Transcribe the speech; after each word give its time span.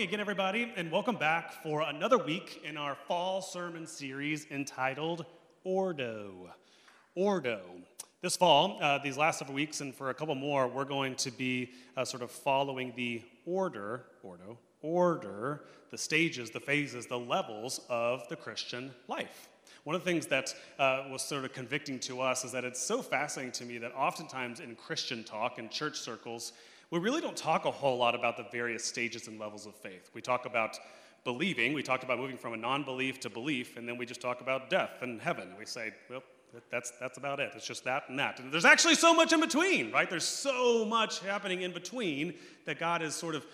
Morning 0.00 0.14
again, 0.14 0.20
everybody, 0.20 0.72
and 0.76 0.90
welcome 0.90 1.16
back 1.16 1.62
for 1.62 1.82
another 1.82 2.16
week 2.16 2.62
in 2.64 2.78
our 2.78 2.94
fall 3.06 3.42
sermon 3.42 3.86
series 3.86 4.46
entitled 4.50 5.26
Ordo. 5.62 6.48
Ordo. 7.14 7.60
This 8.22 8.34
fall, 8.34 8.78
uh, 8.80 8.96
these 8.96 9.18
last 9.18 9.40
several 9.40 9.54
weeks, 9.54 9.82
and 9.82 9.94
for 9.94 10.08
a 10.08 10.14
couple 10.14 10.34
more, 10.34 10.66
we're 10.68 10.86
going 10.86 11.16
to 11.16 11.30
be 11.30 11.72
uh, 11.98 12.06
sort 12.06 12.22
of 12.22 12.30
following 12.30 12.94
the 12.96 13.20
order, 13.44 14.06
ordo, 14.22 14.56
order, 14.80 15.64
the 15.90 15.98
stages, 15.98 16.48
the 16.48 16.60
phases, 16.60 17.06
the 17.06 17.18
levels 17.18 17.82
of 17.90 18.26
the 18.30 18.36
Christian 18.36 18.92
life. 19.06 19.50
One 19.84 19.94
of 19.94 20.02
the 20.02 20.10
things 20.10 20.26
that 20.28 20.54
uh, 20.78 21.08
was 21.10 21.20
sort 21.20 21.44
of 21.44 21.52
convicting 21.52 21.98
to 22.00 22.22
us 22.22 22.42
is 22.42 22.52
that 22.52 22.64
it's 22.64 22.80
so 22.80 23.02
fascinating 23.02 23.52
to 23.52 23.66
me 23.66 23.76
that 23.76 23.94
oftentimes 23.94 24.60
in 24.60 24.76
Christian 24.76 25.24
talk 25.24 25.58
and 25.58 25.70
church 25.70 25.98
circles, 25.98 26.54
we 26.90 26.98
really 26.98 27.20
don't 27.20 27.36
talk 27.36 27.64
a 27.64 27.70
whole 27.70 27.98
lot 27.98 28.14
about 28.14 28.36
the 28.36 28.46
various 28.50 28.84
stages 28.84 29.28
and 29.28 29.38
levels 29.38 29.66
of 29.66 29.74
faith. 29.76 30.10
We 30.12 30.20
talk 30.20 30.44
about 30.46 30.78
believing, 31.24 31.72
we 31.72 31.82
talked 31.82 32.02
about 32.02 32.18
moving 32.18 32.36
from 32.36 32.52
a 32.52 32.56
non 32.56 32.82
belief 32.82 33.20
to 33.20 33.30
belief, 33.30 33.76
and 33.76 33.88
then 33.88 33.96
we 33.96 34.06
just 34.06 34.20
talk 34.20 34.40
about 34.40 34.70
death 34.70 35.02
and 35.02 35.20
heaven. 35.20 35.48
We 35.58 35.66
say, 35.66 35.92
well, 36.08 36.22
that's, 36.70 36.92
that's 36.98 37.16
about 37.16 37.38
it. 37.38 37.52
It's 37.54 37.66
just 37.66 37.84
that 37.84 38.08
and 38.08 38.18
that. 38.18 38.40
And 38.40 38.52
there's 38.52 38.64
actually 38.64 38.96
so 38.96 39.14
much 39.14 39.32
in 39.32 39.40
between, 39.40 39.92
right? 39.92 40.10
There's 40.10 40.24
so 40.24 40.84
much 40.84 41.20
happening 41.20 41.62
in 41.62 41.72
between 41.72 42.34
that 42.64 42.78
God 42.80 43.02
is 43.02 43.14
sort 43.14 43.34
of 43.36 43.46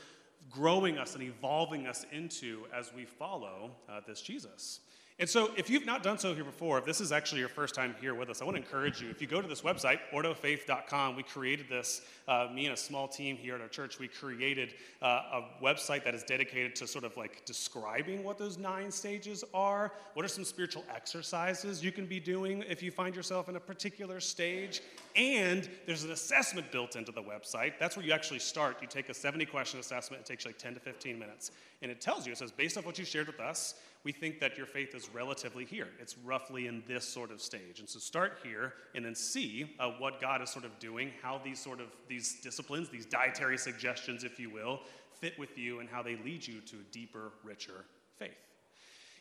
growing 0.51 0.97
us 0.97 1.15
and 1.15 1.23
evolving 1.23 1.87
us 1.87 2.07
into 2.13 2.65
as 2.75 2.93
we 2.95 3.05
follow 3.05 3.73
uh, 3.89 4.01
this 4.07 4.23
Jesus. 4.23 4.81
And 5.19 5.27
so, 5.27 5.51
if 5.57 5.71
you've 5.71 5.87
not 5.87 6.03
done 6.03 6.19
so 6.19 6.35
here 6.35 6.45
before, 6.45 6.77
if 6.79 6.85
this 6.85 7.01
is 7.01 7.11
actually 7.11 7.41
your 7.41 7.49
first 7.49 7.75
time 7.75 7.95
here 8.03 8.15
with 8.15 8.29
us, 8.29 8.43
I 8.43 8.45
want 8.45 8.59
to 8.59 8.63
encourage 8.63 9.01
you. 9.01 9.09
If 9.09 9.23
you 9.23 9.27
go 9.27 9.41
to 9.41 9.49
this 9.49 9.63
website, 9.63 9.99
ordofaith.com, 10.13 11.17
we 11.17 11.23
created 11.23 11.71
this, 11.71 12.03
uh, 12.29 12.49
me 12.53 12.67
and 12.67 12.75
a 12.75 12.77
small 12.77 13.09
team 13.09 13.35
here 13.35 13.55
at 13.55 13.63
our 13.63 13.69
church, 13.69 13.99
we 13.99 14.09
created 14.09 14.75
uh, 15.01 15.23
a 15.33 15.65
website 15.65 16.05
that 16.05 16.15
is 16.15 16.23
dedicated 16.23 16.77
to 16.77 16.87
sort 16.87 17.05
of 17.05 17.17
like 17.17 17.47
describing 17.47 18.25
what 18.25 18.37
those 18.37 18.59
nine 18.59 18.91
stages 18.91 19.43
are. 19.55 19.91
What 20.13 20.27
are 20.27 20.29
some 20.29 20.45
spiritual 20.45 20.85
exercises 20.95 21.83
you 21.83 21.93
can 21.93 22.05
be 22.05 22.21
doing 22.21 22.63
if 22.69 22.83
you 22.83 22.91
find 22.91 23.17
yourself 23.17 23.49
in 23.49 23.57
a 23.57 23.61
particular 23.61 24.21
stage? 24.21 24.83
And 25.15 25.67
there's 25.87 26.05
an 26.05 26.11
assessment 26.11 26.71
built 26.71 26.95
into 26.95 27.11
the 27.11 27.23
website. 27.23 27.79
That's 27.81 27.97
where 27.97 28.05
you 28.05 28.13
actually 28.13 28.41
start. 28.41 28.83
You 28.83 28.87
take 28.87 29.09
a 29.09 29.15
70 29.15 29.47
question 29.47 29.81
assessment, 29.81 30.21
it 30.21 30.27
takes 30.27 30.45
like 30.45 30.59
10 30.59 30.75
to 30.75 30.81
15 30.81 31.19
minutes. 31.19 31.53
And 31.81 31.91
it 31.91 32.03
tells 32.03 32.27
you, 32.27 32.33
it 32.33 32.39
says, 32.39 32.53
based 32.53 32.77
on 32.77 32.85
what 32.85 32.99
you 32.99 33.07
shared 33.07 33.29
with 33.29 33.41
us, 33.41 33.77
we 34.07 34.13
think 34.13 34.39
that 34.39 34.57
your 34.57 34.67
faith 34.67 34.95
is 34.95 35.13
relatively 35.13 35.65
here. 35.65 35.89
It's 36.01 36.17
roughly 36.19 36.69
in 36.69 36.81
this 36.87 37.05
sort 37.05 37.33
of 37.33 37.43
stage. 37.43 37.81
And 37.81 37.89
so 37.89 37.99
start 37.99 38.39
here 38.41 38.75
and 38.95 39.05
then 39.05 39.17
see 39.17 39.75
uh, 39.81 39.91
what 39.99 40.21
God 40.21 40.41
is 40.41 40.49
sort 40.49 40.65
of 40.65 40.79
doing, 40.79 41.11
how 41.21 41.41
these 41.43 41.59
sort 41.59 41.81
of 41.81 41.89
these 42.07 42.41
disciplines, 42.41 42.89
these 42.89 43.05
dietary 43.05 43.59
suggestions, 43.59 44.23
if 44.23 44.39
you 44.39 44.49
will, 44.49 44.79
fit 45.21 45.37
with 45.41 45.59
you 45.59 45.81
and 45.81 45.89
how 45.89 46.05
they 46.05 46.15
lead 46.25 46.47
you 46.47 46.61
to 46.61 46.77
a 46.77 46.93
deeper, 46.93 47.33
richer 47.43 47.85
faith. 48.17 48.31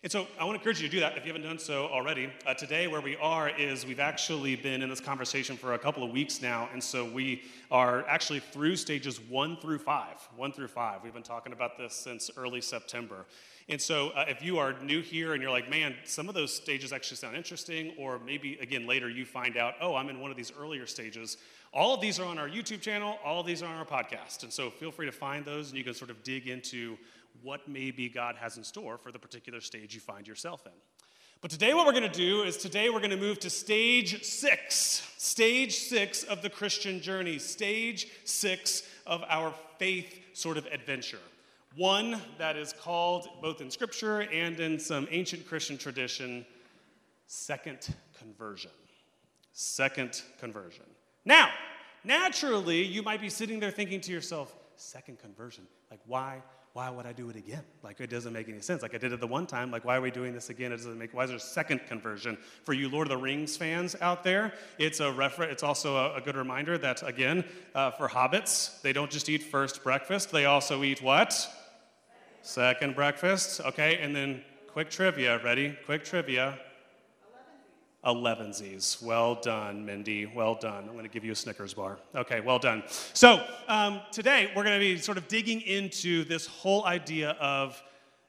And 0.05 0.11
so 0.11 0.27
I 0.39 0.43
want 0.43 0.53
to 0.53 0.59
encourage 0.59 0.79
you 0.79 0.87
to 0.87 0.91
do 0.91 0.99
that 0.99 1.17
if 1.17 1.25
you 1.25 1.33
haven't 1.33 1.47
done 1.47 1.57
so 1.57 1.87
already. 1.87 2.29
Uh, 2.45 2.53
today, 2.53 2.85
where 2.85 3.01
we 3.01 3.15
are 3.15 3.49
is 3.49 3.87
we've 3.87 3.99
actually 3.99 4.55
been 4.55 4.83
in 4.83 4.89
this 4.91 4.99
conversation 4.99 5.57
for 5.57 5.73
a 5.73 5.79
couple 5.79 6.03
of 6.03 6.11
weeks 6.11 6.43
now. 6.43 6.69
And 6.71 6.83
so 6.83 7.03
we 7.03 7.41
are 7.71 8.07
actually 8.07 8.39
through 8.39 8.75
stages 8.75 9.19
one 9.19 9.57
through 9.57 9.79
five. 9.79 10.17
One 10.35 10.51
through 10.51 10.67
five. 10.67 11.01
We've 11.03 11.11
been 11.11 11.23
talking 11.23 11.53
about 11.53 11.79
this 11.79 11.95
since 11.95 12.29
early 12.37 12.61
September. 12.61 13.25
And 13.67 13.81
so, 13.81 14.09
uh, 14.09 14.25
if 14.27 14.43
you 14.43 14.59
are 14.59 14.79
new 14.83 15.01
here 15.01 15.33
and 15.33 15.41
you're 15.41 15.49
like, 15.49 15.71
man, 15.71 15.95
some 16.03 16.29
of 16.29 16.35
those 16.35 16.53
stages 16.53 16.93
actually 16.93 17.17
sound 17.17 17.35
interesting, 17.35 17.91
or 17.97 18.19
maybe 18.19 18.59
again 18.61 18.85
later 18.85 19.09
you 19.09 19.25
find 19.25 19.57
out, 19.57 19.73
oh, 19.81 19.95
I'm 19.95 20.09
in 20.09 20.19
one 20.19 20.29
of 20.29 20.37
these 20.37 20.51
earlier 20.55 20.85
stages, 20.85 21.37
all 21.73 21.95
of 21.95 21.99
these 21.99 22.19
are 22.19 22.25
on 22.25 22.37
our 22.37 22.47
YouTube 22.47 22.81
channel, 22.81 23.17
all 23.25 23.39
of 23.39 23.47
these 23.47 23.63
are 23.63 23.65
on 23.65 23.75
our 23.75 23.85
podcast. 23.85 24.43
And 24.43 24.53
so, 24.53 24.69
feel 24.69 24.91
free 24.91 25.07
to 25.07 25.11
find 25.11 25.43
those 25.43 25.69
and 25.69 25.79
you 25.79 25.83
can 25.83 25.95
sort 25.95 26.11
of 26.11 26.21
dig 26.21 26.47
into 26.47 26.95
what 27.41 27.67
maybe 27.67 28.09
God 28.09 28.35
has 28.35 28.57
in 28.57 28.63
store 28.63 28.97
for 28.97 29.11
the 29.11 29.19
particular 29.19 29.61
stage 29.61 29.93
you 29.93 30.01
find 30.01 30.27
yourself 30.27 30.65
in. 30.65 30.71
But 31.41 31.51
today, 31.51 31.73
what 31.73 31.85
we're 31.85 31.91
going 31.91 32.09
to 32.11 32.17
do 32.17 32.43
is 32.43 32.57
today 32.57 32.89
we're 32.89 32.99
going 32.99 33.11
to 33.11 33.17
move 33.17 33.39
to 33.39 33.49
stage 33.49 34.23
six, 34.23 35.07
stage 35.17 35.75
six 35.75 36.23
of 36.23 36.41
the 36.41 36.49
Christian 36.49 37.01
journey, 37.01 37.37
stage 37.37 38.07
six 38.23 38.83
of 39.05 39.23
our 39.29 39.53
faith 39.77 40.19
sort 40.33 40.57
of 40.57 40.65
adventure. 40.67 41.19
One 41.75 42.21
that 42.37 42.55
is 42.55 42.73
called, 42.73 43.27
both 43.41 43.61
in 43.61 43.69
scripture 43.69 44.21
and 44.21 44.59
in 44.59 44.79
some 44.79 45.07
ancient 45.11 45.45
Christian 45.45 45.77
tradition, 45.77 46.45
second 47.27 47.93
conversion. 48.17 48.71
Second 49.51 50.21
conversion. 50.39 50.85
Now, 51.25 51.49
naturally, 52.03 52.83
you 52.83 53.03
might 53.03 53.21
be 53.21 53.29
sitting 53.29 53.59
there 53.59 53.71
thinking 53.71 54.01
to 54.01 54.11
yourself, 54.11 54.55
second 54.77 55.19
conversion? 55.19 55.67
Like, 55.91 55.99
why? 56.07 56.41
Why 56.75 56.89
would 56.89 57.05
I 57.05 57.13
do 57.13 57.29
it 57.29 57.37
again? 57.37 57.63
Like, 57.83 58.01
it 58.01 58.09
doesn't 58.09 58.33
make 58.33 58.49
any 58.49 58.59
sense. 58.59 58.81
Like, 58.81 58.93
I 58.93 58.97
did 58.97 59.13
it 59.13 59.21
the 59.21 59.27
one 59.27 59.47
time. 59.47 59.71
Like, 59.71 59.85
why 59.85 59.95
are 59.95 60.01
we 60.01 60.11
doing 60.11 60.33
this 60.33 60.49
again? 60.49 60.73
It 60.73 60.75
doesn't 60.75 60.97
make. 60.97 61.13
Why 61.13 61.23
is 61.23 61.29
there 61.29 61.37
a 61.37 61.39
second 61.39 61.79
conversion 61.87 62.37
for 62.65 62.73
you 62.73 62.89
Lord 62.89 63.07
of 63.07 63.11
the 63.11 63.23
Rings 63.23 63.55
fans 63.55 63.95
out 64.01 64.25
there? 64.25 64.53
It's 64.77 64.99
a 64.99 65.09
refer- 65.09 65.43
It's 65.43 65.63
also 65.63 65.95
a, 65.95 66.15
a 66.15 66.19
good 66.19 66.35
reminder 66.35 66.77
that 66.79 67.01
again, 67.07 67.45
uh, 67.75 67.91
for 67.91 68.09
hobbits, 68.09 68.81
they 68.81 68.91
don't 68.91 69.09
just 69.09 69.29
eat 69.29 69.41
first 69.41 69.85
breakfast. 69.85 70.33
They 70.33 70.43
also 70.43 70.83
eat 70.83 71.01
what? 71.01 71.47
Second 72.41 72.93
breakfast. 72.93 73.61
Okay, 73.61 73.99
and 73.99 74.13
then 74.13 74.43
quick 74.67 74.89
trivia. 74.89 75.41
Ready? 75.41 75.77
Quick 75.85 76.03
trivia. 76.03 76.59
Elevenses. 78.05 79.01
Well 79.01 79.35
done, 79.35 79.85
Mindy. 79.85 80.25
Well 80.27 80.55
done. 80.55 80.83
I'm 80.83 80.93
going 80.93 81.03
to 81.03 81.09
give 81.09 81.25
you 81.25 81.31
a 81.31 81.35
Snickers 81.35 81.73
bar. 81.73 81.97
Okay, 82.15 82.39
well 82.39 82.59
done. 82.59 82.83
So, 83.13 83.43
um, 83.67 84.01
today 84.11 84.51
we're 84.55 84.63
going 84.63 84.79
to 84.79 84.85
be 84.85 84.97
sort 84.99 85.17
of 85.17 85.27
digging 85.27 85.61
into 85.61 86.23
this 86.23 86.45
whole 86.45 86.85
idea 86.85 87.31
of 87.39 87.81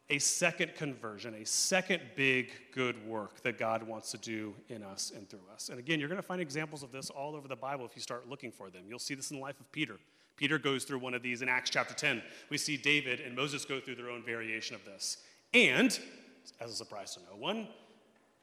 a 0.09 0.19
second 0.19 0.75
conversion, 0.77 1.35
a 1.35 1.45
second 1.45 2.01
big 2.15 2.53
good 2.73 3.07
work 3.07 3.43
that 3.43 3.59
God 3.59 3.83
wants 3.83 4.11
to 4.13 4.19
do 4.19 4.55
in 4.69 4.83
us 4.83 5.13
and 5.15 5.29
through 5.29 5.41
us. 5.53 5.69
And 5.69 5.79
again, 5.79 5.99
you're 5.99 6.09
going 6.09 6.21
to 6.21 6.27
find 6.27 6.41
examples 6.41 6.83
of 6.83 6.93
this 6.93 7.11
all 7.11 7.35
over 7.35 7.49
the 7.49 7.57
Bible 7.57 7.85
if 7.85 7.97
you 7.97 8.03
start 8.03 8.29
looking 8.29 8.53
for 8.53 8.71
them. 8.71 8.83
You'll 8.89 8.99
see 8.99 9.15
this 9.15 9.31
in 9.31 9.37
the 9.39 9.43
life 9.43 9.61
of 9.61 9.71
Peter. 9.73 9.97
Peter 10.37 10.59
goes 10.59 10.85
through 10.85 10.99
one 10.99 11.15
of 11.15 11.23
these 11.23 11.43
in 11.43 11.49
Acts 11.49 11.71
chapter 11.71 11.95
10. 11.95 12.23
We 12.51 12.59
see 12.59 12.77
David 12.77 13.21
and 13.21 13.35
Moses 13.35 13.65
go 13.65 13.81
through 13.81 13.97
their 13.97 14.11
own 14.11 14.23
variation 14.23 14.77
of 14.77 14.85
this. 14.85 15.19
And, 15.53 15.99
as 16.61 16.71
a 16.71 16.75
surprise 16.75 17.15
to 17.15 17.21
no 17.31 17.37
one, 17.37 17.69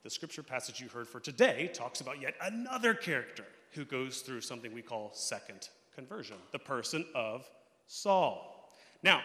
the 0.04 0.10
scripture 0.10 0.44
passage 0.44 0.82
you 0.82 0.90
heard 0.90 1.08
for 1.08 1.20
today 1.20 1.72
talks 1.74 2.02
about 2.02 2.22
yet 2.22 2.36
another 2.42 2.94
character 2.94 3.46
who 3.72 3.86
goes 3.86 4.20
through 4.20 4.42
something 4.42 4.74
we 4.74 4.82
call 4.82 5.12
second 5.14 5.70
conversion 5.96 6.36
the 6.52 6.60
person 6.60 7.06
of 7.16 7.50
Saul. 7.88 8.70
Now, 9.02 9.22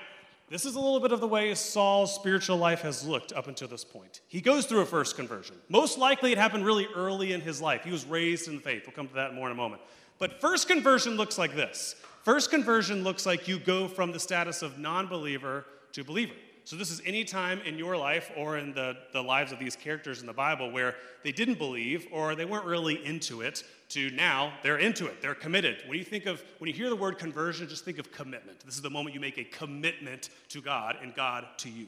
this 0.50 0.64
is 0.64 0.76
a 0.76 0.80
little 0.80 1.00
bit 1.00 1.12
of 1.12 1.20
the 1.20 1.28
way 1.28 1.54
Saul's 1.54 2.14
spiritual 2.14 2.56
life 2.56 2.80
has 2.80 3.06
looked 3.06 3.32
up 3.32 3.48
until 3.48 3.68
this 3.68 3.84
point. 3.84 4.22
He 4.28 4.40
goes 4.40 4.64
through 4.64 4.80
a 4.80 4.86
first 4.86 5.16
conversion. 5.16 5.56
Most 5.68 5.98
likely 5.98 6.32
it 6.32 6.38
happened 6.38 6.64
really 6.64 6.88
early 6.94 7.32
in 7.32 7.40
his 7.40 7.60
life. 7.60 7.84
He 7.84 7.90
was 7.90 8.06
raised 8.06 8.48
in 8.48 8.56
the 8.56 8.62
faith. 8.62 8.84
We'll 8.86 8.94
come 8.94 9.08
to 9.08 9.14
that 9.14 9.34
more 9.34 9.46
in 9.46 9.52
a 9.52 9.56
moment. 9.56 9.82
But 10.18 10.40
first 10.40 10.66
conversion 10.66 11.16
looks 11.16 11.38
like 11.38 11.54
this 11.54 11.96
First 12.22 12.50
conversion 12.50 13.04
looks 13.04 13.26
like 13.26 13.48
you 13.48 13.58
go 13.58 13.88
from 13.88 14.12
the 14.12 14.20
status 14.20 14.62
of 14.62 14.78
non 14.78 15.06
believer 15.06 15.66
to 15.92 16.04
believer. 16.04 16.34
So, 16.68 16.76
this 16.76 16.90
is 16.90 17.00
any 17.06 17.24
time 17.24 17.62
in 17.64 17.78
your 17.78 17.96
life 17.96 18.30
or 18.36 18.58
in 18.58 18.74
the, 18.74 18.94
the 19.14 19.22
lives 19.22 19.52
of 19.52 19.58
these 19.58 19.74
characters 19.74 20.20
in 20.20 20.26
the 20.26 20.34
Bible 20.34 20.70
where 20.70 20.96
they 21.24 21.32
didn't 21.32 21.56
believe 21.56 22.06
or 22.12 22.34
they 22.34 22.44
weren't 22.44 22.66
really 22.66 23.02
into 23.06 23.40
it 23.40 23.64
to 23.88 24.10
now 24.10 24.52
they're 24.62 24.76
into 24.76 25.06
it. 25.06 25.22
They're 25.22 25.34
committed. 25.34 25.78
When 25.86 25.98
you 25.98 26.04
think 26.04 26.26
of, 26.26 26.44
when 26.58 26.68
you 26.68 26.74
hear 26.74 26.90
the 26.90 26.96
word 26.96 27.16
conversion, 27.16 27.66
just 27.70 27.86
think 27.86 27.98
of 27.98 28.12
commitment. 28.12 28.60
This 28.66 28.74
is 28.74 28.82
the 28.82 28.90
moment 28.90 29.14
you 29.14 29.20
make 29.20 29.38
a 29.38 29.44
commitment 29.44 30.28
to 30.50 30.60
God 30.60 30.98
and 31.00 31.14
God 31.14 31.46
to 31.56 31.70
you. 31.70 31.86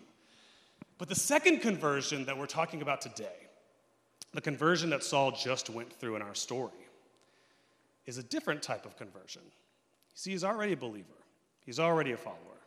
But 0.96 1.10
the 1.10 1.14
second 1.14 1.60
conversion 1.60 2.24
that 2.24 2.38
we're 2.38 2.46
talking 2.46 2.80
about 2.80 3.02
today, 3.02 3.48
the 4.32 4.40
conversion 4.40 4.88
that 4.88 5.04
Saul 5.04 5.30
just 5.30 5.68
went 5.68 5.92
through 5.92 6.16
in 6.16 6.22
our 6.22 6.34
story, 6.34 6.72
is 8.06 8.16
a 8.16 8.22
different 8.22 8.62
type 8.62 8.86
of 8.86 8.96
conversion. 8.96 9.42
You 9.44 9.50
See, 10.14 10.30
he's 10.30 10.42
already 10.42 10.72
a 10.72 10.78
believer, 10.78 11.20
he's 11.66 11.78
already 11.78 12.12
a 12.12 12.16
follower. 12.16 12.59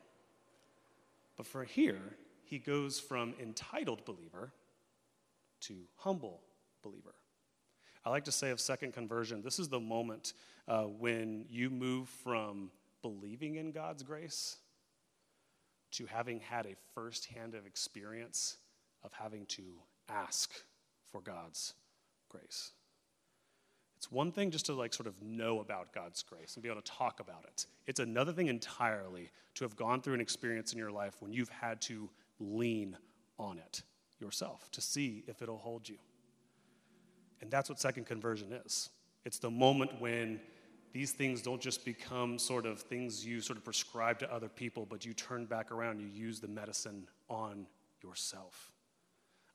But 1.36 1.46
for 1.46 1.64
here, 1.64 2.18
he 2.44 2.60
goes 2.60 3.00
from 3.00 3.34
entitled 3.42 4.06
believer 4.06 4.52
to 5.62 5.76
humble 5.96 6.42
believer. 6.84 7.16
I 8.06 8.10
like 8.10 8.26
to 8.26 8.32
say 8.32 8.52
of 8.52 8.60
second 8.60 8.94
conversion, 8.94 9.42
this 9.42 9.60
is 9.60 9.70
the 9.70 9.80
moment 9.80 10.34
uh, 10.68 10.84
when 10.84 11.46
you 11.50 11.70
move 11.70 12.10
from 12.10 12.70
believing 13.02 13.56
in 13.56 13.72
God's 13.72 14.04
grace 14.04 14.58
to 15.92 16.06
having 16.06 16.40
had 16.40 16.66
a 16.66 16.76
firsthand 16.94 17.54
of 17.56 17.66
experience 17.66 18.58
of 19.04 19.14
having 19.14 19.46
to 19.46 19.64
ask 20.10 20.52
for 21.12 21.22
God's 21.22 21.74
grace. 22.30 22.72
It's 24.04 24.12
one 24.12 24.34
thing 24.34 24.52
just 24.52 24.66
to 24.66 24.74
like 24.74 24.94
sort 24.94 25.08
of 25.08 25.14
know 25.22 25.62
about 25.62 25.94
God's 25.94 26.24
grace 26.24 26.56
and 26.56 26.62
be 26.62 26.68
able 26.68 26.82
to 26.82 26.92
talk 26.92 27.22
about 27.22 27.46
it. 27.46 27.68
It's 27.88 28.02
another 28.02 28.34
thing 28.34 28.48
entirely 28.48 29.32
to 29.56 29.64
have 29.64 29.78
gone 29.78 30.02
through 30.02 30.16
an 30.16 30.20
experience 30.20 30.74
in 30.74 30.78
your 30.78 30.92
life 30.92 31.16
when 31.22 31.32
you've 31.32 31.48
had 31.48 31.80
to 31.84 32.10
lean 32.38 32.98
on 33.40 33.60
it 33.60 33.82
yourself 34.20 34.70
to 34.74 34.82
see 34.82 35.24
if 35.26 35.42
it'll 35.42 35.58
hold 35.58 35.88
you. 35.88 35.96
And 37.40 37.50
that's 37.50 37.70
what 37.70 37.80
second 37.80 38.06
conversion 38.06 38.52
is. 38.66 38.90
It's 39.24 39.40
the 39.40 39.50
moment 39.50 40.02
when 40.02 40.42
these 40.92 41.14
things 41.14 41.42
don't 41.42 41.62
just 41.62 41.86
become 41.86 42.38
sort 42.38 42.66
of 42.66 42.82
things 42.82 43.26
you 43.26 43.40
sort 43.40 43.56
of 43.56 43.64
prescribe 43.64 44.20
to 44.20 44.34
other 44.34 44.50
people, 44.50 44.86
but 44.86 45.06
you 45.06 45.14
turn 45.14 45.46
back 45.46 45.72
around, 45.72 46.02
you 46.02 46.08
use 46.08 46.42
the 46.42 46.50
medicine 46.50 47.08
on 47.30 47.68
yourself. 48.04 48.73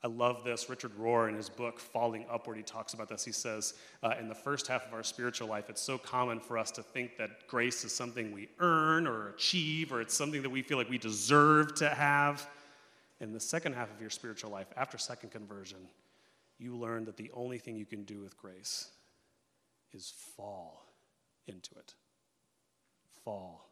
I 0.04 0.06
love 0.06 0.44
this. 0.44 0.70
Richard 0.70 0.92
Rohr, 0.96 1.28
in 1.28 1.34
his 1.34 1.48
book, 1.48 1.80
Falling 1.80 2.24
Upward, 2.30 2.56
he 2.56 2.62
talks 2.62 2.94
about 2.94 3.08
this. 3.08 3.24
He 3.24 3.32
says, 3.32 3.74
uh, 4.04 4.14
in 4.20 4.28
the 4.28 4.34
first 4.34 4.68
half 4.68 4.86
of 4.86 4.94
our 4.94 5.02
spiritual 5.02 5.48
life, 5.48 5.68
it's 5.68 5.82
so 5.82 5.98
common 5.98 6.38
for 6.38 6.56
us 6.56 6.70
to 6.72 6.82
think 6.82 7.16
that 7.16 7.48
grace 7.48 7.84
is 7.84 7.92
something 7.92 8.30
we 8.30 8.48
earn 8.60 9.08
or 9.08 9.30
achieve, 9.30 9.92
or 9.92 10.00
it's 10.00 10.14
something 10.14 10.42
that 10.42 10.50
we 10.50 10.62
feel 10.62 10.78
like 10.78 10.88
we 10.88 10.98
deserve 10.98 11.74
to 11.76 11.88
have. 11.88 12.48
In 13.20 13.32
the 13.32 13.40
second 13.40 13.74
half 13.74 13.92
of 13.92 14.00
your 14.00 14.10
spiritual 14.10 14.52
life, 14.52 14.68
after 14.76 14.96
second 14.98 15.30
conversion, 15.30 15.88
you 16.58 16.76
learn 16.76 17.04
that 17.06 17.16
the 17.16 17.32
only 17.34 17.58
thing 17.58 17.74
you 17.74 17.86
can 17.86 18.04
do 18.04 18.20
with 18.20 18.36
grace 18.38 18.90
is 19.92 20.12
fall 20.36 20.86
into 21.48 21.74
it. 21.76 21.94
Fall 23.24 23.68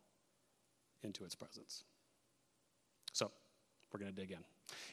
into 1.05 1.25
its 1.25 1.37
presence. 1.37 1.85
So, 3.13 3.31
we're 3.93 4.01
going 4.01 4.13
to 4.13 4.21
dig 4.21 4.33
in. 4.33 4.39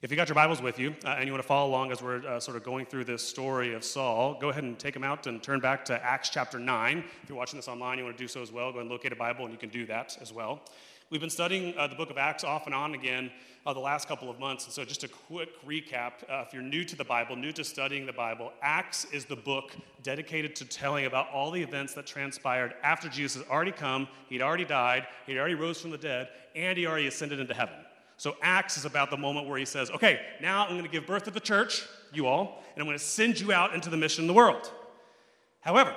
If 0.03 0.11
you 0.11 0.17
got 0.17 0.27
your 0.27 0.35
Bibles 0.35 0.61
with 0.61 0.79
you 0.79 0.93
uh, 1.05 1.15
and 1.17 1.25
you 1.27 1.31
want 1.31 1.41
to 1.41 1.47
follow 1.47 1.69
along 1.69 1.93
as 1.93 2.01
we're 2.01 2.27
uh, 2.27 2.37
sort 2.37 2.57
of 2.57 2.63
going 2.65 2.85
through 2.85 3.05
this 3.05 3.25
story 3.25 3.73
of 3.73 3.85
Saul, 3.85 4.37
go 4.37 4.49
ahead 4.49 4.65
and 4.65 4.77
take 4.77 4.93
them 4.93 5.05
out 5.05 5.27
and 5.27 5.41
turn 5.41 5.61
back 5.61 5.85
to 5.85 6.05
Acts 6.05 6.27
chapter 6.27 6.59
9. 6.59 6.97
If 7.23 7.29
you're 7.29 7.37
watching 7.37 7.57
this 7.57 7.69
online, 7.69 7.99
you 7.99 8.03
want 8.03 8.17
to 8.17 8.21
do 8.21 8.27
so 8.27 8.41
as 8.41 8.51
well, 8.51 8.73
go 8.73 8.79
and 8.79 8.89
locate 8.89 9.13
a 9.13 9.15
Bible 9.15 9.45
and 9.45 9.53
you 9.53 9.57
can 9.57 9.69
do 9.69 9.85
that 9.85 10.17
as 10.19 10.33
well. 10.33 10.59
We've 11.09 11.21
been 11.21 11.29
studying 11.29 11.77
uh, 11.77 11.87
the 11.87 11.95
book 11.95 12.09
of 12.09 12.17
Acts 12.17 12.43
off 12.43 12.65
and 12.65 12.75
on 12.75 12.95
again 12.95 13.31
uh, 13.65 13.73
the 13.73 13.79
last 13.79 14.09
couple 14.09 14.29
of 14.29 14.39
months. 14.39 14.65
And 14.65 14.73
so, 14.73 14.83
just 14.83 15.05
a 15.05 15.07
quick 15.07 15.49
recap 15.65 16.11
uh, 16.29 16.43
if 16.45 16.53
you're 16.53 16.61
new 16.61 16.83
to 16.83 16.97
the 16.97 17.03
Bible, 17.05 17.37
new 17.37 17.53
to 17.53 17.63
studying 17.63 18.05
the 18.05 18.11
Bible, 18.11 18.51
Acts 18.61 19.05
is 19.13 19.23
the 19.23 19.37
book 19.37 19.71
dedicated 20.01 20.53
to 20.57 20.65
telling 20.65 21.05
about 21.05 21.29
all 21.29 21.49
the 21.49 21.61
events 21.61 21.93
that 21.93 22.05
transpired 22.05 22.73
after 22.83 23.07
Jesus 23.07 23.41
had 23.41 23.49
already 23.49 23.71
come, 23.71 24.07
he'd 24.27 24.41
already 24.41 24.65
died, 24.65 25.07
he'd 25.27 25.37
already 25.37 25.55
rose 25.55 25.79
from 25.79 25.91
the 25.91 25.97
dead, 25.97 26.27
and 26.55 26.77
he 26.77 26.85
already 26.85 27.07
ascended 27.07 27.39
into 27.39 27.53
heaven. 27.53 27.75
So, 28.17 28.35
Acts 28.41 28.77
is 28.77 28.85
about 28.85 29.09
the 29.09 29.17
moment 29.17 29.47
where 29.47 29.57
he 29.57 29.65
says, 29.65 29.89
Okay, 29.91 30.19
now 30.41 30.63
I'm 30.63 30.71
going 30.71 30.83
to 30.83 30.89
give 30.89 31.05
birth 31.05 31.23
to 31.23 31.31
the 31.31 31.39
church, 31.39 31.85
you 32.13 32.27
all, 32.27 32.63
and 32.73 32.81
I'm 32.81 32.87
going 32.87 32.97
to 32.97 33.03
send 33.03 33.39
you 33.39 33.51
out 33.51 33.73
into 33.73 33.89
the 33.89 33.97
mission 33.97 34.23
of 34.23 34.27
the 34.27 34.33
world. 34.33 34.71
However, 35.61 35.95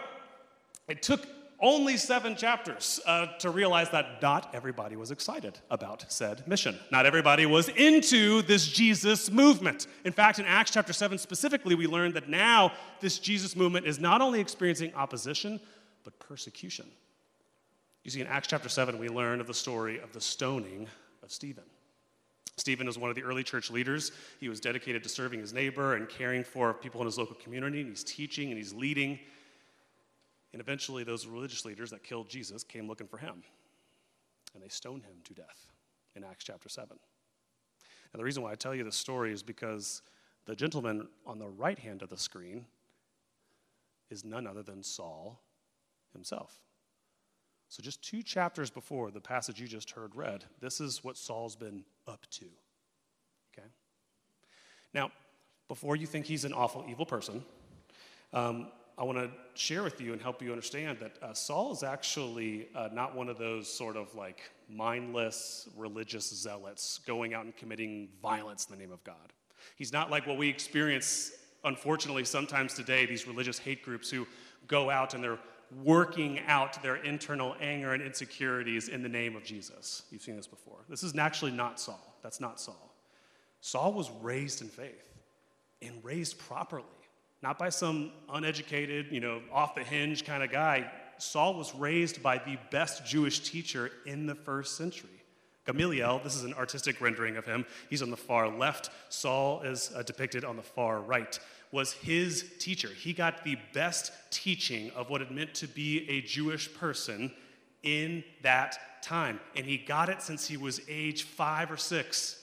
it 0.89 1.03
took 1.03 1.27
only 1.61 1.97
seven 1.97 2.37
chapters 2.37 3.01
uh, 3.07 3.27
to 3.39 3.51
realize 3.51 3.91
that 3.91 4.21
not 4.21 4.55
everybody 4.55 4.97
was 4.97 5.11
excited 5.11 5.59
about 5.71 6.05
said 6.09 6.47
mission. 6.47 6.79
Not 6.91 7.07
everybody 7.07 7.47
was 7.47 7.69
into 7.71 8.43
this 8.43 8.69
Jesus 8.69 9.31
movement. 9.31 9.87
In 10.05 10.13
fact, 10.13 10.39
in 10.39 10.45
Acts 10.45 10.71
chapter 10.71 10.93
7 10.93 11.17
specifically, 11.19 11.75
we 11.75 11.87
learned 11.87 12.15
that 12.15 12.29
now 12.29 12.73
this 13.01 13.19
Jesus 13.19 13.57
movement 13.57 13.87
is 13.87 13.99
not 13.99 14.21
only 14.21 14.41
experiencing 14.41 14.95
opposition, 14.95 15.59
but 16.05 16.19
persecution. 16.19 16.87
You 18.05 18.11
see, 18.11 18.21
in 18.21 18.27
Acts 18.27 18.49
chapter 18.49 18.69
7, 18.69 18.99
we 18.99 19.09
learn 19.09 19.41
of 19.41 19.47
the 19.47 19.55
story 19.55 19.99
of 19.99 20.13
the 20.13 20.21
stoning 20.21 20.87
of 21.23 21.33
Stephen. 21.33 21.65
Stephen 22.57 22.89
is 22.89 22.99
one 22.99 23.11
of 23.11 23.17
the 23.17 23.23
early 23.23 23.45
church 23.45 23.71
leaders. 23.71 24.13
He 24.41 24.49
was 24.49 24.61
dedicated 24.61 25.03
to 25.03 25.09
serving 25.09 25.41
his 25.41 25.53
neighbor 25.53 25.95
and 25.95 26.09
caring 26.09 26.43
for 26.43 26.73
people 26.73 27.01
in 27.03 27.07
his 27.07 27.19
local 27.19 27.37
community, 27.37 27.81
and 27.81 27.91
he's 27.91 28.05
teaching 28.05 28.49
and 28.49 28.57
he's 28.57 28.73
leading. 28.73 29.19
And 30.53 30.61
eventually, 30.61 31.05
those 31.05 31.27
religious 31.27 31.67
leaders 31.67 31.91
that 31.91 32.03
killed 32.03 32.31
Jesus 32.31 32.65
came 32.65 32.89
looking 32.89 33.07
for 33.07 33.19
him, 33.19 33.43
and 34.55 34.63
they 34.63 34.69
stoned 34.69 35.03
him 35.03 35.17
to 35.25 35.35
death 35.35 35.67
in 36.15 36.25
Acts 36.25 36.45
chapter 36.45 36.71
7. 36.71 36.97
And 38.13 38.21
the 38.21 38.25
reason 38.25 38.43
why 38.43 38.53
I 38.53 38.55
tell 38.55 38.75
you 38.75 38.85
this 38.85 38.97
story 38.97 39.33
is 39.33 39.43
because 39.43 40.01
the 40.47 40.57
gentleman 40.57 41.09
on 41.27 41.39
the 41.39 41.49
right 41.49 41.79
hand 41.79 42.01
of 42.01 42.09
the 42.09 42.17
screen 42.17 42.65
is 44.11 44.25
none 44.25 44.47
other 44.47 44.63
than 44.63 44.83
Saul 44.83 45.43
himself. 46.13 46.59
So, 47.69 47.83
just 47.83 48.03
two 48.03 48.23
chapters 48.23 48.71
before 48.71 49.11
the 49.11 49.21
passage 49.21 49.61
you 49.61 49.67
just 49.67 49.91
heard 49.91 50.15
read, 50.15 50.45
this 50.61 50.81
is 50.81 51.03
what 51.03 51.17
Saul's 51.17 51.57
been 51.57 51.85
up 52.07 52.25
to. 52.31 52.45
Okay? 53.53 53.67
Now, 54.95 55.11
before 55.69 55.97
you 55.97 56.07
think 56.07 56.27
he's 56.27 56.45
an 56.45 56.53
awful, 56.53 56.85
evil 56.89 57.05
person, 57.05 57.45
um, 58.33 58.69
I 58.99 59.05
want 59.05 59.19
to 59.19 59.31
share 59.55 59.83
with 59.83 60.01
you 60.01 60.13
and 60.13 60.23
help 60.23 60.41
you 60.41 60.51
understand 60.51 60.99
that 61.01 61.17
uh, 61.23 61.35
Saul 61.35 61.73
is 61.73 61.83
actually 61.83 62.69
uh, 62.75 62.89
not 62.93 63.15
one 63.15 63.29
of 63.29 63.37
those 63.37 63.71
sort 63.71 63.97
of 63.97 64.15
like 64.15 64.51
mindless 64.71 65.69
religious 65.77 66.31
zealots 66.35 67.01
going 67.07 67.35
out 67.35 67.45
and 67.45 67.55
committing 67.55 68.09
violence 68.23 68.67
in 68.67 68.75
the 68.75 68.83
name 68.83 68.93
of 68.93 69.05
God. 69.05 69.35
He's 69.77 69.93
not 69.93 70.11
like 70.11 70.27
what 70.27 70.39
we 70.39 70.49
experience, 70.49 71.33
unfortunately, 71.65 72.25
sometimes 72.25 72.73
today, 72.73 73.05
these 73.05 73.27
religious 73.27 73.59
hate 73.59 73.83
groups 73.83 74.09
who 74.09 74.27
go 74.67 74.89
out 74.89 75.13
and 75.13 75.23
they're 75.23 75.39
working 75.85 76.41
out 76.47 76.83
their 76.83 76.97
internal 76.97 77.57
anger 77.61 77.93
and 77.93 78.03
insecurities 78.03 78.89
in 78.89 79.03
the 79.03 79.09
name 79.09 79.37
of 79.37 79.45
Jesus. 79.45 80.03
You've 80.11 80.23
seen 80.23 80.37
this 80.37 80.47
before. 80.47 80.79
This 80.89 81.03
is 81.03 81.17
actually 81.17 81.53
not 81.53 81.81
Saul. 81.81 82.17
That's 82.23 82.41
not 82.41 82.61
Saul. 82.61 82.95
Saul 83.61 83.93
was 83.93 84.11
raised 84.21 84.63
in 84.63 84.69
faith 84.69 85.03
and 85.83 86.05
raised 86.05 86.39
properly 86.39 86.85
not 87.43 87.59
by 87.59 87.69
some 87.69 88.11
uneducated, 88.33 89.07
you 89.11 89.21
know, 89.21 89.41
off 89.53 89.75
the 89.75 89.85
hinge 89.85 90.25
kind 90.25 90.43
of 90.43 90.51
guy. 90.51 90.91
Saul 91.19 91.55
was 91.55 91.75
raised 91.75 92.23
by 92.23 92.39
the 92.39 92.59
best 92.71 93.07
Jewish 93.07 93.41
teacher 93.41 93.91
in 94.05 94.27
the 94.27 94.35
first 94.35 94.77
century. 94.77 95.11
Gamaliel, 95.65 96.21
this 96.23 96.37
is 96.37 96.45
an 96.45 96.55
artistic 96.55 97.01
rendering 97.01 97.37
of 97.37 97.45
him. 97.45 97.65
He's 97.91 98.03
on 98.03 98.11
the 98.11 98.17
far 98.17 98.49
left. 98.49 98.91
Saul 99.09 99.63
is 99.63 99.91
uh, 99.95 100.03
depicted 100.03 100.45
on 100.45 100.57
the 100.57 100.63
far 100.63 101.01
right. 101.01 101.39
Was 101.73 101.93
his 101.93 102.53
teacher. 102.59 102.89
He 102.89 103.13
got 103.13 103.45
the 103.45 103.59
best 103.73 104.13
teaching 104.31 104.91
of 104.93 105.11
what 105.11 105.21
it 105.21 105.31
meant 105.31 105.55
to 105.55 105.67
be 105.67 106.09
a 106.09 106.21
Jewish 106.23 106.73
person 106.75 107.33
in 107.83 108.25
that 108.43 109.03
time. 109.03 109.41
And 109.55 109.67
he 109.67 109.79
got 109.79 110.09
it 110.09 110.23
since 110.23 110.47
he 110.47 110.57
was 110.57 110.81
age 110.89 111.25
five 111.25 111.71
or 111.71 111.77
six. 111.77 112.43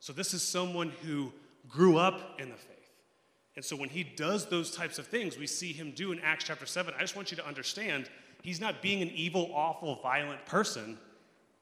So 0.00 0.12
this 0.12 0.34
is 0.34 0.42
someone 0.42 0.92
who 1.02 1.32
grew 1.68 1.96
up 1.96 2.40
in 2.40 2.48
the 2.48 2.56
faith. 2.56 2.72
And 3.54 3.64
so 3.64 3.76
when 3.76 3.88
he 3.88 4.02
does 4.02 4.46
those 4.46 4.74
types 4.74 4.98
of 4.98 5.06
things, 5.06 5.38
we 5.38 5.46
see 5.46 5.72
him 5.72 5.92
do 5.94 6.12
in 6.12 6.20
Acts 6.20 6.44
chapter 6.44 6.66
7. 6.66 6.94
I 6.96 7.00
just 7.00 7.16
want 7.16 7.30
you 7.30 7.36
to 7.36 7.46
understand 7.46 8.08
he's 8.42 8.60
not 8.60 8.82
being 8.82 9.02
an 9.02 9.10
evil, 9.10 9.50
awful, 9.54 10.00
violent 10.02 10.44
person. 10.46 10.98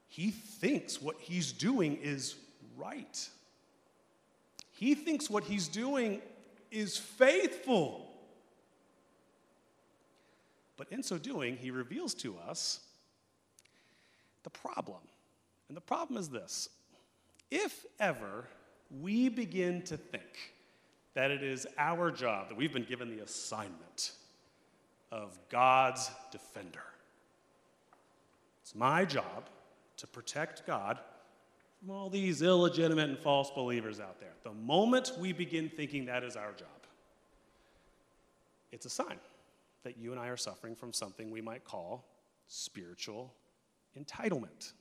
He 0.08 0.30
thinks 0.30 1.02
what 1.02 1.16
he's 1.18 1.52
doing 1.52 1.98
is 2.02 2.36
right. 2.76 3.28
He 4.72 4.94
thinks 4.94 5.28
what 5.28 5.44
he's 5.44 5.68
doing 5.68 6.22
is 6.70 6.96
faithful. 6.96 8.06
But 10.76 10.88
in 10.90 11.02
so 11.02 11.18
doing, 11.18 11.56
he 11.56 11.70
reveals 11.70 12.14
to 12.14 12.36
us 12.38 12.80
the 14.42 14.50
problem. 14.50 15.00
And 15.68 15.76
the 15.76 15.82
problem 15.82 16.18
is 16.18 16.28
this 16.28 16.68
if 17.50 17.84
ever 17.98 18.46
we 19.00 19.28
begin 19.28 19.82
to 19.82 19.96
think, 19.96 20.54
that 21.14 21.30
it 21.30 21.42
is 21.42 21.66
our 21.76 22.10
job, 22.10 22.48
that 22.48 22.56
we've 22.56 22.72
been 22.72 22.84
given 22.84 23.14
the 23.14 23.22
assignment 23.22 24.12
of 25.10 25.38
God's 25.48 26.10
defender. 26.30 26.84
It's 28.62 28.74
my 28.74 29.04
job 29.04 29.48
to 29.96 30.06
protect 30.06 30.66
God 30.66 30.98
from 31.80 31.90
all 31.90 32.10
these 32.10 32.42
illegitimate 32.42 33.08
and 33.08 33.18
false 33.18 33.50
believers 33.50 34.00
out 34.00 34.20
there. 34.20 34.34
The 34.44 34.52
moment 34.52 35.12
we 35.18 35.32
begin 35.32 35.70
thinking 35.74 36.04
that 36.06 36.22
is 36.22 36.36
our 36.36 36.52
job, 36.52 36.68
it's 38.70 38.86
a 38.86 38.90
sign 38.90 39.18
that 39.82 39.96
you 39.96 40.12
and 40.12 40.20
I 40.20 40.28
are 40.28 40.36
suffering 40.36 40.76
from 40.76 40.92
something 40.92 41.30
we 41.30 41.40
might 41.40 41.64
call 41.64 42.04
spiritual 42.46 43.32
entitlement. 43.98 44.72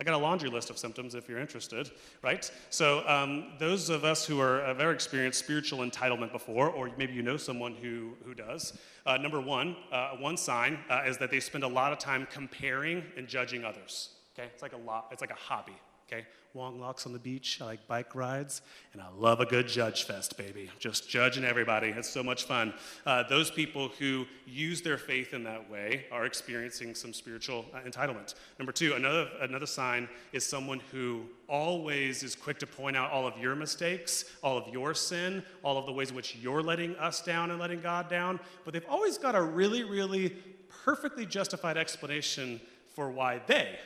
I 0.00 0.02
got 0.02 0.14
a 0.14 0.18
laundry 0.18 0.50
list 0.50 0.70
of 0.70 0.78
symptoms 0.78 1.14
if 1.14 1.28
you're 1.28 1.38
interested, 1.38 1.92
right? 2.20 2.50
So, 2.70 3.06
um, 3.08 3.52
those 3.60 3.90
of 3.90 4.04
us 4.04 4.26
who 4.26 4.40
are, 4.40 4.60
have 4.64 4.80
ever 4.80 4.90
experienced 4.90 5.38
spiritual 5.38 5.88
entitlement 5.88 6.32
before, 6.32 6.68
or 6.68 6.90
maybe 6.98 7.12
you 7.12 7.22
know 7.22 7.36
someone 7.36 7.76
who, 7.76 8.14
who 8.24 8.34
does, 8.34 8.76
uh, 9.06 9.16
number 9.18 9.40
one, 9.40 9.76
uh, 9.92 10.10
one 10.18 10.36
sign 10.36 10.80
uh, 10.90 11.02
is 11.06 11.16
that 11.18 11.30
they 11.30 11.38
spend 11.38 11.62
a 11.62 11.68
lot 11.68 11.92
of 11.92 12.00
time 12.00 12.26
comparing 12.32 13.04
and 13.16 13.28
judging 13.28 13.64
others. 13.64 14.10
Okay, 14.36 14.48
it's 14.52 14.62
like 14.62 14.72
a 14.72 14.78
lot, 14.78 15.08
it's 15.12 15.20
like 15.20 15.30
a 15.30 15.34
hobby. 15.34 15.76
okay? 16.10 16.26
Long 16.56 16.78
walks 16.78 17.04
on 17.04 17.12
the 17.12 17.18
beach. 17.18 17.58
I 17.60 17.64
like 17.64 17.88
bike 17.88 18.14
rides. 18.14 18.62
And 18.92 19.02
I 19.02 19.08
love 19.16 19.40
a 19.40 19.46
good 19.46 19.66
judge 19.66 20.04
fest, 20.04 20.36
baby. 20.38 20.70
Just 20.78 21.08
judging 21.08 21.44
everybody. 21.44 21.88
It's 21.88 22.08
so 22.08 22.22
much 22.22 22.44
fun. 22.44 22.74
Uh, 23.04 23.24
those 23.24 23.50
people 23.50 23.90
who 23.98 24.24
use 24.46 24.80
their 24.80 24.96
faith 24.96 25.34
in 25.34 25.42
that 25.44 25.68
way 25.68 26.06
are 26.12 26.26
experiencing 26.26 26.94
some 26.94 27.12
spiritual 27.12 27.64
uh, 27.74 27.80
entitlement. 27.80 28.34
Number 28.60 28.70
two, 28.70 28.94
another, 28.94 29.28
another 29.40 29.66
sign 29.66 30.08
is 30.32 30.46
someone 30.46 30.80
who 30.92 31.22
always 31.48 32.22
is 32.22 32.36
quick 32.36 32.60
to 32.60 32.66
point 32.68 32.96
out 32.96 33.10
all 33.10 33.26
of 33.26 33.36
your 33.38 33.56
mistakes, 33.56 34.24
all 34.42 34.56
of 34.56 34.68
your 34.68 34.94
sin, 34.94 35.42
all 35.64 35.76
of 35.76 35.86
the 35.86 35.92
ways 35.92 36.10
in 36.10 36.16
which 36.16 36.36
you're 36.36 36.62
letting 36.62 36.94
us 36.96 37.20
down 37.20 37.50
and 37.50 37.58
letting 37.58 37.80
God 37.80 38.08
down. 38.08 38.38
But 38.64 38.74
they've 38.74 38.86
always 38.88 39.18
got 39.18 39.34
a 39.34 39.42
really, 39.42 39.82
really 39.82 40.36
perfectly 40.84 41.26
justified 41.26 41.76
explanation 41.76 42.60
for 42.94 43.10
why 43.10 43.40
they 43.48 43.76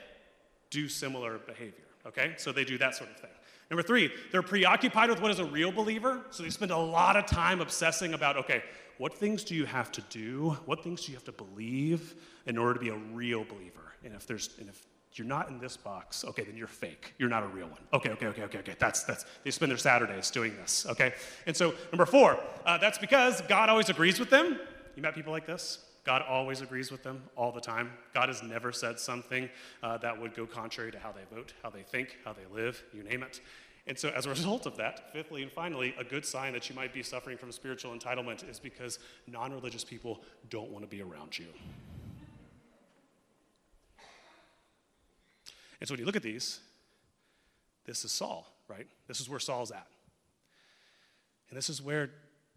do 0.70 0.88
similar 0.88 1.38
behavior 1.38 1.88
okay? 2.08 2.34
So 2.36 2.52
they 2.52 2.64
do 2.64 2.78
that 2.78 2.94
sort 2.94 3.10
of 3.10 3.16
thing. 3.16 3.30
Number 3.70 3.82
three, 3.82 4.10
they're 4.32 4.42
preoccupied 4.42 5.10
with 5.10 5.20
what 5.20 5.30
is 5.30 5.38
a 5.38 5.44
real 5.44 5.70
believer, 5.70 6.22
so 6.30 6.42
they 6.42 6.50
spend 6.50 6.70
a 6.70 6.76
lot 6.76 7.16
of 7.16 7.26
time 7.26 7.60
obsessing 7.60 8.14
about, 8.14 8.36
okay, 8.38 8.62
what 8.96 9.14
things 9.14 9.44
do 9.44 9.54
you 9.54 9.66
have 9.66 9.92
to 9.92 10.00
do? 10.08 10.56
What 10.64 10.82
things 10.82 11.04
do 11.04 11.12
you 11.12 11.16
have 11.16 11.24
to 11.24 11.32
believe 11.32 12.14
in 12.46 12.56
order 12.56 12.74
to 12.74 12.80
be 12.80 12.88
a 12.88 12.96
real 12.96 13.44
believer? 13.44 13.94
And 14.02 14.14
if 14.14 14.26
there's, 14.26 14.50
and 14.58 14.68
if 14.68 14.86
you're 15.12 15.26
not 15.26 15.50
in 15.50 15.58
this 15.58 15.76
box, 15.76 16.24
okay, 16.24 16.44
then 16.44 16.56
you're 16.56 16.66
fake. 16.66 17.14
You're 17.18 17.28
not 17.28 17.42
a 17.42 17.46
real 17.46 17.68
one. 17.68 17.80
Okay, 17.92 18.10
okay, 18.10 18.26
okay, 18.26 18.42
okay, 18.44 18.58
okay. 18.58 18.74
That's 18.78 19.02
that's 19.04 19.24
they 19.44 19.50
spend 19.50 19.70
their 19.70 19.78
Saturdays 19.78 20.30
doing 20.30 20.56
this. 20.56 20.86
Okay, 20.88 21.14
and 21.46 21.56
so 21.56 21.74
number 21.92 22.06
four, 22.06 22.38
uh, 22.64 22.78
that's 22.78 22.98
because 22.98 23.40
God 23.42 23.68
always 23.68 23.88
agrees 23.88 24.18
with 24.18 24.30
them. 24.30 24.58
You 24.96 25.02
met 25.02 25.14
people 25.14 25.32
like 25.32 25.46
this? 25.46 25.78
God 26.04 26.22
always 26.22 26.60
agrees 26.60 26.90
with 26.90 27.02
them 27.02 27.22
all 27.36 27.52
the 27.52 27.60
time. 27.60 27.92
God 28.14 28.28
has 28.28 28.42
never 28.42 28.72
said 28.72 28.98
something 28.98 29.48
uh, 29.82 29.98
that 29.98 30.18
would 30.18 30.34
go 30.34 30.46
contrary 30.46 30.90
to 30.92 30.98
how 30.98 31.12
they 31.12 31.34
vote, 31.34 31.52
how 31.62 31.70
they 31.70 31.82
think, 31.82 32.16
how 32.24 32.32
they 32.32 32.46
live, 32.54 32.82
you 32.92 33.02
name 33.02 33.22
it. 33.22 33.40
And 33.86 33.98
so, 33.98 34.10
as 34.10 34.26
a 34.26 34.28
result 34.30 34.66
of 34.66 34.76
that, 34.76 35.12
fifthly 35.12 35.42
and 35.42 35.50
finally, 35.50 35.94
a 35.98 36.04
good 36.04 36.24
sign 36.24 36.52
that 36.52 36.68
you 36.68 36.76
might 36.76 36.92
be 36.92 37.02
suffering 37.02 37.36
from 37.36 37.50
spiritual 37.50 37.96
entitlement 37.96 38.48
is 38.48 38.60
because 38.60 38.98
non 39.26 39.52
religious 39.52 39.84
people 39.84 40.22
don't 40.50 40.70
want 40.70 40.84
to 40.84 40.88
be 40.88 41.02
around 41.02 41.38
you. 41.38 41.46
And 45.80 45.88
so, 45.88 45.94
when 45.94 46.00
you 46.00 46.06
look 46.06 46.16
at 46.16 46.22
these, 46.22 46.60
this 47.86 48.04
is 48.04 48.12
Saul, 48.12 48.46
right? 48.68 48.86
This 49.06 49.20
is 49.20 49.28
where 49.28 49.40
Saul's 49.40 49.70
at. 49.70 49.86
And 51.48 51.56
this 51.56 51.70
is 51.70 51.80
where 51.80 52.10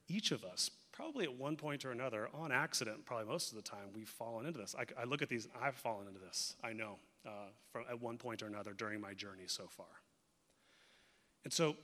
each 0.10 0.32
of 0.32 0.44
us 0.44 0.70
probably 0.92 1.26
at 1.26 1.34
one 1.34 1.56
point 1.56 1.86
or 1.86 1.92
another, 1.92 2.30
on 2.34 2.52
accident, 2.52 3.06
probably 3.06 3.26
most 3.26 3.52
of 3.52 3.56
the 3.56 3.62
time, 3.62 3.88
we've 3.94 4.10
fallen 4.10 4.46
into 4.46 4.60
this. 4.60 4.76
I, 4.78 4.86
I 5.02 5.06
look 5.06 5.22
at 5.22 5.30
these, 5.30 5.48
I've 5.62 5.76
fallen 5.76 6.08
into 6.08 6.20
this, 6.20 6.56
I 6.64 6.74
know, 6.74 6.98
uh, 7.26 7.50
from, 7.72 7.86
at 7.90 8.02
one 8.02 8.18
point 8.18 8.44
or 8.44 8.48
another 8.48 8.74
during 8.74 9.00
my 9.00 9.14
journey 9.14 9.46
so 9.48 9.68
far. 9.68 9.86
And 11.44 11.52
so, 11.52 11.76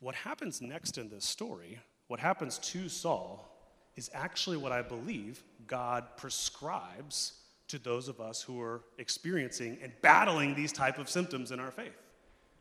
what 0.00 0.14
happens 0.14 0.60
next 0.60 0.98
in 0.98 1.08
this 1.08 1.24
story, 1.24 1.78
what 2.08 2.18
happens 2.18 2.58
to 2.58 2.88
Saul, 2.88 3.48
is 3.94 4.10
actually 4.12 4.56
what 4.56 4.72
I 4.72 4.82
believe 4.82 5.42
God 5.66 6.04
prescribes 6.16 7.34
to 7.68 7.78
those 7.78 8.08
of 8.08 8.20
us 8.20 8.42
who 8.42 8.60
are 8.60 8.82
experiencing 8.98 9.78
and 9.82 9.92
battling 10.02 10.54
these 10.54 10.72
type 10.72 10.98
of 10.98 11.08
symptoms 11.08 11.52
in 11.52 11.60
our 11.60 11.70
faith. 11.70 12.01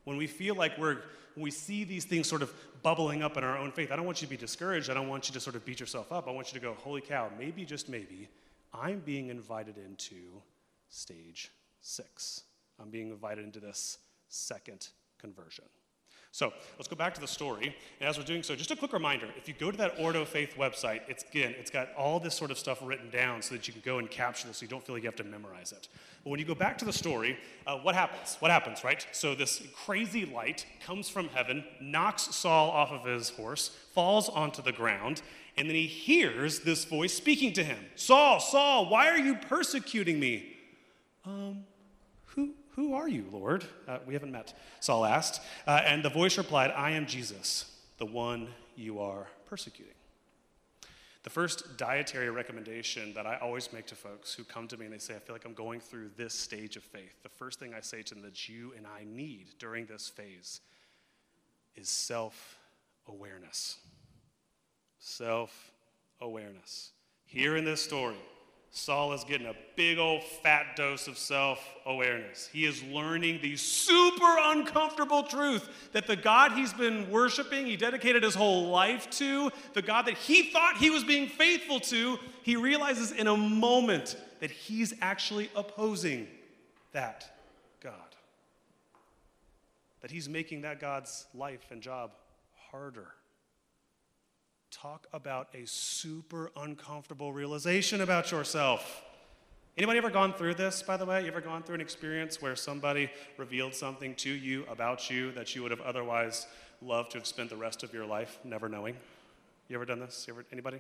When 0.04 0.18
we 0.18 0.28
feel 0.28 0.56
like 0.56 0.78
we're, 0.78 0.98
when 1.36 1.44
we 1.44 1.52
see 1.52 1.84
these 1.84 2.06
things 2.06 2.28
sort 2.28 2.42
of 2.42 2.54
bubbling 2.84 3.24
up 3.24 3.38
in 3.38 3.44
our 3.44 3.58
own 3.58 3.72
faith, 3.72 3.92
I 3.92 3.96
don't 3.96 4.06
want 4.06 4.22
you 4.22 4.28
to 4.28 4.30
be 4.30 4.38
discouraged. 4.38 4.90
I 4.90 4.94
don't 4.94 5.08
want 5.08 5.28
you 5.28 5.34
to 5.34 5.40
sort 5.40 5.56
of 5.56 5.66
beat 5.66 5.80
yourself 5.80 6.12
up. 6.12 6.28
I 6.28 6.32
want 6.32 6.54
you 6.54 6.60
to 6.60 6.66
go, 6.66 6.74
holy 6.74 7.02
cow, 7.02 7.30
maybe, 7.38 7.66
just 7.66 7.90
maybe, 7.90 8.28
I'm 8.74 9.00
being 9.00 9.30
invited 9.30 9.78
into 9.78 10.16
stage 10.90 11.52
six. 11.82 12.44
I'm 12.80 12.90
being 12.90 13.10
invited 13.10 13.46
into 13.46 13.60
this 13.60 13.98
second 14.30 14.90
conversion. 15.20 15.66
So 16.34 16.54
let's 16.78 16.88
go 16.88 16.96
back 16.96 17.14
to 17.16 17.22
the 17.22 17.28
story. 17.28 17.76
And 18.00 18.10
as 18.10 18.18
we're 18.18 18.24
doing 18.24 18.42
so, 18.42 18.56
just 18.56 18.72
a 18.72 18.76
quick 18.76 18.94
reminder 18.94 19.28
if 19.36 19.50
you 19.50 19.54
go 19.54 19.70
to 19.70 19.78
that 19.78 20.00
Ordo 20.00 20.24
Faith 20.24 20.56
website, 20.58 21.02
it's 21.10 21.24
again, 21.24 21.54
it's 21.60 21.70
got 21.70 21.94
all 21.96 22.20
this 22.20 22.36
sort 22.36 22.52
of 22.52 22.58
stuff 22.58 22.80
written 22.82 23.10
down 23.10 23.42
so 23.42 23.54
that 23.54 23.68
you 23.68 23.74
can 23.74 23.82
go 23.84 23.98
and 24.00 24.10
capture 24.10 24.48
this 24.48 24.58
so 24.58 24.64
you 24.64 24.70
don't 24.70 24.84
feel 24.84 24.96
like 24.96 25.04
you 25.04 25.10
have 25.10 25.18
to 25.18 25.26
memorize 25.26 25.74
it. 25.74 25.90
But 26.24 26.30
when 26.30 26.40
you 26.40 26.46
go 26.46 26.56
back 26.56 26.78
to 26.78 26.86
the 26.86 26.94
story, 26.94 27.38
uh, 27.68 27.78
what 27.80 27.96
happens? 27.96 28.38
What 28.40 28.50
happens, 28.50 28.84
right? 28.84 29.06
So 29.12 29.36
this 29.36 29.62
crazy 29.86 30.26
light 30.26 30.66
comes 30.86 31.10
from 31.10 31.28
heaven, 31.30 31.66
knocks 31.82 32.34
Saul 32.34 32.70
off 32.70 32.92
of 32.92 33.06
his 33.06 33.30
horse, 33.30 33.70
falls 33.94 34.30
onto 34.30 34.62
the 34.62 34.72
ground, 34.72 35.22
and 35.58 35.68
then 35.68 35.76
he 35.76 35.88
hears 35.88 36.62
this 36.62 36.86
voice 36.86 37.14
speaking 37.14 37.52
to 37.54 37.64
him 37.64 37.78
Saul, 37.96 38.40
Saul, 38.40 38.90
why 38.90 39.10
are 39.10 39.18
you 39.18 39.36
persecuting 39.36 40.18
me? 40.18 40.56
Um, 41.26 41.66
who, 42.28 42.54
who 42.76 42.94
are 42.94 43.08
you, 43.08 43.26
Lord? 43.32 43.66
Uh, 43.88 44.00
we 44.06 44.14
haven't 44.14 44.32
met, 44.32 44.54
Saul 44.80 45.06
asked. 45.06 45.42
Uh, 45.68 45.82
and 45.86 46.04
the 46.04 46.10
voice 46.10 46.38
replied, 46.38 46.72
I 46.72 46.92
am 46.92 47.06
Jesus, 47.06 47.66
the 47.98 48.06
one 48.06 48.48
you 48.76 49.00
are 49.00 49.28
persecuting. 49.46 49.94
The 51.24 51.30
first 51.30 51.78
dietary 51.78 52.30
recommendation 52.32 53.14
that 53.14 53.28
I 53.28 53.38
always 53.38 53.72
make 53.72 53.86
to 53.88 53.96
folks 53.96 54.34
who 54.34 54.44
come 54.44 54.68
to 54.70 54.78
me 54.78 54.86
and 54.86 54.94
they 54.94 54.98
say, 54.98 55.16
I 55.16 55.20
feel 55.20 55.36
like 55.36 55.46
I'm 55.46 55.54
going 55.54 55.80
through 55.80 56.10
this 56.18 56.34
stage 56.34 56.78
of 56.78 56.84
faith, 56.84 57.22
the 57.22 57.30
first 57.30 57.60
thing 57.60 57.74
I 57.76 57.82
say 57.82 58.02
to 58.02 58.16
them 58.16 58.24
that 58.24 58.50
you 58.50 58.74
and 58.76 58.88
I 58.88 59.04
need 59.06 59.50
during 59.60 59.86
this 59.86 60.10
phase 60.10 60.62
is 61.76 61.90
self 61.90 62.58
awareness. 63.08 63.78
Self 65.00 65.72
awareness. 66.22 66.92
Here 67.26 67.56
in 67.56 67.66
this 67.66 67.82
story, 67.82 68.16
Saul 68.74 69.12
is 69.12 69.26
getting 69.26 69.48
a 69.48 69.56
big 69.76 69.98
old 69.98 70.24
fat 70.24 70.78
dose 70.78 71.08
of 71.08 71.18
self 71.18 71.60
awareness. 71.86 72.48
He 72.48 72.66
is 72.66 72.82
learning 72.84 73.40
the 73.42 73.58
super 73.58 74.38
uncomfortable 74.40 75.24
truth 75.24 75.68
that 75.92 76.08
the 76.08 76.16
God 76.16 76.54
he's 76.54 76.72
been 76.72 77.12
worshiping, 77.12 77.66
he 77.66 77.76
dedicated 77.76 78.24
his 78.24 78.34
whole 78.34 78.70
life 78.70 79.10
to, 79.12 79.52
the 79.74 79.82
God 79.82 80.06
that 80.06 80.14
he 80.14 80.52
thought 80.52 80.78
he 80.78 80.90
was 80.90 81.04
being 81.04 81.28
faithful 81.28 81.82
to, 81.82 82.18
he 82.44 82.56
realizes 82.56 83.12
in 83.12 83.28
a 83.28 83.36
moment 83.36 84.16
that 84.40 84.52
he's 84.52 84.94
actually 85.02 85.50
opposing 85.54 86.30
that 86.94 87.30
God. 87.84 87.94
That 90.00 90.12
he's 90.12 90.30
making 90.30 90.62
that 90.62 90.80
God's 90.80 91.26
life 91.34 91.66
and 91.72 91.82
job 91.82 92.12
harder. 92.72 93.10
Talk 94.72 95.06
about 95.12 95.50
a 95.54 95.68
super 95.68 96.50
uncomfortable 96.56 97.34
realization 97.34 98.00
about 98.00 98.32
yourself. 98.32 99.04
Anybody 99.78 99.98
ever 99.98 100.10
gone 100.10 100.34
through 100.34 100.56
this, 100.56 100.82
by 100.82 100.96
the 100.96 101.06
way? 101.06 101.22
You 101.22 101.28
ever 101.28 101.42
gone 101.42 101.62
through 101.62 101.76
an 101.76 101.82
experience 101.82 102.42
where 102.42 102.56
somebody 102.56 103.12
revealed 103.38 103.76
something 103.76 104.16
to 104.16 104.30
you 104.30 104.66
about 104.70 105.10
you 105.10 105.34
that 105.34 105.54
you 105.56 105.62
would 105.62 105.72
have 105.72 105.82
otherwise 105.82 106.48
loved 106.82 107.12
to 107.12 107.18
have 107.18 107.28
spent 107.28 107.50
the 107.50 107.58
rest 107.58 107.84
of 107.84 107.94
your 107.94 108.06
life 108.06 108.40
never 108.46 108.70
knowing? 108.70 108.96
You 109.68 109.76
ever 109.76 109.86
done 109.86 110.00
this? 110.00 110.26
You 110.26 110.36
ever, 110.36 110.46
anybody? 110.54 110.80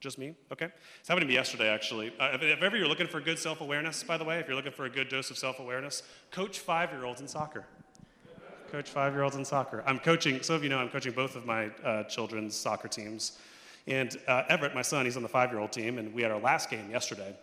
Just 0.00 0.18
me? 0.18 0.34
Okay. 0.52 0.68
It's 1.00 1.08
happened 1.08 1.22
to 1.22 1.28
me 1.28 1.34
yesterday, 1.34 1.68
actually. 1.68 2.12
Uh, 2.20 2.32
if, 2.34 2.42
if 2.42 2.62
ever 2.62 2.76
you're 2.76 2.88
looking 2.88 3.08
for 3.08 3.20
good 3.20 3.38
self 3.38 3.62
awareness, 3.62 4.02
by 4.02 4.18
the 4.18 4.24
way, 4.24 4.38
if 4.38 4.48
you're 4.48 4.56
looking 4.56 4.72
for 4.72 4.84
a 4.84 4.90
good 4.90 5.08
dose 5.08 5.30
of 5.30 5.38
self 5.38 5.60
awareness, 5.60 6.02
coach 6.30 6.58
five 6.58 6.92
year 6.92 7.06
olds 7.06 7.22
in 7.22 7.28
soccer 7.28 7.64
coach 8.70 8.90
five 8.90 9.12
year 9.12 9.22
olds 9.22 9.36
in 9.36 9.44
soccer. 9.44 9.82
I'm 9.86 9.98
coaching, 9.98 10.42
some 10.42 10.56
of 10.56 10.62
you 10.62 10.68
know 10.68 10.78
I'm 10.78 10.88
coaching 10.88 11.12
both 11.12 11.36
of 11.36 11.44
my 11.44 11.70
uh, 11.84 12.04
children's 12.04 12.56
soccer 12.56 12.88
teams. 12.88 13.38
And 13.86 14.16
uh, 14.28 14.44
Everett, 14.48 14.74
my 14.74 14.82
son, 14.82 15.04
he's 15.04 15.16
on 15.16 15.22
the 15.22 15.28
five 15.28 15.50
year 15.50 15.60
old 15.60 15.72
team, 15.72 15.98
and 15.98 16.14
we 16.14 16.22
had 16.22 16.30
our 16.30 16.40
last 16.40 16.70
game 16.70 16.90
yesterday. 16.90 17.34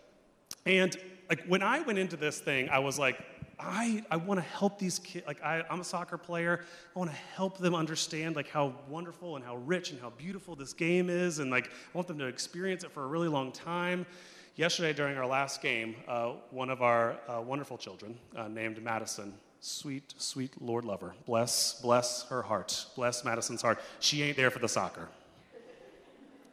And 0.64 0.96
like 1.28 1.44
when 1.46 1.62
I 1.62 1.80
went 1.80 1.98
into 1.98 2.16
this 2.16 2.38
thing, 2.38 2.68
I 2.70 2.78
was 2.78 2.98
like, 2.98 3.18
I, 3.60 4.04
I 4.10 4.16
want 4.16 4.38
to 4.38 4.46
help 4.46 4.78
these 4.78 5.00
kids. 5.00 5.26
Like, 5.26 5.42
I, 5.42 5.64
I'm 5.68 5.80
a 5.80 5.84
soccer 5.84 6.16
player. 6.16 6.60
I 6.94 6.98
want 6.98 7.10
to 7.10 7.16
help 7.16 7.58
them 7.58 7.74
understand, 7.74 8.36
like, 8.36 8.48
how 8.48 8.72
wonderful 8.88 9.34
and 9.34 9.44
how 9.44 9.56
rich 9.56 9.90
and 9.90 10.00
how 10.00 10.10
beautiful 10.10 10.54
this 10.54 10.72
game 10.72 11.10
is. 11.10 11.40
And, 11.40 11.50
like, 11.50 11.66
I 11.66 11.70
want 11.92 12.06
them 12.06 12.20
to 12.20 12.26
experience 12.26 12.84
it 12.84 12.92
for 12.92 13.02
a 13.02 13.08
really 13.08 13.26
long 13.26 13.50
time. 13.50 14.06
Yesterday, 14.54 14.92
during 14.92 15.16
our 15.18 15.26
last 15.26 15.60
game, 15.60 15.96
uh, 16.06 16.34
one 16.50 16.70
of 16.70 16.82
our 16.82 17.16
uh, 17.28 17.40
wonderful 17.40 17.78
children 17.78 18.16
uh, 18.36 18.46
named 18.46 18.80
Madison 18.80 19.34
Sweet, 19.60 20.14
sweet 20.18 20.52
Lord 20.60 20.84
lover. 20.84 21.14
Bless, 21.26 21.80
bless 21.80 22.24
her 22.28 22.42
heart. 22.42 22.86
Bless 22.94 23.24
Madison's 23.24 23.62
heart. 23.62 23.80
She 24.00 24.22
ain't 24.22 24.36
there 24.36 24.50
for 24.50 24.60
the 24.60 24.68
soccer. 24.68 25.08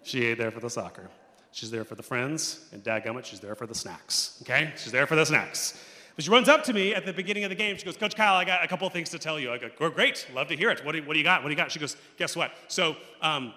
She 0.04 0.26
ain't 0.26 0.38
there 0.38 0.52
for 0.52 0.60
the 0.60 0.70
soccer. 0.70 1.10
She's 1.52 1.72
there 1.72 1.86
for 1.86 1.96
the 1.96 2.04
friends, 2.04 2.68
and 2.74 2.84
dadgummit, 2.84 3.24
she's 3.24 3.40
there 3.40 3.56
for 3.56 3.66
the 3.66 3.74
snacks. 3.74 4.40
Okay? 4.42 4.74
She's 4.76 4.92
there 4.92 5.08
for 5.08 5.16
the 5.16 5.26
snacks. 5.26 5.82
But 6.16 6.26
she 6.26 6.32
runs 6.32 6.50
up 6.50 6.64
to 6.66 6.74
me 6.74 6.94
at 6.94 7.06
the 7.06 7.14
beginning 7.14 7.44
of 7.44 7.50
the 7.50 7.56
game. 7.56 7.78
She 7.78 7.86
goes, 7.86 7.98
Coach 7.98 8.16
Kyle, 8.16 8.36
I 8.36 8.46
got 8.46 8.64
a 8.64 8.68
couple 8.68 8.90
things 8.90 9.10
to 9.12 9.20
tell 9.20 9.40
you. 9.40 9.52
I 9.52 9.58
go, 9.58 9.90
great, 9.90 10.28
love 10.34 10.48
to 10.50 10.56
hear 10.56 10.70
it. 10.70 10.84
What 10.84 10.94
do, 10.94 11.00
you, 11.00 11.04
what 11.06 11.14
do 11.14 11.20
you 11.20 11.26
got? 11.26 11.44
What 11.44 11.50
do 11.50 11.54
you 11.54 11.58
got? 11.58 11.72
She 11.72 11.80
goes, 11.80 11.96
guess 12.18 12.36
what? 12.36 12.52
So, 12.68 12.96
um, 13.22 13.54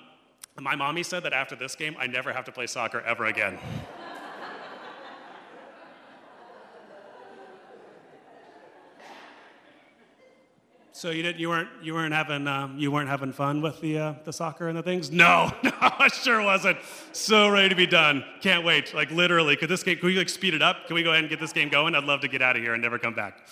my 0.60 0.74
mommy 0.74 1.02
said 1.02 1.22
that 1.22 1.32
after 1.32 1.54
this 1.54 1.74
game, 1.74 1.96
I 1.98 2.06
never 2.06 2.32
have 2.32 2.44
to 2.46 2.52
play 2.52 2.66
soccer 2.66 3.00
ever 3.00 3.26
again. 3.26 3.58
So 10.98 11.10
you 11.10 11.22
didn't, 11.22 11.38
you 11.38 11.48
weren't, 11.48 11.68
you 11.80 11.94
weren't 11.94 12.12
having, 12.12 12.48
um, 12.48 12.76
you 12.76 12.90
weren't 12.90 13.08
having 13.08 13.30
fun 13.30 13.62
with 13.62 13.80
the, 13.80 13.98
uh, 14.00 14.14
the 14.24 14.32
soccer 14.32 14.66
and 14.66 14.76
the 14.76 14.82
things? 14.82 15.12
No, 15.18 15.52
no, 15.62 15.70
I 15.80 16.08
sure 16.08 16.42
wasn't. 16.42 16.76
So 17.12 17.48
ready 17.48 17.68
to 17.68 17.76
be 17.76 17.86
done. 17.86 18.24
Can't 18.40 18.64
wait. 18.64 18.92
Like 18.92 19.12
literally, 19.12 19.54
could 19.54 19.68
this 19.68 19.84
game, 19.84 19.94
could 19.98 20.06
we 20.06 20.18
like 20.18 20.28
speed 20.28 20.54
it 20.54 20.62
up? 20.62 20.88
Can 20.88 20.96
we 20.96 21.04
go 21.04 21.10
ahead 21.10 21.22
and 21.22 21.30
get 21.30 21.38
this 21.38 21.52
game 21.52 21.68
going? 21.68 21.94
I'd 21.94 22.02
love 22.02 22.22
to 22.22 22.28
get 22.28 22.42
out 22.42 22.56
of 22.56 22.62
here 22.62 22.74
and 22.74 22.82
never 22.82 22.98
come 22.98 23.14
back. 23.14 23.46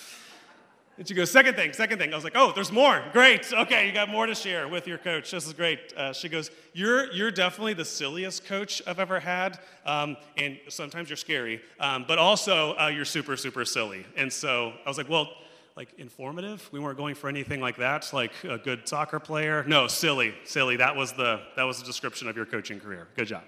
And 0.98 1.06
she 1.06 1.14
goes, 1.14 1.30
second 1.30 1.54
thing, 1.54 1.72
second 1.72 1.98
thing. 1.98 2.12
I 2.12 2.16
was 2.16 2.24
like, 2.24 2.32
oh, 2.34 2.50
there's 2.52 2.72
more. 2.72 3.04
Great. 3.12 3.52
Okay, 3.52 3.86
you 3.86 3.92
got 3.92 4.08
more 4.08 4.26
to 4.26 4.34
share 4.34 4.66
with 4.66 4.88
your 4.88 4.98
coach. 4.98 5.30
This 5.30 5.46
is 5.46 5.52
great. 5.52 5.92
Uh, 5.96 6.12
she 6.12 6.28
goes, 6.28 6.50
you're, 6.72 7.12
you're 7.12 7.30
definitely 7.30 7.74
the 7.74 7.84
silliest 7.84 8.44
coach 8.44 8.82
I've 8.88 8.98
ever 8.98 9.20
had. 9.20 9.60
Um, 9.84 10.16
and 10.36 10.58
sometimes 10.68 11.10
you're 11.10 11.16
scary, 11.16 11.60
um, 11.78 12.06
but 12.08 12.18
also 12.18 12.76
uh, 12.76 12.88
you're 12.88 13.04
super, 13.04 13.36
super 13.36 13.64
silly. 13.64 14.04
And 14.16 14.32
so 14.32 14.72
I 14.84 14.88
was 14.88 14.98
like, 14.98 15.08
well, 15.08 15.28
like 15.76 15.92
informative. 15.98 16.66
We 16.72 16.80
weren't 16.80 16.96
going 16.96 17.14
for 17.14 17.28
anything 17.28 17.60
like 17.60 17.76
that, 17.76 18.10
like 18.12 18.32
a 18.44 18.58
good 18.58 18.88
soccer 18.88 19.20
player. 19.20 19.62
No, 19.68 19.86
silly, 19.86 20.34
silly. 20.44 20.76
That 20.76 20.96
was 20.96 21.12
the, 21.12 21.42
that 21.54 21.64
was 21.64 21.78
the 21.78 21.84
description 21.84 22.28
of 22.28 22.36
your 22.36 22.46
coaching 22.46 22.80
career. 22.80 23.08
Good 23.14 23.26
job. 23.28 23.42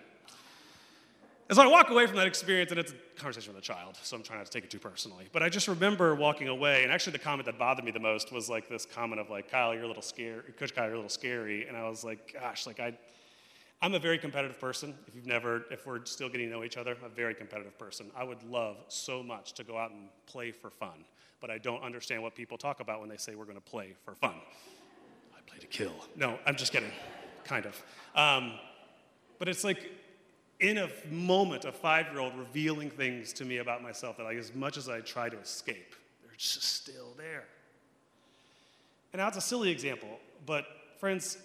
And 1.49 1.57
so 1.57 1.63
I 1.63 1.67
walk 1.67 1.89
away 1.89 2.07
from 2.07 2.17
that 2.17 2.27
experience, 2.27 2.71
and 2.73 2.79
it's 2.79 2.93
a 2.93 3.19
conversation 3.19 3.55
with 3.55 3.63
a 3.63 3.67
child, 3.67 3.97
so 4.03 4.15
I'm 4.15 4.23
trying 4.23 4.41
not 4.41 4.45
to 4.45 4.53
take 4.53 4.65
it 4.65 4.71
too 4.71 4.79
personally. 4.79 5.29
But 5.33 5.43
I 5.43 5.49
just 5.49 5.67
remember 5.67 6.15
walking 6.15 6.49
away, 6.49 6.83
and 6.83 6.93
actually 6.93 7.13
the 7.13 7.21
comment 7.21 7.47
that 7.47 7.59
bothered 7.59 7.87
me 7.87 7.91
the 7.91 7.99
most 7.99 8.31
was 8.31 8.51
like 8.51 8.69
this 8.69 8.85
comment 8.85 9.19
of 9.19 9.31
like, 9.31 9.51
Kyle, 9.51 9.73
you're 9.73 9.85
a 9.85 9.89
little 9.89 10.03
scary, 10.03 10.43
Coach 10.59 10.75
Kyle, 10.75 10.85
you're 10.85 10.93
a 10.93 10.99
little 10.99 11.09
scary. 11.09 11.67
And 11.67 11.75
I 11.75 11.89
was 11.89 12.05
like, 12.05 12.35
gosh, 12.35 12.67
like 12.67 12.81
I, 12.81 12.93
I'm 13.81 13.95
a 13.95 13.99
very 13.99 14.19
competitive 14.19 14.59
person. 14.59 14.95
If 15.07 15.15
you've 15.15 15.27
never, 15.27 15.63
if 15.71 15.87
we're 15.87 16.05
still 16.05 16.29
getting 16.29 16.49
to 16.49 16.53
know 16.53 16.65
each 16.65 16.77
other, 16.77 16.97
I'm 16.99 17.05
a 17.05 17.09
very 17.09 17.35
competitive 17.35 17.79
person. 17.79 18.11
I 18.17 18.25
would 18.25 18.43
love 18.43 18.77
so 18.89 19.23
much 19.23 19.53
to 19.55 19.65
go 19.65 19.79
out 19.79 19.93
and 19.93 20.09
play 20.27 20.51
for 20.51 20.71
fun, 20.71 21.05
but 21.41 21.51
I 21.51 21.59
don't 21.59 21.83
understand 21.83 22.23
what 22.23 22.35
people 22.35 22.59
talk 22.59 22.81
about 22.81 23.01
when 23.01 23.09
they 23.09 23.17
say 23.17 23.37
we're 23.37 23.45
going 23.45 23.57
to 23.57 23.61
play 23.61 23.95
for 24.05 24.15
fun. 24.17 24.35
I 25.37 25.41
play 25.49 25.59
to 25.61 25.67
kill. 25.69 25.95
No, 26.17 26.39
I'm 26.45 26.57
just 26.57 26.73
kidding, 26.73 26.91
kind 27.45 27.67
of. 27.67 27.81
Um, 28.17 28.55
but 29.39 29.49
it's 29.49 29.63
like 29.63 29.93
in 30.59 30.79
a 30.79 30.89
moment, 31.09 31.65
a 31.65 31.71
five 31.71 32.07
year 32.11 32.19
old 32.19 32.37
revealing 32.37 32.91
things 32.91 33.33
to 33.35 33.45
me 33.45 33.59
about 33.59 33.81
myself 33.81 34.17
that, 34.17 34.25
like, 34.25 34.39
as 34.39 34.55
much 34.55 34.77
as 34.77 34.89
I 34.89 35.01
try 35.01 35.29
to 35.29 35.39
escape, 35.39 35.95
they're 36.25 36.37
just 36.37 36.65
still 36.65 37.15
there. 37.17 37.45
And 39.13 39.21
now 39.21 39.29
it's 39.29 39.37
a 39.37 39.41
silly 39.43 39.71
example, 39.71 40.19
but 40.47 40.67
friends, 40.99 41.39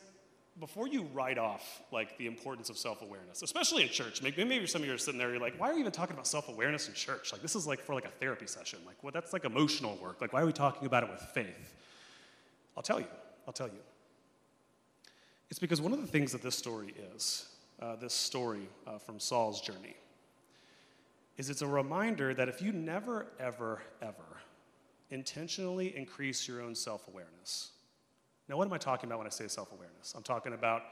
before 0.60 0.88
you 0.88 1.04
write 1.14 1.38
off 1.38 1.82
like 1.92 2.18
the 2.18 2.28
importance 2.28 2.70
of 2.70 2.78
self-awareness, 2.78 3.42
especially 3.42 3.84
in 3.84 3.90
church, 3.90 4.22
maybe, 4.22 4.44
maybe 4.44 4.68
some 4.68 4.82
of 4.82 4.88
you 4.88 4.94
are 4.94 4.98
sitting 4.98 5.18
there, 5.18 5.32
you're 5.32 5.40
like, 5.40 5.60
why 5.60 5.72
are 5.72 5.74
we 5.74 5.80
even 5.80 5.92
talking 5.92 6.14
about 6.14 6.28
self-awareness 6.28 6.88
in 6.88 6.94
church? 6.94 7.32
Like 7.32 7.42
this 7.42 7.56
is 7.56 7.66
like 7.66 7.80
for 7.80 7.96
like 7.96 8.06
a 8.06 8.12
therapy 8.12 8.46
session. 8.46 8.80
Like, 8.86 8.98
well, 9.02 9.12
that's 9.12 9.34
like 9.34 9.46
emotional 9.46 9.98
work. 10.02 10.22
Like, 10.22 10.32
why 10.32 10.42
are 10.42 10.46
we 10.46 10.54
talking 10.54 10.86
about 10.86 11.04
it 11.04 11.10
with 11.10 11.22
faith? 11.22 11.74
I'll 12.78 12.84
tell 12.84 13.00
you. 13.00 13.08
I'll 13.48 13.54
tell 13.54 13.68
you. 13.68 13.80
It's 15.50 15.60
because 15.60 15.82
one 15.82 15.94
of 15.94 16.02
the 16.02 16.08
things 16.08 16.32
that 16.32 16.42
this 16.42 16.56
story 16.56 16.94
is 17.16 17.48
uh, 17.82 17.96
this 17.96 18.14
story 18.14 18.70
uh, 18.88 18.98
from 18.98 19.20
Saul's 19.20 19.62
journey 19.62 19.96
is 21.38 21.50
it's 21.50 21.62
a 21.62 21.68
reminder 21.68 22.34
that 22.34 22.48
if 22.48 22.62
you 22.62 22.72
never, 22.72 23.28
ever, 23.40 23.82
ever 24.02 24.42
intentionally 25.10 25.96
increase 25.96 26.48
your 26.48 26.62
own 26.62 26.76
self 26.76 27.08
awareness. 27.08 27.73
Now, 28.50 28.58
what 28.58 28.68
am 28.68 28.74
I 28.74 28.78
talking 28.78 29.10
about 29.10 29.20
when 29.20 29.28
I 29.28 29.32
say 29.32 29.48
self 29.48 29.72
awareness? 29.72 30.14
I'm 30.16 30.24
talking 30.24 30.54
about 30.54 30.84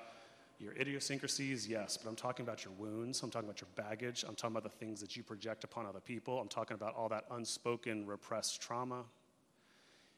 your 0.59 0.73
idiosyncrasies, 0.73 1.67
yes, 1.67 1.97
but 1.97 2.07
I'm 2.07 2.15
talking 2.15 2.45
about 2.45 2.63
your 2.63 2.73
wounds. 2.75 3.21
I'm 3.23 3.31
talking 3.31 3.49
about 3.49 3.61
your 3.61 3.69
baggage. 3.75 4.23
I'm 4.27 4.35
talking 4.35 4.55
about 4.55 4.63
the 4.63 4.77
things 4.77 5.01
that 5.01 5.17
you 5.17 5.23
project 5.23 5.63
upon 5.63 5.85
other 5.87 5.99
people. 5.99 6.39
I'm 6.39 6.47
talking 6.47 6.75
about 6.75 6.95
all 6.95 7.09
that 7.09 7.25
unspoken, 7.31 8.05
repressed 8.05 8.61
trauma. 8.61 9.03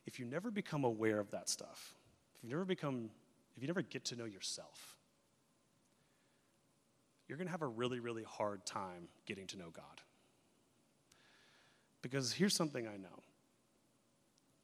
If 0.06 0.20
you 0.20 0.26
never 0.26 0.52
become 0.52 0.84
aware 0.84 1.20
of 1.20 1.32
that 1.32 1.48
stuff, 1.48 1.96
if 2.36 2.44
you 2.44 2.50
never 2.50 2.66
become, 2.66 3.10
if 3.56 3.64
you 3.64 3.68
never 3.68 3.82
get 3.82 4.04
to 4.06 4.18
know 4.18 4.26
yourself, 4.26 4.98
you're 7.28 7.38
going 7.38 7.48
to 7.48 7.52
have 7.52 7.62
a 7.62 7.68
really, 7.68 8.00
really 8.02 8.24
hard 8.24 8.66
time 8.66 9.08
getting 9.26 9.48
to 9.48 9.58
know 9.58 9.70
God. 9.74 10.02
Because 12.02 12.34
here's 12.34 12.54
something 12.54 12.86
I 12.86 12.98
know 12.98 13.24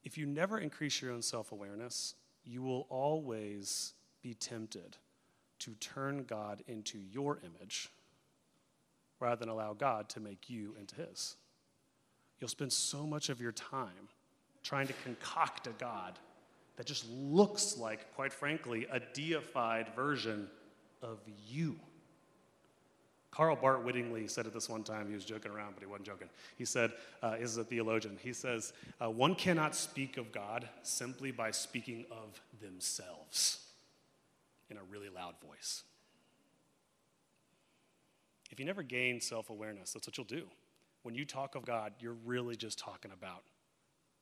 if 0.03 0.17
you 0.17 0.25
never 0.25 0.59
increase 0.59 1.01
your 1.01 1.11
own 1.11 1.21
self 1.21 1.53
awareness, 1.53 2.15
you 2.43 2.62
will 2.62 2.88
always 2.89 3.93
be 4.22 4.34
tempted 4.34 4.98
to 5.60 5.72
turn 5.75 6.24
God 6.24 6.63
into 6.67 6.98
your 6.98 7.39
image 7.43 7.89
rather 9.19 9.36
than 9.36 9.50
allow 9.50 9.74
God 9.74 10.10
to 10.10 10.19
make 10.19 10.50
you 10.50 10.75
into 10.79 10.96
His. 10.96 11.36
You'll 12.39 12.48
spend 12.48 12.72
so 12.72 13.05
much 13.05 13.29
of 13.29 13.41
your 13.41 13.51
time 13.51 14.08
trying 14.63 14.88
to 14.88 14.93
concoct 15.03 15.67
a 15.67 15.72
God 15.72 16.17
that 16.77 16.86
just 16.86 17.06
looks 17.10 17.78
like, 17.78 18.13
quite 18.15 18.32
frankly, 18.32 18.88
a 18.91 19.02
deified 19.13 19.88
version 19.95 20.47
of 21.02 21.19
you. 21.49 21.78
Karl 23.32 23.56
Barth 23.56 23.84
wittingly 23.84 24.28
said 24.28 24.48
it 24.48 24.54
this 24.54 24.70
one 24.70 24.84
time. 24.84 25.08
He 25.08 25.13
was 25.13 25.24
joking 25.24 25.52
around, 25.52 25.74
but 25.76 25.84
he 25.84 25.86
wasn't 25.86 26.08
joking. 26.08 26.30
He 26.58 26.65
said, 26.65 26.92
uh, 27.22 27.36
is 27.39 27.58
a 27.58 27.63
theologian. 27.63 28.18
He 28.22 28.34
says, 28.34 28.74
uh, 29.00 29.10
one 29.10 29.36
cannot 29.36 29.76
speak 29.76 30.18
of 30.18 30.32
God 30.32 30.68
simply 30.82 31.32
by 31.32 31.52
speaking 31.52 32.06
of 32.12 32.42
themselves 32.62 33.60
in 34.70 34.78
a 34.78 34.84
really 34.89 35.10
loud 35.10 35.36
voice. 35.48 35.84
If 38.52 38.60
you 38.60 38.65
never 38.65 38.84
gain 38.84 39.22
self 39.22 39.50
awareness, 39.50 39.94
that's 39.94 40.08
what 40.08 40.18
you'll 40.18 40.26
do. 40.26 40.44
When 41.04 41.15
you 41.15 41.24
talk 41.24 41.56
of 41.56 41.65
God, 41.65 41.94
you're 42.00 42.18
really 42.26 42.56
just 42.56 42.80
talking 42.80 43.12
about 43.12 43.44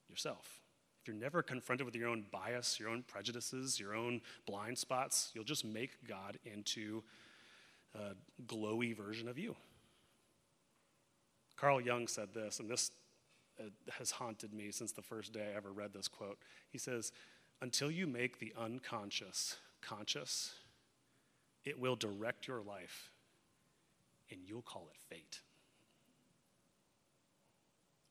yourself. 0.09 0.59
If 1.01 1.07
you're 1.07 1.15
never 1.15 1.41
confronted 1.41 1.85
with 1.85 1.95
your 1.95 2.09
own 2.09 2.25
bias, 2.31 2.79
your 2.79 2.89
own 2.89 3.03
prejudices, 3.07 3.79
your 3.79 3.95
own 3.95 4.21
blind 4.45 4.77
spots, 4.77 5.31
you'll 5.33 5.45
just 5.45 5.63
make 5.63 5.91
God 6.07 6.37
into 6.45 7.01
a 7.95 8.13
glowy 8.45 8.95
version 8.95 9.27
of 9.27 9.37
you. 9.37 9.55
Carl 11.55 11.81
Jung 11.81 12.07
said 12.07 12.29
this, 12.33 12.59
and 12.59 12.69
this 12.69 12.91
uh, 13.59 13.63
has 13.97 14.11
haunted 14.11 14.53
me 14.53 14.71
since 14.71 14.91
the 14.91 15.01
first 15.01 15.33
day 15.33 15.51
I 15.51 15.57
ever 15.57 15.71
read 15.71 15.93
this 15.93 16.07
quote. 16.07 16.37
He 16.69 16.77
says, 16.77 17.11
Until 17.61 17.89
you 17.89 18.05
make 18.05 18.39
the 18.39 18.53
unconscious 18.59 19.57
conscious, 19.81 20.53
it 21.63 21.79
will 21.79 21.95
direct 21.95 22.47
your 22.47 22.61
life, 22.61 23.11
and 24.29 24.41
you'll 24.45 24.61
call 24.61 24.89
it 24.91 24.99
fate. 25.09 25.41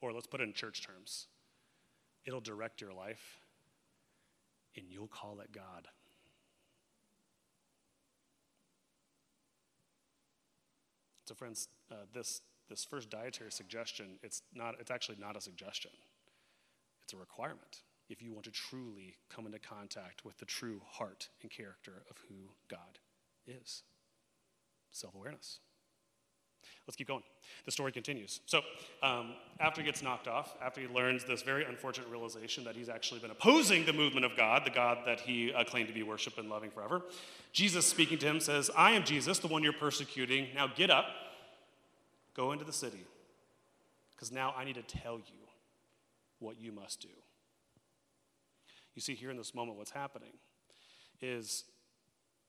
Or 0.00 0.12
let's 0.12 0.26
put 0.26 0.40
it 0.40 0.44
in 0.44 0.52
church 0.52 0.84
terms 0.84 1.26
it'll 2.26 2.40
direct 2.40 2.80
your 2.80 2.92
life, 2.92 3.38
and 4.76 4.86
you'll 4.90 5.06
call 5.06 5.40
it 5.40 5.52
God. 5.52 5.86
So, 11.26 11.34
friends, 11.34 11.68
uh, 11.90 12.06
this, 12.14 12.40
this 12.68 12.84
first 12.84 13.10
dietary 13.10 13.50
suggestion, 13.50 14.18
it's, 14.22 14.42
not, 14.54 14.76
it's 14.80 14.90
actually 14.90 15.18
not 15.20 15.36
a 15.36 15.40
suggestion, 15.40 15.90
it's 17.02 17.12
a 17.12 17.16
requirement 17.16 17.82
if 18.08 18.22
you 18.22 18.32
want 18.32 18.44
to 18.44 18.52
truly 18.52 19.16
come 19.28 19.46
into 19.46 19.58
contact 19.58 20.24
with 20.24 20.38
the 20.38 20.44
true 20.44 20.80
heart 20.88 21.28
and 21.42 21.50
character 21.50 22.04
of 22.08 22.16
who 22.28 22.50
God 22.68 23.00
is 23.46 23.82
self 24.92 25.14
awareness. 25.14 25.60
Let's 26.86 26.96
keep 26.96 27.08
going. 27.08 27.22
The 27.64 27.72
story 27.72 27.90
continues. 27.90 28.40
So, 28.46 28.60
um, 29.02 29.34
after 29.58 29.80
he 29.80 29.86
gets 29.86 30.02
knocked 30.02 30.28
off, 30.28 30.54
after 30.62 30.80
he 30.80 30.86
learns 30.86 31.24
this 31.24 31.42
very 31.42 31.64
unfortunate 31.64 32.08
realization 32.08 32.62
that 32.64 32.76
he's 32.76 32.88
actually 32.88 33.18
been 33.20 33.32
opposing 33.32 33.84
the 33.84 33.92
movement 33.92 34.24
of 34.24 34.36
God, 34.36 34.64
the 34.64 34.70
God 34.70 34.98
that 35.04 35.20
he 35.20 35.52
uh, 35.52 35.64
claimed 35.64 35.88
to 35.88 35.94
be 35.94 36.04
worshiped 36.04 36.38
and 36.38 36.48
loving 36.48 36.70
forever, 36.70 37.02
Jesus, 37.52 37.84
speaking 37.84 38.18
to 38.18 38.26
him, 38.26 38.38
says, 38.38 38.70
I 38.76 38.92
am 38.92 39.04
Jesus, 39.04 39.40
the 39.40 39.48
one 39.48 39.64
you're 39.64 39.72
persecuting. 39.72 40.48
Now 40.54 40.68
get 40.68 40.90
up, 40.90 41.06
go 42.34 42.52
into 42.52 42.64
the 42.64 42.72
city, 42.72 43.04
because 44.14 44.30
now 44.30 44.54
I 44.56 44.64
need 44.64 44.76
to 44.76 44.82
tell 44.82 45.16
you 45.16 45.48
what 46.38 46.60
you 46.60 46.70
must 46.70 47.00
do. 47.00 47.08
You 48.94 49.02
see, 49.02 49.14
here 49.14 49.30
in 49.30 49.36
this 49.36 49.54
moment, 49.54 49.76
what's 49.76 49.90
happening 49.90 50.32
is 51.20 51.64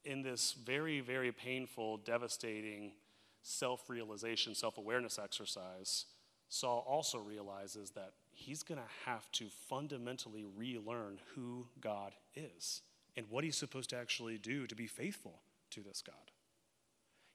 in 0.06 0.22
this 0.22 0.54
very, 0.54 1.00
very 1.00 1.32
painful, 1.32 1.98
devastating, 1.98 2.92
self 3.48 3.90
realization, 3.90 4.54
self 4.54 4.78
awareness 4.78 5.18
exercise, 5.18 6.06
Saul 6.50 6.86
also 6.88 7.18
realizes 7.18 7.92
that 7.92 8.12
he's 8.32 8.64
going 8.64 8.80
to 8.80 9.10
have 9.10 9.32
to 9.34 9.46
fundamentally 9.70 10.46
relearn 10.56 11.20
who 11.34 11.66
God 11.82 12.14
is 12.36 12.82
and 13.16 13.26
what 13.30 13.44
he's 13.44 13.58
supposed 13.58 13.90
to 13.92 13.98
actually 13.98 14.38
do 14.38 14.68
to 14.68 14.76
be 14.76 14.88
faithful 14.88 15.42
to 15.72 15.82
this 15.82 16.02
God. 16.06 16.16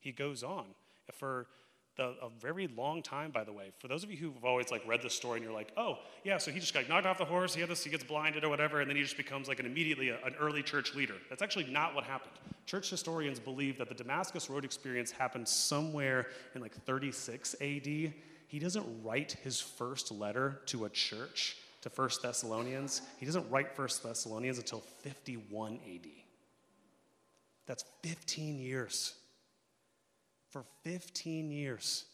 He 0.00 0.12
goes 0.12 0.42
on 0.42 0.66
for 1.12 1.46
the, 1.96 2.14
a 2.22 2.30
very 2.40 2.68
long 2.68 3.02
time, 3.02 3.30
by 3.30 3.44
the 3.44 3.52
way. 3.52 3.70
For 3.78 3.88
those 3.88 4.02
of 4.02 4.10
you 4.10 4.16
who've 4.16 4.44
always 4.44 4.70
like 4.70 4.86
read 4.86 5.02
this 5.02 5.14
story 5.14 5.36
and 5.36 5.44
you're 5.44 5.52
like, 5.52 5.72
oh, 5.76 5.98
yeah, 6.24 6.38
so 6.38 6.50
he 6.50 6.58
just 6.58 6.72
got 6.72 6.88
knocked 6.88 7.06
off 7.06 7.18
the 7.18 7.24
horse, 7.24 7.54
he 7.54 7.60
had 7.60 7.68
this, 7.68 7.84
he 7.84 7.90
gets 7.90 8.04
blinded 8.04 8.44
or 8.44 8.48
whatever, 8.48 8.80
and 8.80 8.88
then 8.88 8.96
he 8.96 9.02
just 9.02 9.16
becomes 9.16 9.46
like 9.46 9.60
an 9.60 9.66
immediately 9.66 10.08
a, 10.08 10.16
an 10.24 10.34
early 10.40 10.62
church 10.62 10.94
leader. 10.94 11.14
That's 11.28 11.42
actually 11.42 11.66
not 11.66 11.94
what 11.94 12.04
happened. 12.04 12.32
Church 12.64 12.88
historians 12.88 13.38
believe 13.38 13.76
that 13.78 13.88
the 13.88 13.94
Damascus 13.94 14.48
Road 14.48 14.64
experience 14.64 15.10
happened 15.10 15.46
somewhere 15.46 16.28
in 16.54 16.62
like 16.62 16.74
36 16.84 17.54
AD. 17.60 17.86
He 17.86 18.58
doesn't 18.58 18.86
write 19.02 19.32
his 19.42 19.60
first 19.60 20.10
letter 20.10 20.60
to 20.66 20.86
a 20.86 20.88
church, 20.88 21.56
to 21.82 21.90
First 21.90 22.22
Thessalonians. 22.22 23.02
He 23.18 23.26
doesn't 23.26 23.50
write 23.50 23.76
First 23.76 24.02
Thessalonians 24.02 24.58
until 24.58 24.80
51 24.80 25.80
AD. 25.94 26.06
That's 27.66 27.84
15 28.02 28.58
years 28.58 29.14
for 30.52 30.64
15 30.84 31.50
years, 31.50 32.04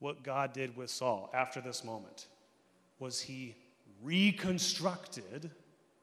what 0.00 0.24
God 0.24 0.52
did 0.52 0.76
with 0.76 0.90
Saul 0.90 1.30
after 1.32 1.60
this 1.60 1.84
moment 1.84 2.26
was 2.98 3.20
he 3.20 3.54
reconstructed. 4.02 5.50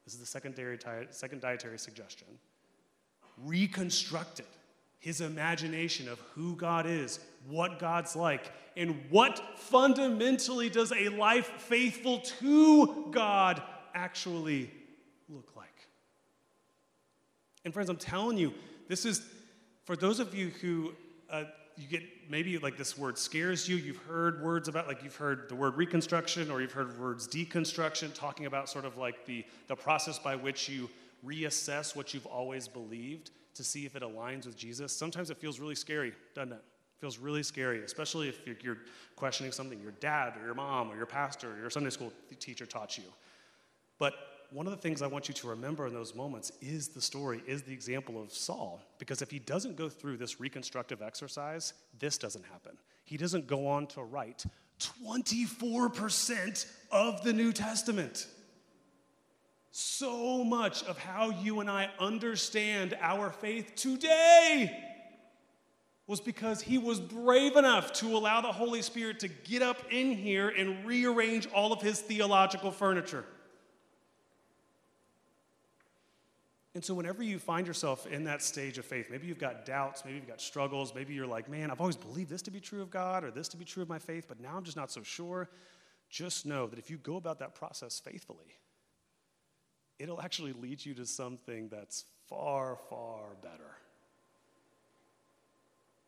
This 0.05 0.13
is 0.13 0.19
the 0.19 0.25
secondary, 0.25 0.79
second 1.09 1.41
dietary 1.41 1.77
suggestion. 1.77 2.27
Reconstructed 3.43 4.45
his 4.99 5.19
imagination 5.19 6.07
of 6.07 6.19
who 6.33 6.55
God 6.55 6.85
is, 6.85 7.19
what 7.47 7.77
God's 7.77 8.15
like, 8.15 8.51
and 8.77 9.01
what 9.09 9.59
fundamentally 9.59 10.69
does 10.69 10.93
a 10.93 11.09
life 11.09 11.47
faithful 11.57 12.19
to 12.39 13.07
God 13.11 13.61
actually 13.93 14.71
look 15.27 15.51
like. 15.55 15.67
And 17.65 17.73
friends, 17.73 17.89
I'm 17.89 17.97
telling 17.97 18.37
you, 18.37 18.53
this 18.87 19.05
is 19.05 19.21
for 19.83 19.95
those 19.95 20.19
of 20.19 20.33
you 20.33 20.51
who 20.61 20.93
uh, 21.29 21.43
you 21.77 21.87
get 21.87 22.03
maybe 22.29 22.57
like 22.57 22.77
this 22.77 22.97
word 22.97 23.17
scares 23.17 23.67
you. 23.67 23.75
You've 23.75 23.97
heard 23.97 24.41
words 24.41 24.67
about 24.67 24.87
like 24.87 25.03
you've 25.03 25.15
heard 25.15 25.49
the 25.49 25.55
word 25.55 25.75
reconstruction 25.75 26.49
or 26.49 26.61
you've 26.61 26.71
heard 26.71 26.99
words 26.99 27.27
deconstruction, 27.27 28.13
talking 28.13 28.45
about 28.45 28.69
sort 28.69 28.85
of 28.85 28.97
like 28.97 29.25
the 29.25 29.45
the 29.67 29.75
process 29.75 30.17
by 30.17 30.35
which 30.35 30.69
you 30.69 30.89
reassess 31.25 31.95
what 31.95 32.13
you've 32.13 32.25
always 32.25 32.67
believed 32.67 33.31
to 33.55 33.63
see 33.63 33.85
if 33.85 33.95
it 33.95 34.03
aligns 34.03 34.45
with 34.45 34.57
Jesus. 34.57 34.95
Sometimes 34.95 35.29
it 35.29 35.37
feels 35.37 35.59
really 35.59 35.75
scary, 35.75 36.13
doesn't 36.33 36.53
it? 36.53 36.63
Feels 36.99 37.17
really 37.17 37.43
scary, 37.43 37.83
especially 37.83 38.29
if 38.29 38.63
you're 38.63 38.77
questioning 39.15 39.51
something 39.51 39.79
your 39.81 39.91
dad 39.99 40.33
or 40.37 40.45
your 40.45 40.55
mom 40.55 40.91
or 40.91 40.95
your 40.95 41.05
pastor 41.05 41.53
or 41.53 41.57
your 41.57 41.69
Sunday 41.69 41.89
school 41.89 42.11
teacher 42.39 42.65
taught 42.65 42.97
you. 42.97 43.03
But 43.97 44.13
one 44.51 44.67
of 44.67 44.71
the 44.71 44.77
things 44.77 45.01
I 45.01 45.07
want 45.07 45.27
you 45.27 45.33
to 45.35 45.47
remember 45.47 45.87
in 45.87 45.93
those 45.93 46.15
moments 46.15 46.51
is 46.61 46.89
the 46.89 47.01
story, 47.01 47.43
is 47.47 47.63
the 47.63 47.73
example 47.73 48.21
of 48.21 48.31
Saul. 48.31 48.81
Because 48.99 49.21
if 49.21 49.31
he 49.31 49.39
doesn't 49.39 49.75
go 49.75 49.89
through 49.89 50.17
this 50.17 50.39
reconstructive 50.39 51.01
exercise, 51.01 51.73
this 51.99 52.17
doesn't 52.17 52.45
happen. 52.45 52.77
He 53.03 53.17
doesn't 53.17 53.47
go 53.47 53.67
on 53.67 53.87
to 53.87 54.03
write 54.03 54.45
24% 54.79 56.65
of 56.91 57.23
the 57.23 57.33
New 57.33 57.53
Testament. 57.53 58.27
So 59.71 60.43
much 60.43 60.83
of 60.83 60.97
how 60.97 61.29
you 61.31 61.59
and 61.59 61.69
I 61.69 61.89
understand 61.99 62.97
our 63.01 63.29
faith 63.29 63.73
today 63.75 64.71
was 66.07 66.21
because 66.21 66.61
he 66.61 66.77
was 66.77 66.99
brave 66.99 67.55
enough 67.55 67.91
to 67.93 68.15
allow 68.15 68.41
the 68.41 68.51
Holy 68.51 68.81
Spirit 68.81 69.19
to 69.21 69.27
get 69.27 69.61
up 69.61 69.81
in 69.91 70.11
here 70.11 70.49
and 70.49 70.85
rearrange 70.85 71.47
all 71.47 71.73
of 71.73 71.81
his 71.81 71.99
theological 71.99 72.71
furniture. 72.71 73.25
And 76.75 76.83
so, 76.83 76.93
whenever 76.93 77.23
you 77.23 77.39
find 77.39 77.65
yourself 77.65 78.05
in 78.05 78.25
that 78.25 78.41
stage 78.41 78.77
of 78.77 78.83
faith, 78.83 79.07
maybe 79.09 79.27
you've 79.27 79.39
got 79.39 79.65
doubts, 79.65 80.03
maybe 80.03 80.17
you've 80.17 80.27
got 80.27 80.41
struggles, 80.41 80.93
maybe 80.93 81.13
you're 81.13 81.25
like, 81.25 81.49
man, 81.49 81.71
I've 81.71 81.79
always 81.79 81.95
believed 81.95 82.29
this 82.29 82.41
to 82.43 82.51
be 82.51 82.59
true 82.59 82.81
of 82.81 82.91
God 82.91 83.23
or 83.23 83.31
this 83.31 83.47
to 83.49 83.57
be 83.57 83.63
true 83.63 83.81
of 83.81 83.87
my 83.87 83.97
faith, 83.97 84.25
but 84.27 84.41
now 84.41 84.57
I'm 84.57 84.63
just 84.65 84.75
not 84.75 84.91
so 84.91 85.01
sure. 85.01 85.49
Just 86.09 86.45
know 86.45 86.67
that 86.67 86.77
if 86.77 86.89
you 86.89 86.97
go 86.97 87.15
about 87.15 87.39
that 87.39 87.55
process 87.55 87.97
faithfully, 87.97 88.57
it'll 89.99 90.21
actually 90.21 90.51
lead 90.51 90.85
you 90.85 90.93
to 90.95 91.05
something 91.05 91.69
that's 91.69 92.03
far, 92.27 92.77
far 92.89 93.21
better 93.41 93.77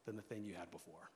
than 0.06 0.18
the 0.18 0.22
thing 0.22 0.44
you 0.44 0.54
had 0.54 0.70
before. 0.70 1.12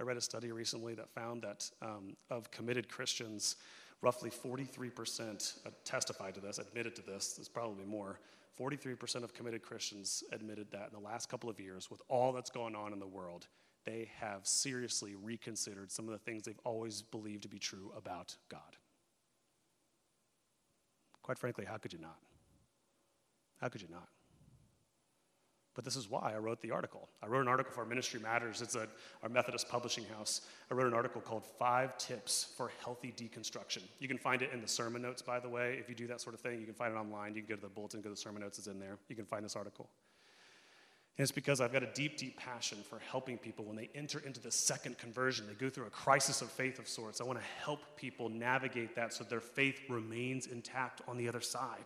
I 0.00 0.04
read 0.04 0.16
a 0.16 0.22
study 0.22 0.52
recently 0.52 0.94
that 0.94 1.10
found 1.10 1.42
that 1.42 1.70
um, 1.82 2.16
of 2.30 2.50
committed 2.50 2.88
Christians, 2.88 3.56
roughly 4.02 4.30
43% 4.30 5.58
testified 5.84 6.34
to 6.34 6.40
this, 6.40 6.58
admitted 6.58 6.94
to 6.96 7.02
this, 7.02 7.34
there's 7.34 7.48
probably 7.48 7.84
more. 7.84 8.20
43% 8.58 9.22
of 9.22 9.34
committed 9.34 9.62
Christians 9.62 10.24
admitted 10.32 10.70
that 10.72 10.88
in 10.88 10.92
the 10.92 11.04
last 11.04 11.28
couple 11.28 11.48
of 11.48 11.60
years, 11.60 11.90
with 11.90 12.02
all 12.08 12.32
that's 12.32 12.50
going 12.50 12.74
on 12.74 12.92
in 12.92 12.98
the 12.98 13.06
world, 13.06 13.46
they 13.84 14.10
have 14.18 14.46
seriously 14.46 15.14
reconsidered 15.14 15.90
some 15.90 16.06
of 16.06 16.12
the 16.12 16.18
things 16.18 16.42
they've 16.42 16.58
always 16.64 17.02
believed 17.02 17.42
to 17.42 17.48
be 17.48 17.58
true 17.58 17.92
about 17.96 18.36
God. 18.48 18.76
Quite 21.22 21.38
frankly, 21.38 21.64
how 21.64 21.76
could 21.76 21.92
you 21.92 21.98
not? 21.98 22.18
How 23.60 23.68
could 23.68 23.82
you 23.82 23.88
not? 23.90 24.08
But 25.78 25.84
this 25.84 25.94
is 25.94 26.10
why 26.10 26.32
I 26.34 26.38
wrote 26.38 26.60
the 26.60 26.72
article. 26.72 27.08
I 27.22 27.28
wrote 27.28 27.42
an 27.42 27.46
article 27.46 27.72
for 27.72 27.84
Ministry 27.84 28.18
Matters. 28.18 28.62
It's 28.62 28.74
a, 28.74 28.88
our 29.22 29.28
Methodist 29.28 29.68
publishing 29.68 30.04
house. 30.06 30.40
I 30.72 30.74
wrote 30.74 30.88
an 30.88 30.92
article 30.92 31.20
called 31.20 31.46
Five 31.56 31.96
Tips 31.98 32.48
for 32.56 32.72
Healthy 32.82 33.14
Deconstruction. 33.16 33.82
You 34.00 34.08
can 34.08 34.18
find 34.18 34.42
it 34.42 34.50
in 34.52 34.60
the 34.60 34.66
sermon 34.66 35.02
notes, 35.02 35.22
by 35.22 35.38
the 35.38 35.48
way. 35.48 35.76
If 35.78 35.88
you 35.88 35.94
do 35.94 36.08
that 36.08 36.20
sort 36.20 36.34
of 36.34 36.40
thing, 36.40 36.58
you 36.58 36.66
can 36.66 36.74
find 36.74 36.94
it 36.94 36.96
online. 36.96 37.36
You 37.36 37.42
can 37.42 37.50
go 37.50 37.54
to 37.54 37.62
the 37.62 37.68
bulletin, 37.68 38.00
go 38.00 38.08
to 38.08 38.16
the 38.16 38.20
sermon 38.20 38.42
notes, 38.42 38.58
it's 38.58 38.66
in 38.66 38.80
there. 38.80 38.98
You 39.08 39.14
can 39.14 39.24
find 39.24 39.44
this 39.44 39.54
article. 39.54 39.88
And 41.16 41.22
it's 41.22 41.30
because 41.30 41.60
I've 41.60 41.72
got 41.72 41.84
a 41.84 41.92
deep, 41.94 42.16
deep 42.16 42.36
passion 42.36 42.78
for 42.82 42.98
helping 42.98 43.38
people 43.38 43.64
when 43.64 43.76
they 43.76 43.88
enter 43.94 44.18
into 44.18 44.40
the 44.40 44.50
second 44.50 44.98
conversion. 44.98 45.46
They 45.46 45.54
go 45.54 45.70
through 45.70 45.86
a 45.86 45.90
crisis 45.90 46.42
of 46.42 46.50
faith 46.50 46.80
of 46.80 46.88
sorts. 46.88 47.20
I 47.20 47.24
want 47.24 47.38
to 47.38 47.44
help 47.62 47.82
people 47.96 48.28
navigate 48.28 48.96
that 48.96 49.14
so 49.14 49.22
their 49.22 49.38
faith 49.38 49.78
remains 49.88 50.48
intact 50.48 51.02
on 51.06 51.18
the 51.18 51.28
other 51.28 51.40
side. 51.40 51.84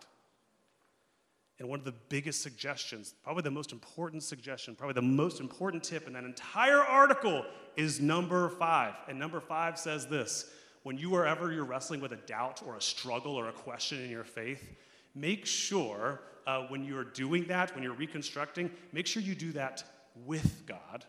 And 1.59 1.69
one 1.69 1.79
of 1.79 1.85
the 1.85 1.93
biggest 2.09 2.41
suggestions, 2.41 3.13
probably 3.23 3.43
the 3.43 3.51
most 3.51 3.71
important 3.71 4.23
suggestion, 4.23 4.75
probably 4.75 4.95
the 4.95 5.01
most 5.01 5.39
important 5.39 5.83
tip 5.83 6.07
in 6.07 6.13
that 6.13 6.23
entire 6.23 6.79
article 6.79 7.45
is 7.77 7.99
number 7.99 8.49
five. 8.49 8.95
And 9.07 9.19
number 9.19 9.39
five 9.39 9.77
says 9.77 10.07
this 10.07 10.49
when 10.81 10.97
you 10.97 11.15
are 11.15 11.25
ever 11.25 11.53
you're 11.53 11.63
wrestling 11.63 12.01
with 12.01 12.11
a 12.11 12.17
doubt 12.17 12.61
or 12.65 12.75
a 12.75 12.81
struggle 12.81 13.35
or 13.35 13.49
a 13.49 13.53
question 13.53 14.01
in 14.03 14.09
your 14.09 14.23
faith, 14.23 14.75
make 15.15 15.45
sure 15.45 16.21
uh, 16.45 16.63
when 16.67 16.83
you're 16.83 17.05
doing 17.05 17.45
that, 17.45 17.73
when 17.73 17.83
you're 17.83 17.93
reconstructing, 17.93 18.69
make 18.91 19.07
sure 19.07 19.21
you 19.21 19.35
do 19.35 19.53
that 19.53 19.83
with 20.25 20.65
God 20.65 21.05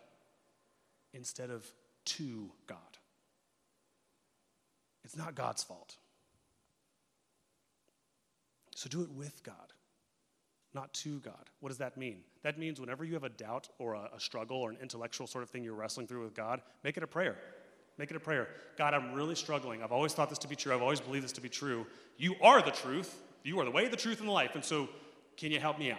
instead 1.13 1.51
of 1.51 1.67
to 2.05 2.51
God. 2.67 2.79
It's 5.05 5.17
not 5.17 5.35
God's 5.35 5.65
fault. 5.65 5.97
So 8.77 8.89
do 8.89 9.03
it 9.03 9.11
with 9.11 9.43
God 9.43 9.73
not 10.75 10.93
to 10.95 11.21
God. 11.21 11.51
What 11.61 11.69
does 11.69 11.79
that 11.79 11.97
mean? 11.97 12.19
That 12.43 12.59
means 12.59 12.81
whenever 12.81 13.05
you 13.05 13.15
have 13.15 13.25
a 13.25 13.29
doubt 13.29 13.69
or 13.79 13.95
a, 13.95 14.11
a, 14.15 14.21
struggle 14.21 14.59
or 14.59 14.71
an 14.71 14.77
intellectual 14.83 15.27
sort 15.27 15.45
of 15.45 15.51
thing 15.51 15.63
you're 15.65 15.75
wrestling 15.75 16.07
through 16.07 16.25
with 16.25 16.35
God, 16.35 16.61
make 16.83 16.97
it 16.97 17.03
a 17.03 17.07
prayer. 17.07 17.37
Make 17.97 18.11
it 18.11 18.17
a 18.17 18.21
prayer. 18.21 18.49
God, 18.77 18.93
I'm 18.93 19.15
really 19.15 19.37
struggling. 19.37 19.83
I've 19.83 19.93
always 19.93 20.13
thought 20.15 20.29
this 20.29 20.39
to 20.39 20.49
be 20.49 20.57
true. 20.57 20.75
I've 20.75 20.83
always 20.83 21.01
believed 21.01 21.25
this 21.25 21.33
to 21.33 21.41
be 21.41 21.49
true. 21.49 21.87
You 22.17 22.35
are 22.43 22.61
the 22.61 22.73
truth. 22.73 23.21
You 23.45 23.61
are 23.61 23.65
the 23.65 23.71
way, 23.71 23.87
the 23.89 23.97
truth, 23.97 24.19
and 24.19 24.29
the 24.29 24.33
life. 24.33 24.55
And 24.55 24.65
so, 24.65 24.89
can 25.37 25.53
you 25.53 25.61
help 25.61 25.79
me 25.79 25.93
out? 25.93 25.99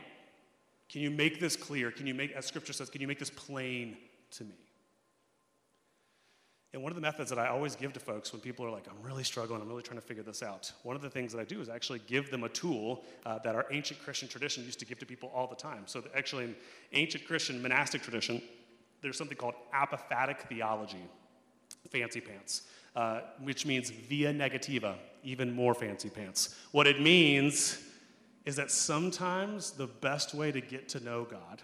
Can 0.90 1.02
you 1.02 1.10
make 1.10 1.40
this 1.40 1.56
clear? 1.56 1.92
Can 1.92 2.06
you 2.06 2.14
make, 2.14 2.32
as 2.34 2.46
scripture 2.46 2.74
says, 2.74 2.90
can 2.90 3.02
you 3.02 3.08
make 3.08 3.20
this 3.20 3.30
plain 3.30 3.98
to 4.32 4.44
me? 4.44 4.65
And 6.76 6.84
one 6.84 6.92
of 6.92 6.98
the 6.98 7.02
methods 7.02 7.30
that 7.30 7.40
I 7.40 7.48
always 7.48 7.74
give 7.74 7.94
to 7.94 8.02
folks 8.02 8.34
when 8.34 8.42
people 8.42 8.66
are 8.66 8.70
like, 8.70 8.86
I'm 8.90 9.02
really 9.02 9.24
struggling, 9.24 9.62
I'm 9.62 9.70
really 9.70 9.82
trying 9.82 9.98
to 9.98 10.06
figure 10.06 10.24
this 10.24 10.44
out, 10.44 10.74
one 10.84 10.94
of 10.98 11.02
the 11.02 11.10
things 11.10 11.32
that 11.32 11.40
I 11.40 11.46
do 11.46 11.62
is 11.62 11.70
actually 11.70 12.02
give 12.06 12.30
them 12.30 12.44
a 12.44 12.50
tool 12.50 13.06
uh, 13.26 13.40
that 13.46 13.56
our 13.56 13.66
ancient 13.72 14.02
Christian 14.02 14.28
tradition 14.28 14.66
used 14.66 14.80
to 14.80 14.86
give 14.86 15.00
to 15.00 15.06
people 15.06 15.32
all 15.34 15.48
the 15.48 15.56
time. 15.56 15.84
So, 15.86 16.04
actually, 16.14 16.44
in 16.44 16.56
ancient 16.92 17.26
Christian 17.26 17.62
monastic 17.62 18.02
tradition, 18.02 18.42
there's 19.02 19.18
something 19.18 19.38
called 19.38 19.54
apophatic 19.74 20.42
theology, 20.50 21.06
fancy 21.92 22.20
pants, 22.20 22.64
uh, 22.98 23.22
which 23.42 23.66
means 23.66 23.90
via 23.90 24.34
negativa, 24.34 24.96
even 25.24 25.56
more 25.56 25.76
fancy 25.76 26.10
pants. 26.10 26.56
What 26.74 26.88
it 26.88 27.00
means 27.02 27.82
is 28.44 28.58
that 28.58 28.70
sometimes 28.70 29.72
the 29.72 29.88
best 29.88 30.34
way 30.34 30.52
to 30.52 30.60
get 30.60 30.90
to 30.90 31.00
know 31.00 31.24
God 31.24 31.62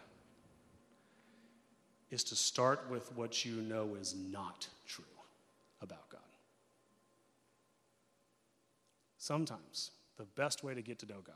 is 2.11 2.23
to 2.25 2.35
start 2.35 2.85
with 2.89 3.11
what 3.15 3.45
you 3.45 3.55
know 3.61 3.95
is 3.99 4.13
not 4.13 4.67
true 4.85 5.05
about 5.81 6.09
God. 6.09 6.19
Sometimes 9.21 9.91
the 10.17 10.25
best 10.25 10.63
way 10.63 10.73
to 10.73 10.81
get 10.81 10.97
to 10.97 11.05
know 11.05 11.21
God 11.23 11.35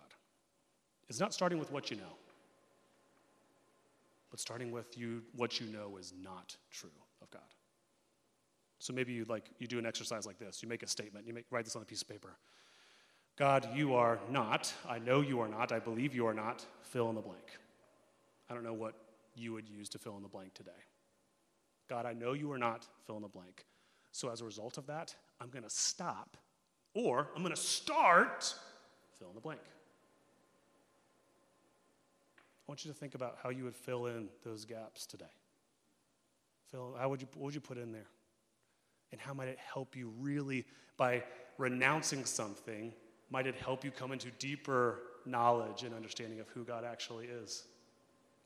is 1.07 1.19
not 1.19 1.35
starting 1.35 1.59
with 1.59 1.71
what 1.71 1.91
you 1.91 1.97
know, 1.97 2.17
but 4.31 4.39
starting 4.39 4.71
with 4.71 4.97
you 4.97 5.21
what 5.35 5.59
you 5.59 5.67
know 5.67 5.97
is 5.97 6.11
not 6.19 6.57
true 6.71 6.89
of 7.21 7.29
God. 7.29 7.43
So 8.79 8.91
maybe 8.91 9.13
you 9.13 9.23
like 9.25 9.51
you 9.59 9.67
do 9.67 9.77
an 9.77 9.85
exercise 9.85 10.25
like 10.25 10.39
this. 10.39 10.63
You 10.63 10.67
make 10.67 10.81
a 10.81 10.87
statement. 10.87 11.27
You 11.27 11.35
make, 11.35 11.45
write 11.51 11.65
this 11.65 11.75
on 11.75 11.83
a 11.83 11.85
piece 11.85 12.01
of 12.01 12.09
paper. 12.09 12.35
God, 13.37 13.67
you 13.75 13.93
are 13.93 14.17
not. 14.31 14.73
I 14.89 14.97
know 14.97 15.21
you 15.21 15.39
are 15.39 15.47
not. 15.47 15.71
I 15.71 15.77
believe 15.77 16.15
you 16.15 16.25
are 16.25 16.33
not. 16.33 16.65
Fill 16.81 17.09
in 17.09 17.15
the 17.15 17.21
blank. 17.21 17.59
I 18.49 18.55
don't 18.55 18.63
know 18.63 18.73
what 18.73 18.95
you 19.35 19.53
would 19.53 19.69
use 19.69 19.89
to 19.89 19.99
fill 19.99 20.17
in 20.17 20.23
the 20.23 20.27
blank 20.27 20.55
today. 20.55 20.71
God, 21.87 22.07
I 22.07 22.13
know 22.13 22.33
you 22.33 22.51
are 22.51 22.57
not, 22.57 22.87
fill 23.05 23.17
in 23.17 23.21
the 23.21 23.27
blank. 23.27 23.63
So 24.11 24.31
as 24.31 24.41
a 24.41 24.45
result 24.45 24.79
of 24.79 24.87
that, 24.87 25.13
I'm 25.39 25.49
going 25.49 25.63
to 25.63 25.69
stop 25.69 26.35
or 26.95 27.27
I'm 27.35 27.43
going 27.43 27.53
to 27.53 27.61
start, 27.61 28.55
fill 29.19 29.27
in 29.29 29.35
the 29.35 29.41
blank. 29.41 29.59
I 32.39 32.71
want 32.71 32.83
you 32.83 32.91
to 32.91 32.97
think 32.97 33.13
about 33.13 33.37
how 33.43 33.49
you 33.49 33.63
would 33.65 33.75
fill 33.75 34.07
in 34.07 34.27
those 34.43 34.65
gaps 34.65 35.05
today. 35.05 35.25
Fill, 36.71 36.95
how 36.99 37.09
would 37.09 37.21
you, 37.21 37.27
what 37.35 37.45
would 37.45 37.55
you 37.55 37.61
put 37.61 37.77
in 37.77 37.91
there? 37.91 38.07
And 39.11 39.21
how 39.21 39.35
might 39.35 39.49
it 39.49 39.59
help 39.59 39.95
you 39.95 40.11
really, 40.19 40.65
by 40.97 41.23
renouncing 41.59 42.25
something, 42.25 42.91
might 43.29 43.45
it 43.45 43.55
help 43.55 43.83
you 43.83 43.91
come 43.91 44.11
into 44.11 44.31
deeper 44.39 45.01
knowledge 45.25 45.83
and 45.83 45.93
understanding 45.93 46.39
of 46.39 46.47
who 46.49 46.63
God 46.63 46.83
actually 46.83 47.27
is? 47.27 47.65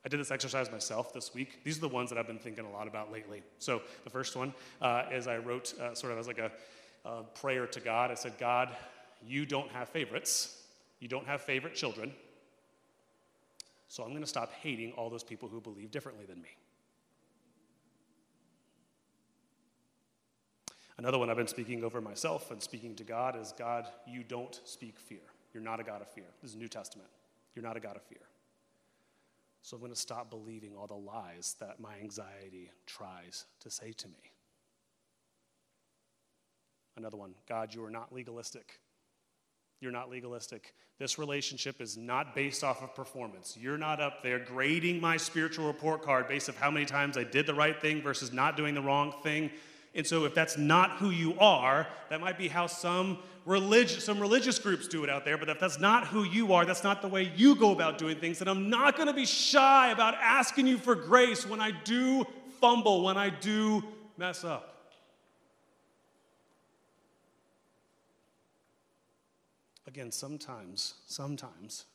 I 0.06 0.10
did 0.10 0.20
this 0.20 0.32
exercise 0.32 0.72
myself 0.72 1.14
this 1.14 1.34
week. 1.34 1.64
These 1.64 1.78
are 1.78 1.82
the 1.82 1.90
ones 1.90 2.10
that 2.10 2.18
I've 2.18 2.28
been 2.28 2.40
thinking 2.40 2.66
a 2.66 2.72
lot 2.72 2.88
about 2.88 3.12
lately. 3.12 3.42
So 3.58 3.82
the 4.04 4.10
first 4.10 4.36
one 4.36 4.54
uh, 4.82 5.04
is 5.12 5.28
I 5.28 5.38
wrote 5.38 5.74
uh, 5.80 5.94
sort 5.94 6.14
of 6.14 6.20
as 6.20 6.28
like 6.28 6.40
a 6.40 6.52
uh, 7.06 7.24
prayer 7.42 7.68
to 7.68 7.80
God. 7.80 8.12
I 8.12 8.16
said, 8.16 8.38
God, 8.38 8.70
you 9.26 9.46
don't 9.46 9.70
have 9.72 9.90
favorites, 9.90 10.62
you 11.00 11.08
don't 11.08 11.26
have 11.26 11.42
favorite 11.42 11.76
children. 11.76 12.14
So 13.88 14.04
I'm 14.04 14.10
going 14.10 14.22
to 14.22 14.28
stop 14.28 14.54
hating 14.54 14.92
all 14.92 15.10
those 15.10 15.24
people 15.24 15.50
who 15.50 15.60
believe 15.60 15.90
differently 15.90 16.26
than 16.26 16.42
me. 16.42 16.50
Another 21.00 21.18
one 21.18 21.30
I've 21.30 21.38
been 21.38 21.48
speaking 21.48 21.84
over 21.84 22.02
myself 22.02 22.52
and 22.52 22.62
speaking 22.62 22.94
to 22.98 23.04
God 23.04 23.40
is 23.40 23.54
God, 23.58 23.88
you 24.06 24.22
don't 24.22 24.60
speak 24.66 25.00
fear. 25.00 25.22
You're 25.54 25.64
not 25.64 25.80
a 25.80 25.84
God 25.84 26.02
of 26.02 26.10
fear. 26.10 26.26
This 26.42 26.52
is 26.52 26.58
New 26.58 26.68
Testament. 26.68 27.10
You're 27.56 27.64
not 27.64 27.78
a 27.78 27.80
God 27.80 27.96
of 27.96 28.04
fear. 28.04 28.20
So 29.62 29.76
I'm 29.76 29.82
going 29.82 29.94
to 29.94 30.00
stop 30.00 30.30
believing 30.30 30.76
all 30.76 30.88
the 30.88 30.96
lies 30.96 31.56
that 31.60 31.80
my 31.80 31.94
anxiety 32.02 32.70
tries 32.86 33.46
to 33.62 33.70
say 33.70 33.92
to 33.94 34.08
me. 34.08 34.32
Another 37.00 37.16
one 37.16 37.34
God, 37.48 37.74
you 37.74 37.84
are 37.86 37.90
not 37.90 38.14
legalistic. 38.14 38.82
You're 39.80 39.94
not 39.94 40.10
legalistic. 40.10 40.74
This 41.00 41.18
relationship 41.18 41.80
is 41.80 41.96
not 41.96 42.36
based 42.36 42.62
off 42.62 42.84
of 42.84 42.94
performance. 42.94 43.58
You're 43.58 43.78
not 43.78 44.02
up 44.02 44.22
there 44.22 44.38
grading 44.38 45.00
my 45.00 45.16
spiritual 45.16 45.66
report 45.68 46.02
card 46.02 46.28
based 46.28 46.50
off 46.50 46.58
how 46.58 46.70
many 46.70 46.86
times 46.86 47.18
I 47.18 47.24
did 47.24 47.48
the 47.48 47.54
right 47.54 47.82
thing 47.82 48.02
versus 48.02 48.34
not 48.34 48.58
doing 48.58 48.76
the 48.76 48.82
wrong 48.82 49.14
thing. 49.24 49.50
And 49.96 50.06
so, 50.06 50.26
if 50.26 50.36
that's 50.36 50.58
not 50.58 50.98
who 50.98 51.10
you 51.10 51.40
are, 51.40 51.88
that 52.10 52.20
might 52.20 52.38
be 52.38 52.50
how 52.50 52.68
some, 52.68 53.20
religious 53.46 54.04
some 54.04 54.20
religious 54.20 54.60
groups 54.60 54.90
do 54.90 55.06
it 55.06 55.10
out 55.10 55.24
there. 55.24 55.38
But 55.38 55.48
if 55.48 55.58
that's 55.58 55.80
not 55.80 56.06
who 56.06 56.26
you 56.26 56.52
are, 56.52 56.66
that's 56.66 56.84
not 56.84 57.02
the 57.02 57.08
way 57.08 57.32
you 57.34 57.56
go 57.56 57.72
about 57.72 57.98
doing 57.98 58.18
things, 58.18 58.40
then 58.40 58.50
I'm 58.50 58.70
not 58.70 58.98
going 58.98 59.08
to 59.08 59.14
be 59.14 59.26
shy 59.26 59.92
about 59.92 60.16
asking 60.16 60.68
you 60.68 60.78
for 60.78 60.96
grace 60.96 61.48
when 61.48 61.62
I 61.62 61.72
do 61.72 62.26
fumble, 62.60 63.04
when 63.04 63.16
I 63.16 63.30
do 63.30 63.86
mess 64.18 64.44
up. 64.44 64.79
Again, 69.90 70.12
sometimes, 70.12 70.94
sometimes, 71.08 71.86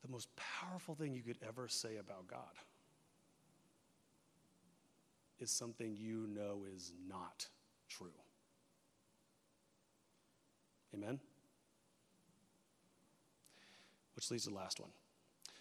the 0.00 0.08
most 0.08 0.28
powerful 0.36 0.94
thing 0.94 1.12
you 1.12 1.22
could 1.22 1.38
ever 1.44 1.66
say 1.66 1.96
about 1.96 2.28
God 2.28 2.54
is 5.40 5.50
something 5.50 5.96
you 5.96 6.28
know 6.32 6.60
is 6.72 6.92
not 7.08 7.48
true. 7.88 8.14
Amen? 10.94 11.18
Which 14.14 14.30
leads 14.30 14.44
to 14.44 14.50
the 14.50 14.56
last 14.56 14.78
one. 14.78 14.90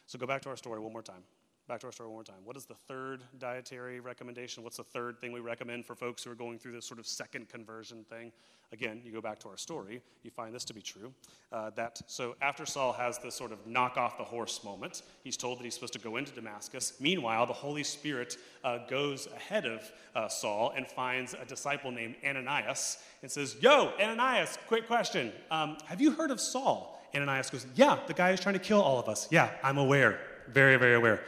So 0.06 0.20
go 0.20 0.28
back 0.28 0.44
to 0.44 0.50
our 0.50 0.56
story 0.56 0.80
one 0.80 0.94
more 0.94 1.02
time. 1.02 1.24
Back 1.68 1.82
to 1.82 1.88
our 1.88 1.92
story 1.92 2.08
one 2.08 2.16
more 2.16 2.24
time. 2.24 2.38
What 2.46 2.56
is 2.56 2.66
the 2.66 2.76
third 2.76 3.24
dietary 3.40 4.00
recommendation? 4.00 4.64
What's 4.64 4.78
the 4.78 4.86
third 4.86 5.20
thing 5.20 5.34
we 5.34 5.42
recommend 5.42 5.86
for 5.86 5.96
folks 5.96 6.24
who 6.24 6.32
are 6.32 6.36
going 6.36 6.60
through 6.60 6.72
this 6.72 6.86
sort 6.86 6.98
of 6.98 7.06
second 7.06 7.50
conversion 7.50 8.06
thing? 8.06 8.32
Again, 8.72 9.02
you 9.04 9.12
go 9.12 9.20
back 9.20 9.38
to 9.40 9.50
our 9.50 9.58
story, 9.58 10.02
you 10.24 10.32
find 10.32 10.56
this 10.56 10.64
to 10.64 10.74
be 10.74 10.82
true. 10.82 11.14
Uh, 11.52 11.72
that 11.72 12.02
so 12.08 12.38
after 12.42 12.66
Saul 12.66 12.94
has 12.94 13.18
this 13.18 13.36
sort 13.36 13.52
of 13.52 13.68
knock 13.68 13.98
off 13.98 14.18
the 14.18 14.24
horse 14.24 14.64
moment, 14.64 15.02
he's 15.26 15.36
told 15.36 15.60
that 15.60 15.66
he's 15.66 15.74
supposed 15.74 15.92
to 15.94 16.00
go 16.00 16.16
into 16.16 16.32
Damascus. 16.32 16.94
Meanwhile, 17.02 17.48
the 17.48 17.54
Holy 17.54 17.84
Spirit 17.84 18.38
uh, 18.64 18.80
goes 18.90 19.28
ahead 19.36 19.66
of 19.66 19.92
uh, 20.16 20.30
Saul 20.30 20.74
and 20.74 20.88
finds 20.88 21.34
a 21.34 21.44
disciple 21.44 21.92
named 21.92 22.16
Ananias 22.26 23.00
and 23.22 23.30
says, 23.30 23.58
"Yo, 23.60 23.92
Ananias, 24.02 24.58
quick 24.68 24.88
question. 24.88 25.34
Um, 25.52 25.78
have 25.86 26.00
you 26.00 26.12
heard 26.12 26.32
of 26.32 26.40
Saul?" 26.40 26.98
Ananias 27.14 27.50
goes, 27.50 27.66
"Yeah, 27.76 28.00
the 28.08 28.14
guy 28.14 28.32
who's 28.32 28.40
trying 28.40 28.56
to 28.56 28.60
kill 28.60 28.82
all 28.82 29.00
of 29.00 29.10
us. 29.10 29.28
Yeah, 29.32 29.50
I'm 29.64 29.78
aware, 29.78 30.20
very, 30.48 30.78
very 30.78 30.96
aware." 30.96 31.24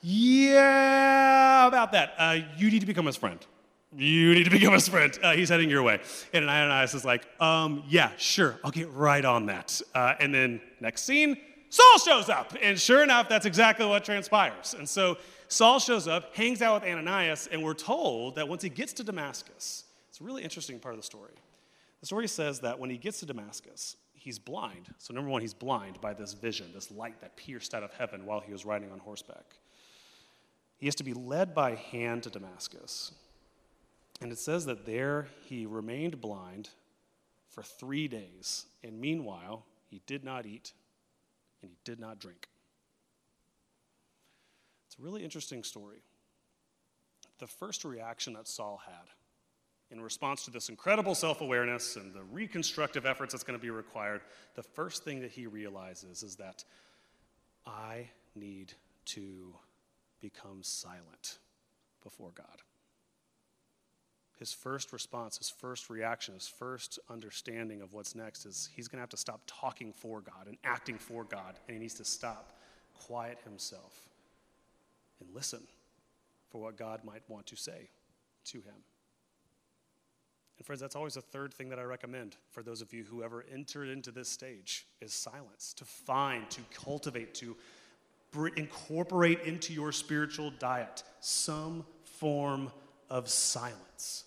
Yeah, 0.00 1.66
about 1.66 1.92
that. 1.92 2.14
Uh, 2.18 2.38
you 2.56 2.70
need 2.70 2.80
to 2.80 2.86
become 2.86 3.06
his 3.06 3.16
friend. 3.16 3.38
You 3.96 4.34
need 4.34 4.44
to 4.44 4.50
become 4.58 4.74
his 4.74 4.88
friend. 4.88 5.16
Uh, 5.22 5.32
he's 5.32 5.48
heading 5.48 5.70
your 5.70 5.82
way. 5.82 6.00
And 6.32 6.44
Ananias 6.48 6.94
is 6.94 7.04
like, 7.04 7.26
um, 7.40 7.82
yeah, 7.88 8.10
sure, 8.16 8.58
I'll 8.64 8.70
get 8.70 8.90
right 8.92 9.24
on 9.24 9.46
that. 9.46 9.80
Uh, 9.94 10.14
and 10.20 10.34
then 10.34 10.60
next 10.80 11.02
scene, 11.02 11.36
Saul 11.70 11.98
shows 11.98 12.28
up. 12.28 12.54
And 12.62 12.78
sure 12.78 13.02
enough, 13.02 13.28
that's 13.28 13.46
exactly 13.46 13.86
what 13.86 14.04
transpires. 14.04 14.74
And 14.78 14.88
so 14.88 15.18
Saul 15.48 15.78
shows 15.78 16.06
up, 16.06 16.34
hangs 16.34 16.62
out 16.62 16.82
with 16.82 16.90
Ananias, 16.90 17.48
and 17.50 17.62
we're 17.62 17.74
told 17.74 18.36
that 18.36 18.48
once 18.48 18.62
he 18.62 18.68
gets 18.68 18.92
to 18.94 19.04
Damascus, 19.04 19.84
it's 20.08 20.20
a 20.20 20.24
really 20.24 20.42
interesting 20.42 20.78
part 20.78 20.94
of 20.94 21.00
the 21.00 21.06
story. 21.06 21.34
The 22.00 22.06
story 22.06 22.28
says 22.28 22.60
that 22.60 22.78
when 22.78 22.90
he 22.90 22.96
gets 22.96 23.20
to 23.20 23.26
Damascus, 23.26 23.96
he's 24.14 24.38
blind. 24.38 24.94
So, 24.98 25.14
number 25.14 25.30
one, 25.30 25.40
he's 25.42 25.54
blind 25.54 26.00
by 26.00 26.14
this 26.14 26.32
vision, 26.32 26.66
this 26.72 26.90
light 26.90 27.20
that 27.20 27.36
pierced 27.36 27.74
out 27.74 27.82
of 27.82 27.92
heaven 27.92 28.24
while 28.24 28.40
he 28.40 28.52
was 28.52 28.64
riding 28.64 28.92
on 28.92 28.98
horseback. 28.98 29.56
He 30.78 30.86
has 30.86 30.94
to 30.96 31.04
be 31.04 31.12
led 31.12 31.54
by 31.54 31.74
hand 31.74 32.22
to 32.22 32.30
Damascus. 32.30 33.12
And 34.20 34.32
it 34.32 34.38
says 34.38 34.64
that 34.66 34.86
there 34.86 35.28
he 35.44 35.66
remained 35.66 36.20
blind 36.20 36.70
for 37.48 37.62
three 37.62 38.08
days. 38.08 38.66
And 38.82 39.00
meanwhile, 39.00 39.64
he 39.90 40.00
did 40.06 40.24
not 40.24 40.46
eat 40.46 40.72
and 41.62 41.70
he 41.70 41.76
did 41.84 42.00
not 42.00 42.20
drink. 42.20 42.48
It's 44.86 44.96
a 44.98 45.02
really 45.02 45.24
interesting 45.24 45.64
story. 45.64 46.02
The 47.38 47.46
first 47.46 47.84
reaction 47.84 48.32
that 48.34 48.48
Saul 48.48 48.80
had 48.84 49.08
in 49.90 50.00
response 50.00 50.44
to 50.44 50.50
this 50.50 50.68
incredible 50.68 51.14
self 51.14 51.40
awareness 51.40 51.96
and 51.96 52.12
the 52.12 52.22
reconstructive 52.22 53.06
efforts 53.06 53.32
that's 53.32 53.44
going 53.44 53.58
to 53.58 53.62
be 53.62 53.70
required, 53.70 54.20
the 54.54 54.62
first 54.62 55.04
thing 55.04 55.20
that 55.20 55.30
he 55.30 55.46
realizes 55.46 56.22
is 56.22 56.36
that 56.36 56.64
I 57.66 58.08
need 58.34 58.74
to 59.06 59.54
becomes 60.20 60.68
silent 60.68 61.38
before 62.02 62.30
God. 62.34 62.62
His 64.38 64.52
first 64.52 64.92
response, 64.92 65.38
his 65.38 65.50
first 65.50 65.90
reaction, 65.90 66.34
his 66.34 66.46
first 66.46 67.00
understanding 67.10 67.82
of 67.82 67.92
what's 67.92 68.14
next 68.14 68.46
is 68.46 68.68
he's 68.74 68.86
going 68.86 68.98
to 68.98 69.02
have 69.02 69.08
to 69.10 69.16
stop 69.16 69.40
talking 69.46 69.92
for 69.92 70.20
God 70.20 70.46
and 70.46 70.56
acting 70.62 70.96
for 70.96 71.24
God, 71.24 71.58
and 71.66 71.74
he 71.74 71.80
needs 71.80 71.94
to 71.94 72.04
stop, 72.04 72.52
quiet 72.94 73.38
himself, 73.42 74.08
and 75.20 75.28
listen 75.34 75.62
for 76.50 76.60
what 76.60 76.76
God 76.76 77.00
might 77.04 77.22
want 77.28 77.46
to 77.48 77.56
say 77.56 77.90
to 78.46 78.58
him. 78.58 78.76
And 80.56 80.66
friends, 80.66 80.80
that's 80.80 80.96
always 80.96 81.14
the 81.14 81.20
third 81.20 81.52
thing 81.52 81.68
that 81.70 81.78
I 81.78 81.82
recommend 81.82 82.36
for 82.50 82.62
those 82.62 82.80
of 82.80 82.92
you 82.92 83.04
who 83.04 83.22
ever 83.22 83.44
entered 83.52 83.88
into 83.88 84.10
this 84.10 84.28
stage 84.28 84.86
is 85.00 85.12
silence, 85.12 85.72
to 85.74 85.84
find, 85.84 86.48
to 86.50 86.60
cultivate, 86.72 87.34
to 87.36 87.56
incorporate 88.56 89.40
into 89.42 89.72
your 89.72 89.92
spiritual 89.92 90.50
diet 90.58 91.02
some 91.20 91.84
form 92.04 92.70
of 93.10 93.28
silence 93.28 94.24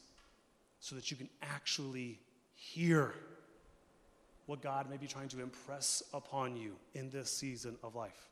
so 0.80 0.96
that 0.96 1.12
you 1.12 1.18
can 1.18 1.30
actually 1.42 2.20
hear 2.54 3.14
what 4.46 4.62
God 4.62 4.90
may 4.90 4.98
be 4.98 5.08
trying 5.08 5.30
to 5.30 5.42
impress 5.42 6.04
upon 6.14 6.58
you 6.58 6.76
in 6.94 7.10
this 7.10 7.30
season 7.30 7.78
of 7.84 7.96
life. 7.96 8.30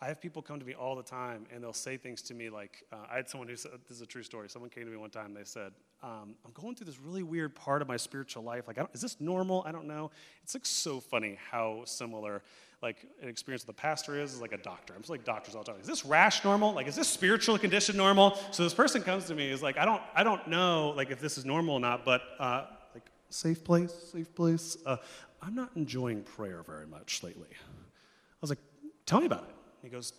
I 0.00 0.06
have 0.06 0.20
people 0.20 0.42
come 0.42 0.60
to 0.60 0.66
me 0.66 0.74
all 0.74 0.94
the 0.94 1.02
time 1.02 1.46
and 1.52 1.62
they'll 1.62 1.72
say 1.72 1.96
things 1.96 2.20
to 2.22 2.34
me 2.34 2.50
like, 2.50 2.84
uh, 2.92 2.96
I 3.10 3.16
had 3.16 3.28
someone 3.28 3.48
who 3.48 3.56
said, 3.56 3.72
this 3.88 3.96
is 3.96 4.02
a 4.02 4.06
true 4.06 4.22
story. 4.22 4.48
Someone 4.48 4.70
came 4.70 4.84
to 4.84 4.90
me 4.90 4.96
one 4.96 5.10
time, 5.10 5.32
they 5.32 5.44
said, 5.44 5.72
um, 6.02 6.34
I'm 6.44 6.52
going 6.52 6.74
through 6.74 6.86
this 6.86 7.00
really 7.00 7.22
weird 7.22 7.54
part 7.54 7.82
of 7.82 7.88
my 7.88 7.96
spiritual 7.96 8.42
life. 8.42 8.68
Like, 8.68 8.78
is 8.92 9.00
this 9.00 9.20
normal? 9.20 9.64
I 9.66 9.72
don't 9.72 9.86
know. 9.86 10.10
It's 10.42 10.54
like 10.54 10.66
so 10.66 11.00
funny 11.00 11.38
how 11.50 11.82
similar 11.84 12.42
like 12.82 13.06
an 13.22 13.28
experience 13.28 13.66
with 13.66 13.74
the 13.74 13.80
pastor 13.80 14.20
is, 14.20 14.34
is 14.34 14.40
like 14.40 14.52
a 14.52 14.58
doctor. 14.58 14.92
I'm 14.94 15.00
just 15.00 15.10
like 15.10 15.24
doctors 15.24 15.54
all 15.54 15.62
the 15.62 15.72
time. 15.72 15.80
Is 15.80 15.86
this 15.86 16.04
rash 16.04 16.44
normal? 16.44 16.74
Like, 16.74 16.86
is 16.86 16.94
this 16.94 17.08
spiritual 17.08 17.58
condition 17.58 17.96
normal? 17.96 18.38
So 18.50 18.62
this 18.62 18.74
person 18.74 19.02
comes 19.02 19.24
to 19.26 19.34
me 19.34 19.50
is 19.50 19.62
like, 19.62 19.78
I 19.78 19.84
don't, 19.84 20.02
I 20.14 20.22
don't 20.22 20.46
know 20.48 20.92
like 20.94 21.10
if 21.10 21.18
this 21.18 21.38
is 21.38 21.44
normal 21.44 21.74
or 21.74 21.80
not, 21.80 22.04
but 22.04 22.22
uh, 22.38 22.66
like 22.94 23.04
safe 23.30 23.64
place, 23.64 23.92
safe 24.12 24.34
place. 24.34 24.76
Uh, 24.84 24.98
I'm 25.40 25.54
not 25.54 25.70
enjoying 25.74 26.22
prayer 26.22 26.62
very 26.62 26.86
much 26.86 27.22
lately. 27.22 27.48
I 27.50 28.38
was 28.40 28.50
like, 28.50 28.60
tell 29.06 29.20
me 29.20 29.26
about 29.26 29.48
it. 29.48 29.54
He 29.82 29.88
goes, 29.88 30.12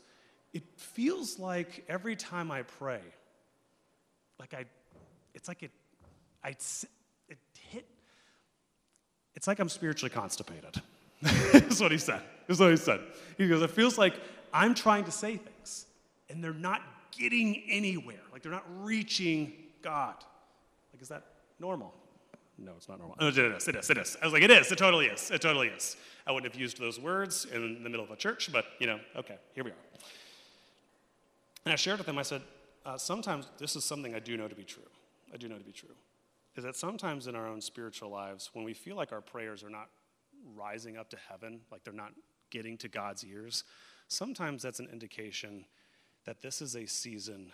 it 0.53 0.63
feels 0.77 1.37
like 1.37 1.85
every 1.87 2.15
time 2.15 2.49
I 2.49 2.63
pray, 2.63 3.01
like 4.39 4.53
I, 4.53 4.65
it's 5.37 5.47
like 5.47 5.63
it, 5.63 5.71
I, 6.43 6.49
it 6.49 7.37
hit, 7.69 7.85
it's 9.35 9.47
like 9.47 9.59
I'm 9.59 9.69
spiritually 9.69 10.09
constipated. 10.09 10.81
That's 11.21 11.79
what 11.79 11.91
he 11.91 11.97
said. 11.99 12.21
That's 12.47 12.59
what 12.59 12.71
he 12.71 12.77
said. 12.77 12.99
He 13.37 13.47
goes, 13.47 13.61
It 13.61 13.69
feels 13.69 13.97
like 13.97 14.15
I'm 14.51 14.73
trying 14.73 15.05
to 15.05 15.11
say 15.11 15.37
things 15.37 15.85
and 16.29 16.43
they're 16.43 16.53
not 16.53 16.81
getting 17.11 17.63
anywhere. 17.69 18.19
Like 18.33 18.41
they're 18.41 18.51
not 18.51 18.65
reaching 18.79 19.53
God. 19.81 20.15
Like, 20.91 21.01
is 21.01 21.09
that 21.09 21.23
normal? 21.59 21.93
No, 22.57 22.73
it's 22.75 22.89
not 22.89 22.97
normal. 22.97 23.15
Oh, 23.19 23.27
it 23.27 23.37
is. 23.37 23.67
It 23.67 23.75
is. 23.75 23.89
It 23.91 23.97
is. 23.97 24.17
I 24.19 24.25
was 24.25 24.33
like, 24.33 24.41
it 24.41 24.49
is. 24.49 24.71
It 24.71 24.79
totally 24.79 25.05
is. 25.05 25.29
It 25.29 25.41
totally 25.41 25.67
is. 25.67 25.95
I 26.25 26.31
wouldn't 26.31 26.51
have 26.51 26.59
used 26.59 26.79
those 26.79 26.99
words 26.99 27.45
in 27.45 27.83
the 27.83 27.89
middle 27.89 28.03
of 28.03 28.09
a 28.09 28.15
church, 28.15 28.51
but 28.51 28.65
you 28.79 28.87
know, 28.87 28.99
okay, 29.15 29.37
here 29.53 29.63
we 29.63 29.69
are. 29.69 29.75
And 31.65 31.73
I 31.73 31.75
shared 31.75 31.99
with 31.99 32.07
him. 32.07 32.17
I 32.17 32.23
said, 32.23 32.41
uh, 32.87 32.97
sometimes 32.97 33.47
this 33.57 33.75
is 33.75 33.83
something 33.83 34.15
I 34.15 34.19
do 34.19 34.37
know 34.37 34.47
to 34.47 34.55
be 34.55 34.63
true. 34.63 34.83
I 35.33 35.37
do 35.37 35.47
know 35.47 35.57
to 35.57 35.63
be 35.63 35.71
true 35.71 35.95
is 36.57 36.63
that 36.63 36.75
sometimes 36.75 37.27
in 37.27 37.35
our 37.35 37.47
own 37.47 37.61
spiritual 37.61 38.09
lives, 38.09 38.49
when 38.53 38.65
we 38.65 38.73
feel 38.73 38.95
like 38.95 39.13
our 39.13 39.21
prayers 39.21 39.63
are 39.63 39.69
not 39.69 39.89
rising 40.55 40.97
up 40.97 41.07
to 41.11 41.17
heaven, 41.29 41.61
like 41.71 41.83
they're 41.83 41.93
not 41.93 42.13
getting 42.49 42.77
to 42.79 42.87
God's 42.87 43.23
ears, 43.23 43.63
sometimes 44.07 44.63
that's 44.63 44.79
an 44.79 44.89
indication 44.91 45.65
that 46.25 46.41
this 46.41 46.61
is 46.61 46.75
a 46.75 46.87
season 46.87 47.51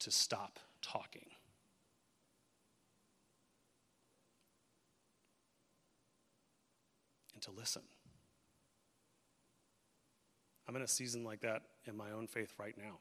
to 0.00 0.10
stop 0.10 0.58
talking. 0.82 1.26
And 7.34 7.42
to 7.42 7.52
listen. 7.52 7.82
I'm 10.66 10.74
in 10.74 10.82
a 10.82 10.88
season 10.88 11.22
like 11.22 11.40
that 11.42 11.62
in 11.86 11.96
my 11.96 12.10
own 12.10 12.26
faith 12.26 12.52
right 12.58 12.76
now. 12.76 12.98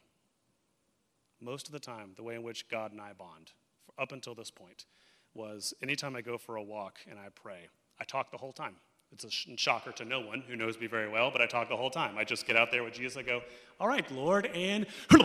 Most 1.41 1.67
of 1.67 1.71
the 1.71 1.79
time, 1.79 2.11
the 2.15 2.23
way 2.23 2.35
in 2.35 2.43
which 2.43 2.69
God 2.69 2.91
and 2.91 3.01
I 3.01 3.13
bond 3.13 3.51
up 3.99 4.11
until 4.11 4.35
this 4.35 4.51
point, 4.51 4.85
was 5.33 5.73
anytime 5.81 6.15
I 6.15 6.21
go 6.21 6.37
for 6.37 6.55
a 6.55 6.63
walk 6.63 6.99
and 7.09 7.19
I 7.19 7.27
pray, 7.35 7.67
I 7.99 8.03
talk 8.03 8.31
the 8.31 8.37
whole 8.37 8.53
time. 8.53 8.75
It's 9.11 9.23
a 9.23 9.29
shocker 9.31 9.91
to 9.93 10.05
no 10.05 10.19
one 10.19 10.41
who 10.47 10.55
knows 10.55 10.79
me 10.79 10.85
very 10.85 11.09
well, 11.09 11.31
but 11.31 11.41
I 11.41 11.47
talk 11.47 11.67
the 11.67 11.75
whole 11.75 11.89
time. 11.89 12.17
I 12.17 12.23
just 12.23 12.45
get 12.45 12.55
out 12.55 12.71
there 12.71 12.83
with 12.83 12.93
Jesus. 12.93 13.17
I 13.17 13.23
go, 13.23 13.41
All 13.79 13.87
right, 13.87 14.09
Lord, 14.11 14.45
and. 14.53 14.85
Whew, 15.09 15.21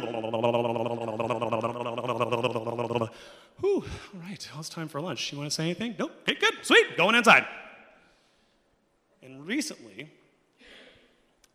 all 3.60 3.84
right, 4.20 4.48
well, 4.52 4.60
it's 4.60 4.68
time 4.70 4.88
for 4.88 5.00
lunch. 5.02 5.30
You 5.30 5.38
want 5.38 5.50
to 5.50 5.54
say 5.54 5.64
anything? 5.64 5.94
Nope. 5.98 6.12
Okay, 6.22 6.38
good, 6.40 6.54
sweet, 6.62 6.96
going 6.96 7.14
inside. 7.14 7.46
And 9.22 9.46
recently, 9.46 10.10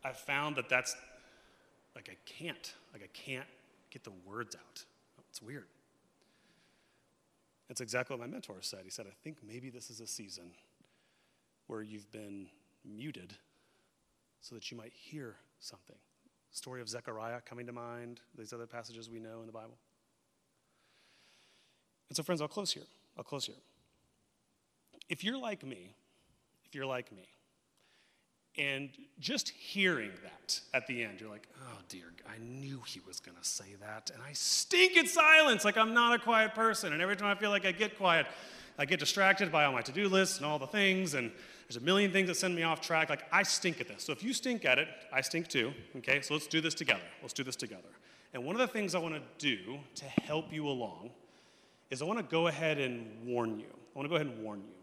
I've 0.04 0.18
found 0.18 0.56
that 0.58 0.70
that's 0.70 0.96
like 1.96 2.10
I 2.12 2.18
can't, 2.26 2.74
like 2.94 3.04
I 3.04 3.10
can't 3.14 3.48
get 3.90 4.04
the 4.04 4.14
words 4.26 4.56
out. 4.56 4.84
It's 5.30 5.42
weird. 5.42 5.66
It's 7.70 7.82
exactly 7.82 8.16
what 8.16 8.28
my 8.28 8.32
mentor 8.32 8.58
said. 8.62 8.82
He 8.84 8.90
said, 8.90 9.06
I 9.08 9.14
think 9.24 9.38
maybe 9.46 9.70
this 9.70 9.90
is 9.90 10.00
a 10.00 10.08
season 10.08 10.52
where 11.68 11.84
you've 11.84 12.12
been 12.12 12.48
muted 12.84 13.34
so 14.42 14.56
that 14.56 14.72
you 14.72 14.78
might 14.78 14.94
hear 14.94 15.36
something. 15.60 15.96
Story 16.52 16.82
of 16.82 16.90
Zechariah 16.90 17.42
coming 17.42 17.68
to 17.68 17.72
mind, 17.72 18.22
these 18.36 18.54
other 18.54 18.66
passages 18.66 19.10
we 19.10 19.20
know 19.20 19.42
in 19.42 19.46
the 19.46 19.52
Bible. 19.52 19.78
And 22.10 22.18
so, 22.18 22.24
friends, 22.24 22.42
I'll 22.42 22.48
close 22.48 22.72
here. 22.72 22.88
I'll 23.18 23.24
close 23.24 23.46
here. 23.46 23.56
If 25.08 25.24
you're 25.24 25.38
like 25.38 25.64
me, 25.64 25.94
if 26.66 26.74
you're 26.74 26.88
like 26.88 27.12
me, 27.12 27.28
and 28.58 28.90
just 29.20 29.50
hearing 29.50 30.12
that 30.24 30.60
at 30.74 30.88
the 30.88 31.04
end, 31.04 31.22
you're 31.22 31.30
like, 31.30 31.48
oh 31.62 31.78
dear, 31.88 32.06
I 32.28 32.38
knew 32.44 32.82
he 32.86 33.00
was 33.08 33.20
going 33.20 33.38
to 33.38 33.48
say 33.48 33.76
that. 33.80 34.12
And 34.14 34.22
I 34.22 34.34
stink 34.34 34.98
at 34.98 35.08
silence, 35.08 35.64
like 35.64 35.78
I'm 35.78 35.94
not 35.94 36.14
a 36.14 36.20
quiet 36.20 36.56
person. 36.56 36.94
And 36.94 37.02
every 37.02 37.16
time 37.16 37.28
I 37.28 37.40
feel 37.40 37.52
like 37.52 37.66
I 37.66 37.72
get 37.72 37.98
quiet, 37.98 38.28
I 38.78 38.86
get 38.86 39.00
distracted 39.00 39.52
by 39.52 39.66
all 39.66 39.74
my 39.74 39.82
to 39.82 39.92
do 39.92 40.08
lists 40.08 40.38
and 40.38 40.46
all 40.46 40.60
the 40.60 40.68
things. 40.68 41.14
And 41.14 41.32
there's 41.68 41.78
a 41.78 41.86
million 41.86 42.12
things 42.12 42.28
that 42.28 42.36
send 42.36 42.56
me 42.56 42.64
off 42.64 42.82
track. 42.82 43.10
Like, 43.10 43.24
I 43.32 43.44
stink 43.44 43.80
at 43.82 43.88
this. 43.88 44.04
So 44.04 44.12
if 44.12 44.24
you 44.24 44.34
stink 44.34 44.66
at 44.66 44.80
it, 44.80 44.88
I 45.14 45.22
stink 45.22 45.48
too. 45.48 45.74
Okay, 45.98 46.22
so 46.22 46.34
let's 46.34 46.48
do 46.48 46.62
this 46.62 46.74
together. 46.74 47.02
Let's 47.22 47.34
do 47.34 47.44
this 47.44 47.56
together. 47.56 47.90
And 48.34 48.44
one 48.46 48.56
of 48.56 48.60
the 48.60 48.68
things 48.68 48.96
I 48.96 49.00
want 49.00 49.16
to 49.16 49.22
do 49.38 49.80
to 49.96 50.06
help 50.06 50.52
you 50.52 50.68
along 50.68 51.12
is 51.90 52.02
I 52.02 52.06
want 52.06 52.20
to 52.20 52.24
go 52.24 52.48
ahead 52.48 52.78
and 52.78 53.06
warn 53.26 53.60
you. 53.60 53.66
I 53.66 53.98
want 53.98 54.06
to 54.06 54.10
go 54.10 54.16
ahead 54.16 54.28
and 54.28 54.44
warn 54.44 54.60
you 54.60 54.79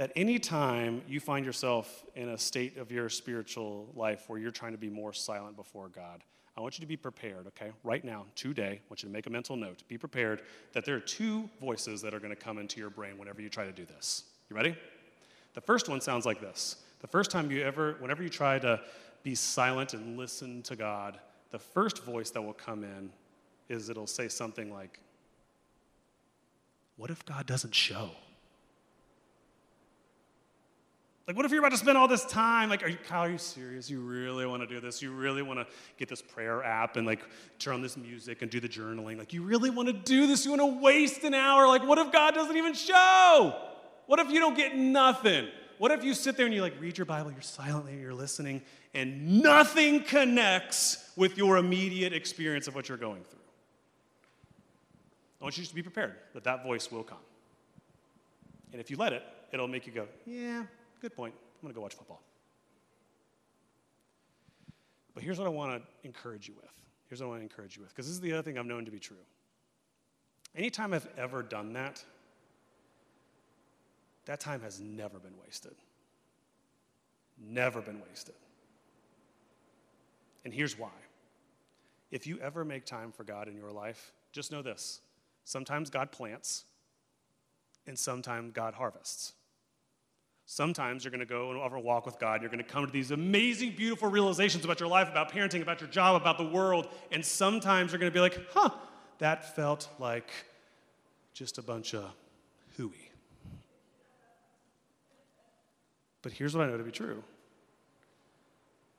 that 0.00 0.10
anytime 0.16 1.02
you 1.06 1.20
find 1.20 1.44
yourself 1.44 2.06
in 2.14 2.30
a 2.30 2.38
state 2.38 2.78
of 2.78 2.90
your 2.90 3.10
spiritual 3.10 3.86
life 3.94 4.24
where 4.28 4.38
you're 4.38 4.50
trying 4.50 4.72
to 4.72 4.78
be 4.78 4.88
more 4.88 5.12
silent 5.12 5.54
before 5.56 5.90
God, 5.90 6.24
I 6.56 6.62
want 6.62 6.78
you 6.78 6.80
to 6.80 6.86
be 6.86 6.96
prepared, 6.96 7.46
okay? 7.48 7.70
Right 7.84 8.02
now, 8.02 8.24
today, 8.34 8.80
I 8.82 8.88
want 8.88 9.02
you 9.02 9.10
to 9.10 9.12
make 9.12 9.26
a 9.26 9.30
mental 9.30 9.56
note. 9.56 9.82
Be 9.88 9.98
prepared 9.98 10.40
that 10.72 10.86
there 10.86 10.96
are 10.96 11.00
two 11.00 11.50
voices 11.60 12.00
that 12.00 12.14
are 12.14 12.18
going 12.18 12.34
to 12.34 12.42
come 12.44 12.56
into 12.56 12.80
your 12.80 12.88
brain 12.88 13.18
whenever 13.18 13.42
you 13.42 13.50
try 13.50 13.66
to 13.66 13.72
do 13.72 13.84
this. 13.84 14.24
You 14.48 14.56
ready? 14.56 14.74
The 15.52 15.60
first 15.60 15.86
one 15.86 16.00
sounds 16.00 16.24
like 16.24 16.40
this. 16.40 16.76
The 17.00 17.06
first 17.06 17.30
time 17.30 17.50
you 17.50 17.62
ever, 17.62 17.96
whenever 17.98 18.22
you 18.22 18.30
try 18.30 18.58
to 18.58 18.80
be 19.22 19.34
silent 19.34 19.92
and 19.92 20.16
listen 20.16 20.62
to 20.62 20.76
God, 20.76 21.20
the 21.50 21.58
first 21.58 22.06
voice 22.06 22.30
that 22.30 22.40
will 22.40 22.54
come 22.54 22.84
in 22.84 23.10
is 23.68 23.90
it'll 23.90 24.06
say 24.06 24.28
something 24.28 24.72
like, 24.72 24.98
What 26.96 27.10
if 27.10 27.22
God 27.26 27.44
doesn't 27.44 27.74
show? 27.74 28.12
Like, 31.30 31.36
what 31.36 31.46
if 31.46 31.52
you're 31.52 31.60
about 31.60 31.70
to 31.70 31.76
spend 31.76 31.96
all 31.96 32.08
this 32.08 32.24
time? 32.24 32.68
Like, 32.68 32.82
are 32.82 32.88
you, 32.88 32.98
Kyle, 33.06 33.20
are 33.20 33.30
you 33.30 33.38
serious? 33.38 33.88
You 33.88 34.00
really 34.00 34.44
want 34.46 34.62
to 34.62 34.66
do 34.66 34.80
this? 34.80 35.00
You 35.00 35.12
really 35.12 35.42
want 35.42 35.60
to 35.60 35.66
get 35.96 36.08
this 36.08 36.20
prayer 36.20 36.64
app 36.64 36.96
and 36.96 37.06
like 37.06 37.20
turn 37.60 37.74
on 37.74 37.82
this 37.82 37.96
music 37.96 38.42
and 38.42 38.50
do 38.50 38.58
the 38.58 38.68
journaling? 38.68 39.16
Like, 39.16 39.32
you 39.32 39.44
really 39.44 39.70
want 39.70 39.86
to 39.86 39.92
do 39.92 40.26
this? 40.26 40.44
You 40.44 40.50
want 40.50 40.62
to 40.62 40.82
waste 40.82 41.22
an 41.22 41.32
hour? 41.32 41.68
Like, 41.68 41.86
what 41.86 41.98
if 41.98 42.10
God 42.10 42.34
doesn't 42.34 42.56
even 42.56 42.74
show? 42.74 43.54
What 44.08 44.18
if 44.18 44.28
you 44.32 44.40
don't 44.40 44.56
get 44.56 44.74
nothing? 44.74 45.46
What 45.78 45.92
if 45.92 46.02
you 46.02 46.14
sit 46.14 46.36
there 46.36 46.46
and 46.46 46.54
you 46.54 46.62
like 46.62 46.74
read 46.80 46.98
your 46.98 47.04
Bible, 47.04 47.30
you're 47.30 47.42
silently, 47.42 47.96
you're 48.00 48.12
listening, 48.12 48.60
and 48.92 49.40
nothing 49.40 50.02
connects 50.02 51.12
with 51.14 51.38
your 51.38 51.58
immediate 51.58 52.12
experience 52.12 52.66
of 52.66 52.74
what 52.74 52.88
you're 52.88 52.98
going 52.98 53.22
through? 53.22 53.38
I 55.40 55.44
want 55.44 55.56
you 55.56 55.64
to 55.64 55.74
be 55.76 55.82
prepared 55.82 56.16
that 56.34 56.42
that 56.42 56.64
voice 56.64 56.90
will 56.90 57.04
come. 57.04 57.18
And 58.72 58.80
if 58.80 58.90
you 58.90 58.96
let 58.96 59.12
it, 59.12 59.22
it'll 59.52 59.68
make 59.68 59.86
you 59.86 59.92
go, 59.92 60.08
yeah, 60.26 60.64
Good 61.00 61.14
point. 61.14 61.34
I'm 61.34 61.62
going 61.62 61.72
to 61.72 61.76
go 61.76 61.82
watch 61.82 61.94
football. 61.94 62.22
But 65.14 65.22
here's 65.22 65.38
what 65.38 65.46
I 65.46 65.50
want 65.50 65.82
to 65.82 66.06
encourage 66.06 66.48
you 66.48 66.54
with. 66.54 66.70
Here's 67.08 67.20
what 67.20 67.26
I 67.26 67.28
want 67.30 67.40
to 67.40 67.44
encourage 67.44 67.76
you 67.76 67.82
with, 67.82 67.90
because 67.90 68.06
this 68.06 68.14
is 68.14 68.20
the 68.20 68.32
other 68.32 68.42
thing 68.42 68.58
I've 68.58 68.66
known 68.66 68.84
to 68.84 68.90
be 68.90 69.00
true. 69.00 69.16
Anytime 70.54 70.92
I've 70.92 71.08
ever 71.16 71.42
done 71.42 71.72
that, 71.72 72.04
that 74.26 74.40
time 74.40 74.60
has 74.60 74.80
never 74.80 75.18
been 75.18 75.34
wasted. 75.42 75.74
Never 77.42 77.80
been 77.80 78.00
wasted. 78.08 78.34
And 80.44 80.54
here's 80.54 80.78
why. 80.78 80.90
If 82.10 82.26
you 82.26 82.38
ever 82.40 82.64
make 82.64 82.84
time 82.84 83.12
for 83.12 83.24
God 83.24 83.48
in 83.48 83.56
your 83.56 83.70
life, 83.70 84.12
just 84.32 84.52
know 84.52 84.62
this 84.62 85.00
sometimes 85.44 85.90
God 85.90 86.12
plants, 86.12 86.64
and 87.86 87.98
sometimes 87.98 88.52
God 88.52 88.74
harvests. 88.74 89.32
Sometimes 90.52 91.04
you're 91.04 91.12
going 91.12 91.20
to 91.20 91.26
go 91.26 91.52
and 91.52 91.60
over 91.60 91.76
a 91.76 91.80
walk 91.80 92.06
with 92.06 92.18
God. 92.18 92.42
You're 92.42 92.50
going 92.50 92.58
to 92.58 92.68
come 92.68 92.84
to 92.84 92.90
these 92.90 93.12
amazing, 93.12 93.76
beautiful 93.76 94.10
realizations 94.10 94.64
about 94.64 94.80
your 94.80 94.88
life, 94.88 95.08
about 95.08 95.30
parenting, 95.30 95.62
about 95.62 95.80
your 95.80 95.88
job, 95.88 96.20
about 96.20 96.38
the 96.38 96.44
world. 96.44 96.88
And 97.12 97.24
sometimes 97.24 97.92
you're 97.92 98.00
going 98.00 98.10
to 98.10 98.14
be 98.14 98.18
like, 98.18 98.36
huh, 98.52 98.70
that 99.18 99.54
felt 99.54 99.88
like 100.00 100.28
just 101.34 101.58
a 101.58 101.62
bunch 101.62 101.94
of 101.94 102.04
hooey. 102.76 103.12
But 106.20 106.32
here's 106.32 106.56
what 106.56 106.66
I 106.66 106.68
know 106.68 106.78
to 106.78 106.82
be 106.82 106.90
true 106.90 107.22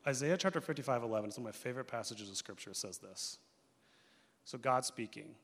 Isaiah 0.07 0.37
chapter 0.37 0.61
55, 0.61 1.03
11, 1.03 1.27
it's 1.31 1.37
one 1.37 1.45
of 1.45 1.53
my 1.53 1.57
favorite 1.57 1.89
passages 1.89 2.29
of 2.29 2.37
scripture, 2.37 2.73
says 2.73 2.97
this. 2.99 3.39
So, 4.45 4.57
God 4.57 4.85
speaking, 4.85 5.35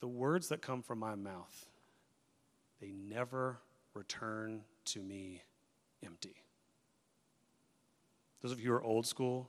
the 0.00 0.08
words 0.08 0.48
that 0.48 0.62
come 0.62 0.82
from 0.82 0.98
my 0.98 1.14
mouth, 1.14 1.66
they 2.80 2.90
never 2.90 3.58
return 3.94 4.62
to 4.86 5.00
me 5.00 5.42
empty. 6.04 6.34
Those 8.42 8.52
of 8.52 8.60
you 8.60 8.70
who 8.70 8.74
are 8.74 8.82
old 8.82 9.06
school, 9.06 9.48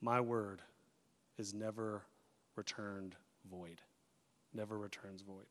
my 0.00 0.20
word 0.20 0.62
is 1.38 1.52
never 1.52 2.02
returned 2.54 3.16
void. 3.50 3.80
Never 4.54 4.78
returns 4.78 5.22
void. 5.22 5.46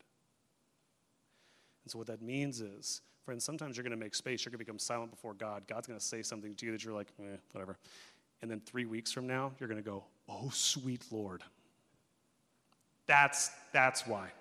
And 1.83 1.91
so, 1.91 1.97
what 1.97 2.07
that 2.07 2.21
means 2.21 2.61
is, 2.61 3.01
friends, 3.25 3.43
sometimes 3.43 3.77
you're 3.77 3.83
going 3.83 3.91
to 3.91 3.97
make 3.97 4.15
space. 4.15 4.43
You're 4.43 4.51
going 4.51 4.59
to 4.59 4.65
become 4.65 4.79
silent 4.79 5.11
before 5.11 5.33
God. 5.33 5.63
God's 5.67 5.87
going 5.87 5.99
to 5.99 6.05
say 6.05 6.23
something 6.23 6.55
to 6.55 6.65
you 6.65 6.71
that 6.71 6.83
you're 6.83 6.93
like, 6.93 7.11
eh, 7.19 7.37
whatever. 7.51 7.77
And 8.41 8.49
then 8.49 8.61
three 8.61 8.85
weeks 8.85 9.11
from 9.11 9.27
now, 9.27 9.51
you're 9.59 9.69
going 9.69 9.81
to 9.81 9.87
go, 9.87 10.03
oh, 10.29 10.49
sweet 10.51 11.03
Lord. 11.11 11.43
That's, 13.07 13.51
that's 13.71 14.07
why. 14.07 14.31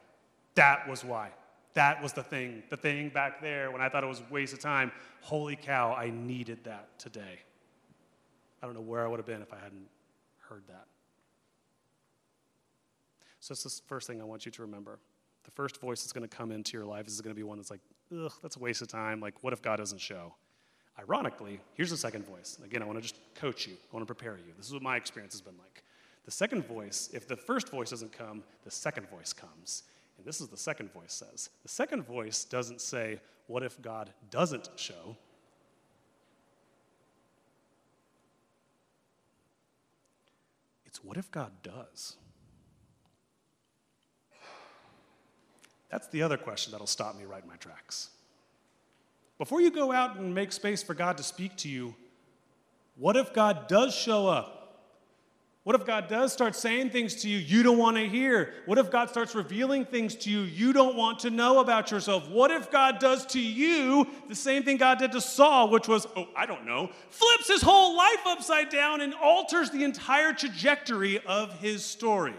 That 0.55 0.89
was 0.89 1.05
why. 1.05 1.31
That 1.75 2.03
was 2.03 2.13
the 2.13 2.23
thing, 2.23 2.63
the 2.71 2.77
thing 2.77 3.09
back 3.09 3.41
there 3.41 3.71
when 3.71 3.81
I 3.81 3.89
thought 3.89 4.05
it 4.05 4.09
was 4.09 4.21
a 4.21 4.33
waste 4.33 4.53
of 4.53 4.61
time. 4.61 4.93
Holy 5.21 5.57
cow, 5.57 5.93
I 5.93 6.11
needed 6.11 6.65
that 6.65 6.99
today. 6.99 7.41
I 8.63 8.67
don't 8.67 8.75
know 8.75 8.81
where 8.81 9.05
I 9.05 9.09
would 9.09 9.19
have 9.19 9.27
been 9.27 9.43
if 9.43 9.53
I 9.53 9.57
hadn't 9.57 9.89
heard 10.49 10.63
that. 10.69 10.87
So, 13.41 13.53
that's 13.53 13.65
the 13.65 13.83
first 13.87 14.07
thing 14.07 14.23
I 14.23 14.25
want 14.25 14.47
you 14.47 14.53
to 14.53 14.63
remember. 14.63 14.99
The 15.45 15.51
first 15.51 15.79
voice 15.81 16.03
that's 16.03 16.13
going 16.13 16.27
to 16.27 16.35
come 16.35 16.51
into 16.51 16.79
your 16.79 16.87
life 16.87 17.07
is 17.07 17.21
going 17.21 17.35
to 17.35 17.39
be 17.39 17.43
one 17.43 17.59
that's 17.59 17.71
like, 17.71 17.81
ugh, 18.17 18.33
that's 18.41 18.57
a 18.57 18.59
waste 18.59 18.81
of 18.81 18.89
time. 18.89 19.21
Like, 19.21 19.35
what 19.43 19.53
if 19.53 19.61
God 19.61 19.77
doesn't 19.77 20.01
show? 20.01 20.33
Ironically, 20.99 21.61
here's 21.75 21.91
the 21.91 21.97
second 21.97 22.25
voice. 22.25 22.59
Again, 22.65 22.83
I 22.83 22.87
want 22.87 22.99
to 22.99 23.03
just 23.03 23.17
coach 23.35 23.67
you, 23.67 23.75
I 23.75 23.97
want 23.97 24.07
to 24.07 24.15
prepare 24.15 24.39
you. 24.39 24.53
This 24.57 24.67
is 24.67 24.73
what 24.73 24.83
my 24.83 24.97
experience 24.97 25.35
has 25.35 25.43
been 25.43 25.59
like. 25.59 25.83
The 26.25 26.31
second 26.31 26.67
voice, 26.67 27.11
if 27.13 27.29
the 27.29 27.37
first 27.37 27.69
voice 27.69 27.91
doesn't 27.91 28.13
come, 28.13 28.43
the 28.63 28.71
second 28.71 29.11
voice 29.11 29.33
comes. 29.33 29.83
And 30.17 30.27
this 30.27 30.41
is 30.41 30.49
the 30.49 30.57
second 30.57 30.93
voice 30.93 31.13
says. 31.13 31.51
The 31.63 31.69
second 31.69 32.05
voice 32.05 32.45
doesn't 32.45 32.81
say, 32.81 33.21
What 33.47 33.63
if 33.63 33.81
God 33.81 34.11
doesn't 34.31 34.71
show? 34.77 35.17
It's 40.87 41.03
what 41.03 41.17
if 41.17 41.31
God 41.31 41.51
does? 41.63 42.17
That's 45.91 46.09
the 46.09 46.23
other 46.23 46.37
question 46.37 46.73
that'll 46.73 46.87
stop 46.87 47.17
me 47.17 47.25
right 47.25 47.43
in 47.43 47.49
my 47.49 47.57
tracks. 47.57 48.11
Before 49.39 49.61
you 49.61 49.71
go 49.71 49.93
out 49.93 50.17
and 50.17 50.35
make 50.35 50.53
space 50.53 50.83
for 50.83 50.95
God 50.95 51.17
to 51.17 51.23
speak 51.23 51.57
to 51.59 51.69
you, 51.69 51.95
what 52.97 53.17
if 53.17 53.33
God 53.33 53.67
does 53.67 53.95
show 53.95 54.29
up? 54.29 54.64
What 55.65 55.75
if 55.75 55.87
God 55.87 56.09
does 56.09 56.31
start 56.31 56.55
saying 56.55 56.91
things 56.91 57.15
to 57.23 57.29
you 57.29 57.39
you 57.39 57.63
don't 57.63 57.79
want 57.79 57.97
to 57.97 58.07
hear? 58.07 58.53
What 58.67 58.77
if 58.77 58.91
God 58.91 59.09
starts 59.09 59.35
revealing 59.35 59.87
things 59.87 60.15
to 60.17 60.31
you 60.31 60.41
you 60.41 60.75
don't 60.75 60.95
want 60.95 61.21
to 61.21 61.31
know 61.31 61.61
about 61.61 61.91
yourself? 61.91 62.29
What 62.29 62.51
if 62.51 62.71
God 62.71 62.99
does 62.99 63.25
to 63.29 63.41
you 63.41 64.07
the 64.29 64.35
same 64.35 64.63
thing 64.63 64.77
God 64.77 64.99
did 64.99 65.13
to 65.13 65.23
Saul, 65.23 65.71
which 65.71 65.89
was, 65.89 66.07
oh, 66.17 66.29
I 66.37 66.45
don't 66.45 66.67
know, 66.67 66.91
flips 67.09 67.49
his 67.49 67.63
whole 67.63 67.97
life 67.97 68.27
upside 68.27 68.69
down 68.69 69.01
and 69.01 69.15
alters 69.15 69.71
the 69.71 69.85
entire 69.85 70.35
trajectory 70.35 71.19
of 71.21 71.59
his 71.61 71.83
story? 71.83 72.35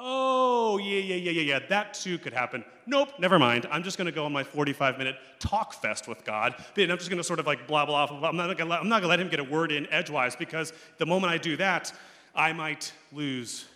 Oh, 0.00 0.78
yeah, 0.78 1.00
yeah, 1.00 1.16
yeah, 1.16 1.30
yeah, 1.32 1.42
yeah, 1.42 1.58
that 1.70 1.92
too 1.92 2.18
could 2.18 2.32
happen. 2.32 2.64
Nope, 2.86 3.10
never 3.18 3.36
mind. 3.36 3.66
I'm 3.70 3.82
just 3.82 3.98
going 3.98 4.06
to 4.06 4.12
go 4.12 4.24
on 4.24 4.32
my 4.32 4.44
45 4.44 4.96
minute 4.96 5.16
talk 5.40 5.72
fest 5.72 6.06
with 6.06 6.24
God. 6.24 6.54
And 6.76 6.92
I'm 6.92 6.98
just 6.98 7.10
going 7.10 7.18
to 7.18 7.24
sort 7.24 7.40
of 7.40 7.46
like 7.46 7.66
blah, 7.66 7.84
blah, 7.84 8.06
blah. 8.06 8.28
I'm 8.28 8.36
not 8.36 8.56
going 8.56 9.02
to 9.02 9.06
let 9.08 9.18
him 9.18 9.28
get 9.28 9.40
a 9.40 9.44
word 9.44 9.72
in 9.72 9.92
edgewise 9.92 10.36
because 10.36 10.72
the 10.98 11.06
moment 11.06 11.32
I 11.32 11.38
do 11.38 11.56
that, 11.56 11.92
I 12.32 12.52
might 12.52 12.92
lose 13.12 13.66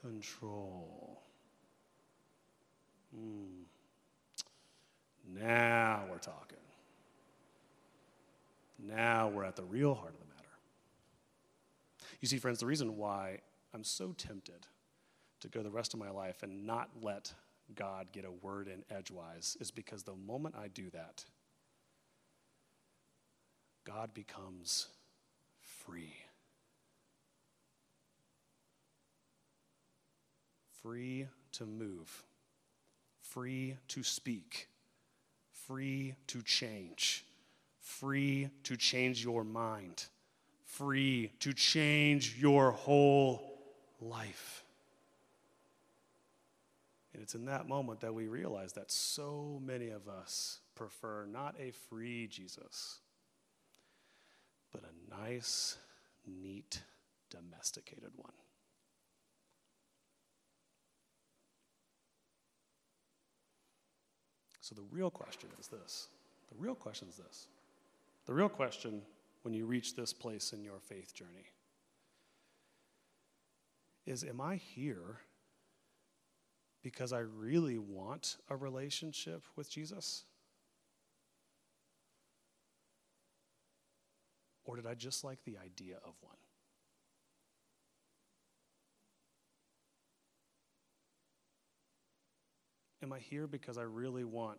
control. 0.00 1.22
Hmm. 3.12 3.64
Now 5.40 6.04
we're 6.08 6.18
talking. 6.18 6.58
Now 8.78 9.28
we're 9.28 9.44
at 9.44 9.56
the 9.56 9.64
real 9.64 9.94
heart 9.94 10.12
of 10.12 10.20
the 10.20 10.26
matter. 10.26 10.48
You 12.20 12.28
see, 12.28 12.38
friends, 12.38 12.60
the 12.60 12.66
reason 12.66 12.96
why 12.96 13.38
I'm 13.72 13.82
so 13.82 14.12
tempted 14.16 14.66
to 15.44 15.50
go 15.50 15.62
the 15.62 15.70
rest 15.70 15.92
of 15.92 16.00
my 16.00 16.08
life 16.08 16.42
and 16.42 16.66
not 16.66 16.88
let 17.02 17.34
God 17.74 18.06
get 18.12 18.24
a 18.24 18.30
word 18.30 18.66
in 18.66 18.82
edgewise 18.90 19.58
is 19.60 19.70
because 19.70 20.02
the 20.02 20.14
moment 20.14 20.54
I 20.58 20.68
do 20.68 20.88
that, 20.90 21.22
God 23.84 24.14
becomes 24.14 24.86
free. 25.60 26.14
Free 30.82 31.26
to 31.52 31.66
move, 31.66 32.24
free 33.20 33.76
to 33.88 34.02
speak, 34.02 34.68
free 35.52 36.14
to 36.28 36.40
change, 36.40 37.26
free 37.80 38.48
to 38.62 38.78
change 38.78 39.22
your 39.22 39.44
mind, 39.44 40.06
free 40.64 41.32
to 41.40 41.52
change 41.52 42.36
your 42.38 42.70
whole 42.70 43.58
life. 44.00 44.63
And 47.14 47.22
it's 47.22 47.36
in 47.36 47.44
that 47.44 47.68
moment 47.68 48.00
that 48.00 48.12
we 48.12 48.26
realize 48.26 48.72
that 48.72 48.90
so 48.90 49.60
many 49.64 49.90
of 49.90 50.08
us 50.08 50.58
prefer 50.74 51.26
not 51.26 51.54
a 51.60 51.70
free 51.88 52.26
Jesus, 52.26 52.98
but 54.72 54.82
a 54.82 55.22
nice, 55.22 55.78
neat, 56.26 56.82
domesticated 57.30 58.10
one. 58.16 58.32
So 64.60 64.74
the 64.74 64.82
real 64.90 65.10
question 65.10 65.50
is 65.60 65.68
this. 65.68 66.08
The 66.48 66.56
real 66.58 66.74
question 66.74 67.06
is 67.08 67.16
this. 67.16 67.46
The 68.26 68.34
real 68.34 68.48
question 68.48 69.02
when 69.42 69.54
you 69.54 69.66
reach 69.66 69.94
this 69.94 70.12
place 70.12 70.52
in 70.52 70.64
your 70.64 70.80
faith 70.80 71.14
journey 71.14 71.52
is 74.04 74.24
Am 74.24 74.40
I 74.40 74.56
here 74.56 75.20
because 76.84 77.14
I 77.14 77.20
really 77.20 77.78
want 77.78 78.36
a 78.50 78.56
relationship 78.56 79.42
with 79.56 79.70
Jesus? 79.70 80.24
Or 84.66 84.76
did 84.76 84.86
I 84.86 84.92
just 84.92 85.24
like 85.24 85.42
the 85.44 85.56
idea 85.56 85.96
of 86.04 86.12
one? 86.20 86.36
Am 93.02 93.12
I 93.14 93.18
here 93.18 93.46
because 93.46 93.78
I 93.78 93.82
really 93.82 94.24
want 94.24 94.58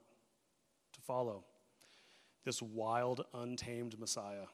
to 0.94 1.02
follow 1.02 1.44
this 2.44 2.60
wild, 2.60 3.24
untamed 3.36 4.00
Messiah? 4.00 4.48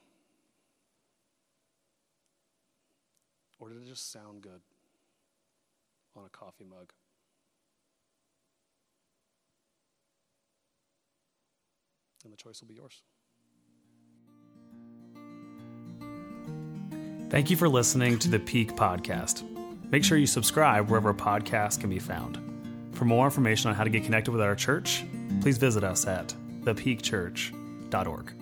Or 3.58 3.70
did 3.70 3.78
it 3.78 3.86
just 3.86 4.12
sound 4.12 4.42
good 4.42 4.60
on 6.14 6.24
a 6.26 6.30
coffee 6.30 6.64
mug? 6.68 6.92
And 12.24 12.32
the 12.32 12.36
choice 12.36 12.60
will 12.60 12.68
be 12.68 12.74
yours. 12.74 13.02
Thank 17.30 17.50
you 17.50 17.56
for 17.56 17.68
listening 17.68 18.18
to 18.18 18.28
the 18.28 18.38
Peak 18.38 18.72
Podcast. 18.72 19.42
Make 19.90 20.04
sure 20.04 20.18
you 20.18 20.26
subscribe 20.26 20.90
wherever 20.90 21.14
podcasts 21.14 21.80
can 21.80 21.88
be 21.88 21.98
found. 21.98 22.38
For 22.92 23.06
more 23.06 23.24
information 23.24 23.70
on 23.70 23.74
how 23.74 23.84
to 23.84 23.90
get 23.90 24.04
connected 24.04 24.32
with 24.32 24.42
our 24.42 24.54
church, 24.54 25.04
please 25.40 25.56
visit 25.58 25.82
us 25.82 26.06
at 26.06 26.34
thepeakchurch.org. 26.62 28.41